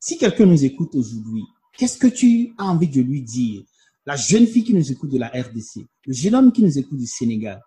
si 0.00 0.18
quelqu'un 0.18 0.46
nous 0.46 0.64
écoute 0.64 0.94
aujourd'hui, 0.94 1.44
qu'est-ce 1.78 1.96
que 1.96 2.08
tu 2.08 2.54
as 2.58 2.64
envie 2.64 2.88
de 2.88 3.00
lui 3.00 3.22
dire? 3.22 3.62
La 4.04 4.16
jeune 4.16 4.46
fille 4.46 4.64
qui 4.64 4.74
nous 4.74 4.92
écoute 4.92 5.10
de 5.10 5.18
la 5.18 5.28
RDC, 5.28 5.86
le 6.06 6.12
jeune 6.12 6.34
homme 6.34 6.52
qui 6.52 6.62
nous 6.62 6.78
écoute 6.78 6.98
du 6.98 7.06
Sénégal, 7.06 7.62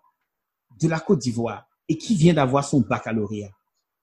de 0.80 0.86
la 0.86 1.00
Côte 1.00 1.20
d'Ivoire 1.20 1.66
et 1.88 1.96
qui 1.96 2.14
vient 2.14 2.34
d'avoir 2.34 2.64
son 2.64 2.80
baccalauréat, 2.80 3.50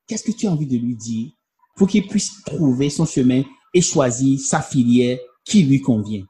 qu'est-ce 0.08 0.24
que 0.24 0.32
tu 0.32 0.48
as 0.48 0.52
envie 0.52 0.66
de 0.66 0.78
lui 0.78 0.96
dire 0.96 1.30
pour 1.76 1.88
qu'il 1.88 2.08
puisse 2.08 2.44
trouver 2.44 2.90
son 2.90 3.06
chemin 3.06 3.44
et 3.74 3.82
choisir 3.82 4.40
sa 4.40 4.62
filière 4.62 5.20
qui 5.46 5.64
lui 5.64 5.80
convient? 5.80 6.26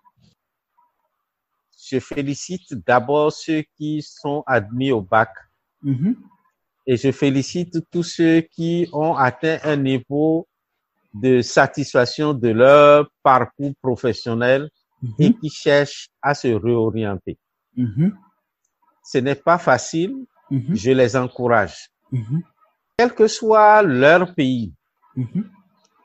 Je 1.94 2.00
félicite 2.00 2.74
d'abord 2.88 3.32
ceux 3.32 3.62
qui 3.78 4.02
sont 4.02 4.44
admis 4.48 4.91
au 4.91 5.02
bac. 5.02 5.30
Mhm, 5.84 6.16
et 6.88 6.98
je 6.98 7.12
félicite 7.12 7.78
tous 7.91 8.02
ceux 8.02 8.41
qui 8.41 8.89
ont 8.91 9.16
atteint 9.16 9.60
un 9.64 9.76
niveau 9.76 10.48
de 11.14 11.41
satisfaction 11.44 12.34
de 12.34 12.50
leur 12.50 13.08
parcours 13.22 13.74
professionnel 13.80 14.72
et 15.20 15.30
mhm, 15.30 15.38
qui 15.39 15.50
cherchent 15.50 16.10
à 16.20 16.34
se 16.34 16.48
réorienter. 16.48 17.38
mhm, 17.78 18.18
Ce 19.04 19.20
n'est 19.20 19.36
pas 19.50 19.60
facile, 19.60 20.16
je 20.50 20.91
les 20.91 21.16
encourage. 21.16 21.91
Quel 22.98 23.14
que 23.14 23.28
soit 23.28 23.84
leur 23.84 24.34
pays, 24.34 24.74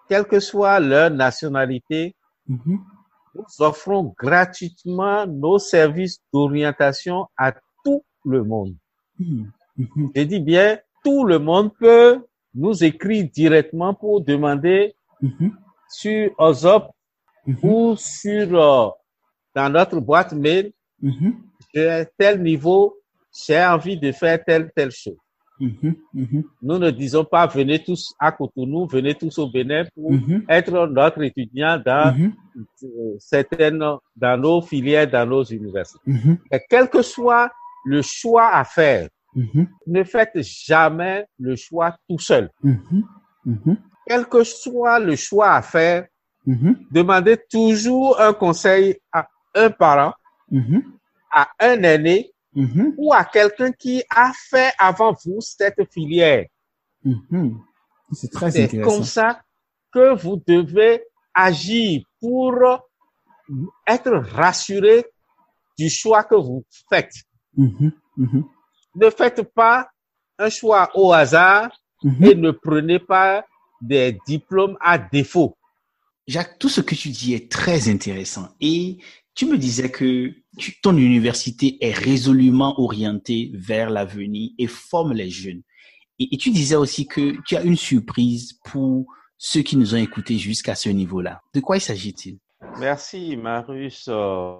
quelle 0.07 0.27
que 0.27 0.39
soit 0.39 0.81
leur 0.81 1.11
nationalité, 1.11 2.15
nous 3.39 3.65
offrons 3.65 4.15
gratuitement 4.19 5.27
nos 5.27 5.59
services 5.59 6.19
d'orientation 6.33 7.27
à 7.37 7.53
tout 7.85 8.05
le 8.25 8.43
monde. 8.43 8.75
mhm, 9.19 9.51
mhm, 9.77 10.11
Je 10.15 10.23
dis 10.23 10.41
bien, 10.41 10.79
tout 11.05 11.25
le 11.25 11.39
monde 11.39 11.71
peut 11.79 12.27
nous 12.55 12.83
écrire 12.83 13.29
directement 13.33 13.95
pour 13.95 14.21
demander 14.23 14.95
mhm, 15.21 15.57
sur 15.89 16.31
OZOP 16.39 16.91
mhm, 17.47 17.59
ou 17.63 17.97
sur 17.97 18.61
euh, 18.61 18.91
dans 19.55 19.71
notre 19.71 20.01
boîte 20.01 20.33
mail, 20.33 20.73
j'ai 21.75 22.05
tel 22.17 22.43
niveau, 22.43 22.97
j'ai 23.47 23.65
envie 23.65 23.99
de 23.99 24.13
faire 24.13 24.43
telle 24.45 24.71
telle 24.75 24.91
chose. 24.91 25.17
Mhm, 25.61 25.95
mhm, 26.15 26.45
Nous 26.63 26.79
ne 26.79 26.91
disons 26.91 27.25
pas 27.25 27.47
venez 27.47 27.83
tous 27.83 28.15
à 28.19 28.33
Cotonou, 28.33 28.87
venez 28.87 29.15
tous 29.15 29.39
au 29.39 29.51
Bénin 29.51 29.85
pour 29.95 30.13
mhm, 30.13 30.45
être 30.49 30.87
notre 30.87 31.23
étudiant 31.23 31.81
dans 31.85 32.15
euh, 32.83 33.17
certaines 33.19 33.83
dans 34.17 34.41
nos 34.41 34.63
filières, 34.63 35.11
dans 35.11 35.27
nos 35.27 35.45
universités. 35.45 36.13
Et 36.53 36.61
quel 36.69 36.89
que 36.89 37.03
soit 37.03 37.51
le 37.85 38.03
choix 38.03 38.51
à 38.55 38.65
faire, 38.65 39.09
ne 39.87 40.05
faites 40.05 40.43
jamais 40.43 41.27
le 41.39 41.57
choix 41.57 41.97
tout 42.09 42.19
seul. 42.19 42.51
Quel 44.07 44.27
que 44.27 44.43
soit 44.45 44.99
le 44.99 45.17
choix 45.17 45.53
à 45.53 45.63
faire, 45.63 46.07
demandez 46.91 47.37
toujours 47.51 48.21
un 48.21 48.33
conseil 48.33 48.97
à 49.13 49.29
un 49.55 49.71
parent, 49.71 50.15
à 51.33 51.49
un 51.61 51.83
aîné 51.83 52.31
mhm, 52.55 52.95
ou 52.97 53.13
à 53.13 53.25
quelqu'un 53.25 53.73
qui 53.73 54.03
a 54.11 54.33
fait 54.35 54.73
avant 54.79 55.15
vous 55.25 55.41
cette 55.41 55.81
filière. 55.93 56.47
mhm. 57.05 57.59
C'est 58.13 58.31
très 58.33 58.51
C'est 58.51 58.81
comme 58.81 59.05
ça 59.05 59.43
que 59.93 60.15
vous 60.15 60.43
devez 60.47 61.05
agir 61.35 62.03
pour 62.21 62.55
être 63.87 64.13
rassuré 64.13 65.05
du 65.79 65.89
choix 65.89 66.25
que 66.25 66.35
vous 66.35 66.65
faites. 66.89 67.13
Mhm, 67.57 67.93
mhm, 68.17 68.45
Ne 68.97 69.11
faites 69.11 69.43
pas 69.43 69.89
un 70.39 70.49
choix 70.49 70.91
au 70.95 71.13
hasard 71.13 71.71
et 72.05 72.35
ne 72.35 72.51
prenez 72.51 72.99
pas 72.99 73.45
des 73.81 74.19
diplômes 74.27 74.77
à 74.81 74.99
défaut. 74.99 75.57
Jacques, 76.27 76.59
tout 76.59 76.69
ce 76.69 76.81
que 76.81 76.95
tu 76.95 77.09
dis 77.09 77.35
est 77.35 77.51
très 77.51 77.89
intéressant. 77.89 78.49
Et 78.61 78.99
tu 79.35 79.47
me 79.47 79.57
disais 79.57 79.91
que 79.91 80.33
tu- 80.59 80.81
ton 80.81 80.97
université 80.97 81.79
est 81.81 81.93
résolument 81.93 82.79
orientée 82.81 83.51
vers 83.55 83.89
l'avenir 83.91 84.51
et 84.59 84.67
forme 84.67 85.13
les 85.15 85.31
jeunes. 85.31 85.63
Et, 86.19 86.35
et 86.35 86.37
tu 86.37 86.51
disais 86.51 86.77
aussi 86.77 87.07
que 87.07 87.37
tu 87.47 87.57
as 87.57 87.63
une 87.63 87.77
surprise 87.77 88.55
pour 88.71 89.07
ceux 89.39 89.63
qui 89.63 89.77
nous 89.77 89.95
ont 89.95 89.99
écoutés 89.99 90.37
jusqu'à 90.37 90.75
ce 90.75 90.89
niveau-là. 90.89 91.41
De 91.55 91.61
quoi 91.61 91.77
il 91.77 91.81
s'agit-il? 91.81 92.39
Merci, 92.79 93.37
Marus. 93.37 94.07
Euh, 94.09 94.57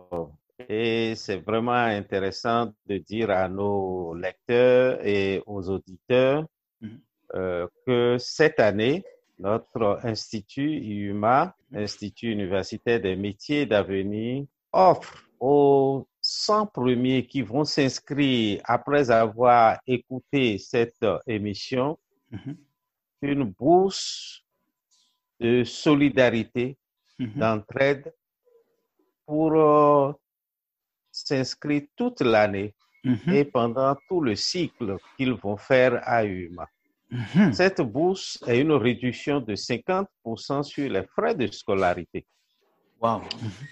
Et 0.69 1.15
c'est 1.17 1.37
vraiment 1.37 1.73
intéressant 2.03 2.73
de 2.89 2.99
dire 2.99 3.31
à 3.31 3.49
nos 3.49 4.13
lecteurs 4.15 4.99
et 5.07 5.41
aux 5.47 5.69
auditeurs 5.69 6.45
Mhm. 6.81 7.01
euh, 7.35 7.67
que 7.87 8.17
cette 8.19 8.59
année, 8.61 9.05
notre 9.39 10.01
institut 10.03 10.73
IUMA, 10.81 11.55
Institut 11.73 12.33
universitaire 12.33 13.01
des 13.01 13.15
métiers 13.15 13.67
d'avenir, 13.67 14.45
offre 14.73 15.28
aux 15.41 16.07
100 16.21 16.67
premiers 16.67 17.27
qui 17.27 17.43
vont 17.43 17.65
s'inscrire 17.65 18.61
après 18.65 19.11
avoir 19.11 19.79
écouté 19.87 20.59
cette 20.59 21.05
émission 21.27 21.99
Mhm, 22.31 22.57
une 23.23 23.45
bourse 23.45 24.45
de 25.41 25.65
solidarité 25.65 26.77
mhm, 27.19 27.33
d'entraide 27.39 28.13
pour 29.27 29.53
euh, 29.55 30.13
s'inscrire 31.11 31.83
toute 31.97 32.21
l'année 32.21 32.75
mhm, 33.05 33.33
et 33.33 33.45
pendant 33.45 33.97
tout 34.09 34.21
le 34.21 34.35
cycle 34.35 34.97
qu'ils 35.17 35.33
vont 35.35 35.57
faire 35.57 36.01
à 36.05 36.25
UMA. 36.25 36.69
Cette 37.53 37.81
bourse 37.81 38.39
est 38.47 38.61
une 38.61 38.73
réduction 38.73 39.41
de 39.41 39.55
50% 39.55 40.63
sur 40.63 40.91
les 40.91 41.07
frais 41.07 41.35
de 41.35 41.47
scolarité. 41.47 42.27
Wow. 43.01 43.21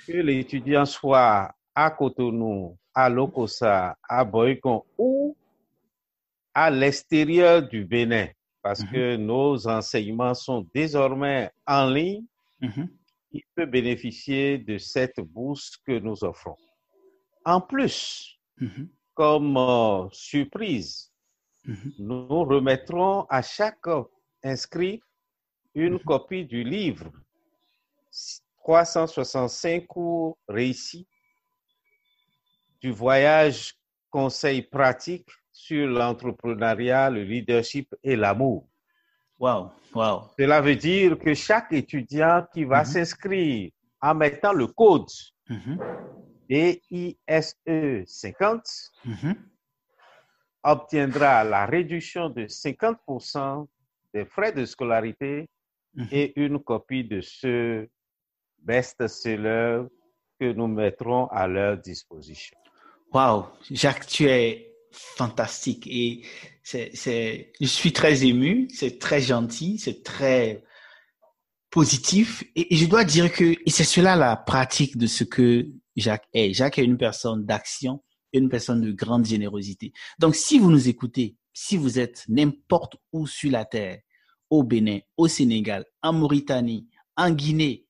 Que 0.07 0.13
l'étudiant 0.13 0.85
soit 0.85 1.53
à 1.75 1.91
Cotonou, 1.91 2.77
à 2.95 3.09
Lokosa, 3.09 3.97
à 4.09 4.25
Boycon 4.25 4.85
ou 4.97 5.37
à 6.55 6.71
l'extérieur 6.71 7.63
du 7.67 7.85
Bénin, 7.85 8.29
parce 8.63 8.83
Mhm. 8.83 8.91
que 8.93 9.17
nos 9.17 9.67
enseignements 9.69 10.35
sont 10.35 10.67
désormais 10.75 11.51
en 11.67 11.87
ligne 11.91 12.25
Mhm, 12.61 12.89
il 13.33 13.43
peut 13.55 13.67
bénéficier 13.67 14.57
de 14.59 14.79
cette 14.79 15.21
bourse 15.21 15.77
que 15.77 15.99
nous 15.99 16.25
offrons. 16.25 16.57
En 17.45 17.61
plus, 17.61 18.39
mhm, 18.59 18.89
comme 19.13 19.57
euh, 19.57 20.09
surprise, 20.13 21.13
nous 21.99 22.45
remettrons 22.45 23.27
à 23.29 23.43
chaque 23.43 23.85
inscrit 24.43 25.03
une 25.75 25.99
copie 25.99 26.47
du 26.47 26.63
livre 26.65 27.11
365 28.67 29.87
cours 29.87 30.37
réussis 30.49 31.07
du 32.81 32.91
voyage 32.91 33.75
conseil 34.11 34.63
pratique 34.63 35.29
sur 35.53 35.87
l'entrepreneuriat, 35.87 37.09
le 37.11 37.23
leadership 37.23 37.95
et 38.03 38.17
l'amour. 38.17 38.69
Wow, 39.39 39.71
wow. 39.95 40.23
Cela 40.37 40.61
veut 40.61 40.75
dire 40.75 41.17
que 41.17 41.33
chaque 41.35 41.73
étudiant 41.73 42.45
qui 42.53 42.65
va 42.65 42.81
Mhm. 42.81 42.87
s'inscrire 42.87 43.71
en 44.03 44.15
mettant 44.17 44.53
le 44.53 44.67
code 44.67 45.11
Mhm, 45.49 45.79
DISE 46.51 47.57
50 48.07 48.67
mhm. 49.05 49.37
obtiendra 50.65 51.45
la 51.45 51.67
réduction 51.67 52.31
de 52.31 52.49
50% 52.49 53.69
des 54.13 54.25
frais 54.25 54.51
de 54.53 54.65
scolarité 54.65 55.49
et 56.11 56.33
une 56.45 56.59
copie 56.59 57.05
de 57.05 57.21
ce 57.21 57.89
best-seller 58.67 59.85
que 60.39 60.53
nous 60.53 60.67
mettrons 60.67 61.27
à 61.29 61.47
leur 61.47 61.79
disposition. 61.79 62.57
Wow, 63.13 63.47
Jacques, 63.71 64.07
tu 64.07 64.29
es 64.29 64.75
fantastique 64.91 65.87
et 65.87 66.23
je 66.65 67.67
suis 67.67 67.93
très 67.93 68.25
ému, 68.25 68.69
c'est 68.73 68.99
très 68.99 69.21
gentil, 69.21 69.79
c'est 69.79 70.03
très 70.03 70.65
positif 71.71 72.45
et, 72.55 72.75
je 72.75 72.87
dois 72.87 73.05
dire 73.05 73.33
que 73.33 73.55
c'est 73.67 73.85
cela 73.85 74.17
la 74.17 74.37
pratique 74.37 74.97
de 74.97 75.07
ce 75.07 75.25
que 75.25 75.67
Jacques 75.95 76.29
est. 76.33 76.53
Jacques 76.53 76.79
est 76.79 76.85
une 76.85 76.99
personne 76.99 77.45
d'action, 77.45 78.03
une 78.33 78.49
personne 78.49 78.81
de 78.81 78.93
grande 78.93 79.25
générosité. 79.25 79.93
Donc 80.19 80.35
si 80.35 80.59
vous 80.59 80.71
nous 80.71 80.89
écoutez, 80.89 81.37
si 81.53 81.77
vous 81.77 81.99
êtes 81.99 82.25
n'importe 82.29 82.97
où 83.13 83.27
sur 83.27 83.51
la 83.51 83.65
terre, 83.65 84.01
au 84.51 84.63
Bénin, 84.63 85.01
au 85.17 85.29
Sénégal, 85.29 85.85
en 86.03 86.13
Mauritanie, 86.13 86.89
en 87.17 87.31
Guinée, 87.31 87.86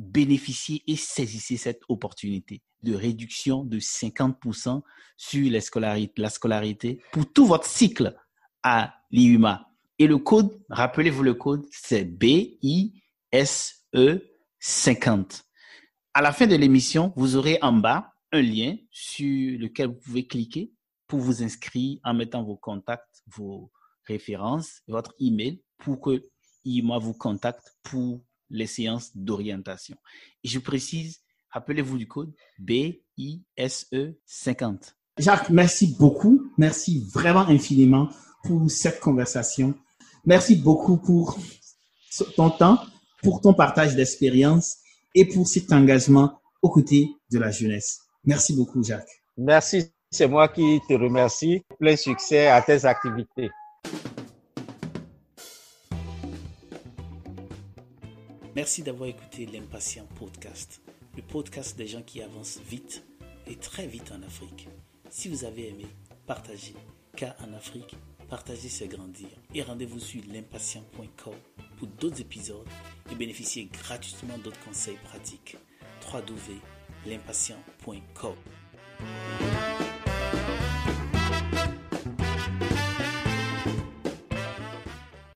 bénéficiez 0.00 0.82
et 0.86 0.96
saisissez 0.96 1.58
cette 1.58 1.82
opportunité 1.88 2.62
de 2.82 2.94
réduction 2.94 3.64
de 3.64 3.78
50% 3.78 4.82
sur 5.16 5.50
la 5.50 6.30
scolarité 6.30 7.02
pour 7.12 7.30
tout 7.30 7.46
votre 7.46 7.66
cycle 7.66 8.16
à 8.62 8.94
l'IUMA. 9.10 9.66
Et 9.98 10.06
le 10.06 10.16
code, 10.16 10.58
rappelez-vous 10.70 11.22
le 11.22 11.34
code, 11.34 11.66
c'est 11.70 12.04
BISE 12.04 13.84
50. 14.58 15.42
À 16.14 16.22
la 16.22 16.32
fin 16.32 16.46
de 16.46 16.56
l'émission, 16.56 17.12
vous 17.16 17.36
aurez 17.36 17.58
en 17.60 17.74
bas 17.74 18.10
un 18.32 18.40
lien 18.40 18.76
sur 18.90 19.58
lequel 19.58 19.88
vous 19.88 20.00
pouvez 20.00 20.26
cliquer 20.26 20.72
pour 21.08 21.20
vous 21.20 21.42
inscrire 21.42 22.00
en 22.04 22.14
mettant 22.14 22.42
vos 22.42 22.56
contacts, 22.56 23.22
vos 23.26 23.70
références, 24.04 24.80
votre 24.88 25.14
email 25.20 25.60
pour 25.76 26.00
que 26.00 26.26
IUMA 26.64 26.98
vous 26.98 27.14
contacte 27.14 27.76
pour 27.82 28.22
les 28.50 28.66
séances 28.66 29.10
d'orientation. 29.14 29.96
Et 30.44 30.48
je 30.48 30.58
précise, 30.58 31.20
rappelez-vous 31.50 31.98
du 31.98 32.08
code 32.08 32.32
BISE 32.58 33.44
50. 34.26 34.96
Jacques, 35.18 35.50
merci 35.50 35.94
beaucoup. 35.98 36.50
Merci 36.56 37.06
vraiment 37.12 37.46
infiniment 37.48 38.08
pour 38.44 38.70
cette 38.70 39.00
conversation. 39.00 39.74
Merci 40.24 40.56
beaucoup 40.56 40.96
pour 40.96 41.38
ton 42.36 42.50
temps, 42.50 42.78
pour 43.22 43.40
ton 43.40 43.54
partage 43.54 43.94
d'expérience 43.94 44.78
et 45.14 45.24
pour 45.24 45.46
cet 45.46 45.72
engagement 45.72 46.40
aux 46.62 46.70
côtés 46.70 47.10
de 47.30 47.38
la 47.38 47.50
jeunesse. 47.50 48.00
Merci 48.24 48.54
beaucoup, 48.54 48.82
Jacques. 48.82 49.22
Merci, 49.36 49.92
c'est 50.10 50.28
moi 50.28 50.48
qui 50.48 50.80
te 50.88 50.94
remercie. 50.94 51.62
Plein 51.78 51.96
succès 51.96 52.48
à 52.48 52.60
tes 52.62 52.84
activités. 52.84 53.50
Merci 58.60 58.82
d'avoir 58.82 59.08
écouté 59.08 59.46
l'Impatient 59.46 60.04
Podcast, 60.18 60.82
le 61.16 61.22
podcast 61.22 61.78
des 61.78 61.86
gens 61.86 62.02
qui 62.02 62.20
avancent 62.20 62.60
vite 62.68 63.02
et 63.46 63.56
très 63.56 63.86
vite 63.86 64.12
en 64.12 64.22
Afrique. 64.22 64.68
Si 65.08 65.30
vous 65.30 65.46
avez 65.46 65.70
aimé, 65.70 65.86
partagez, 66.26 66.74
car 67.16 67.34
en 67.40 67.54
Afrique, 67.54 67.96
partager 68.28 68.68
c'est 68.68 68.86
grandir. 68.86 69.30
Et 69.54 69.62
rendez-vous 69.62 69.98
sur 69.98 70.20
l'impatient.com 70.30 71.32
pour 71.78 71.88
d'autres 71.88 72.20
épisodes 72.20 72.68
et 73.10 73.14
bénéficiez 73.14 73.64
gratuitement 73.64 74.36
d'autres 74.36 74.62
conseils 74.62 74.98
pratiques. 75.04 75.56
www.l'impatient.com 76.12 78.36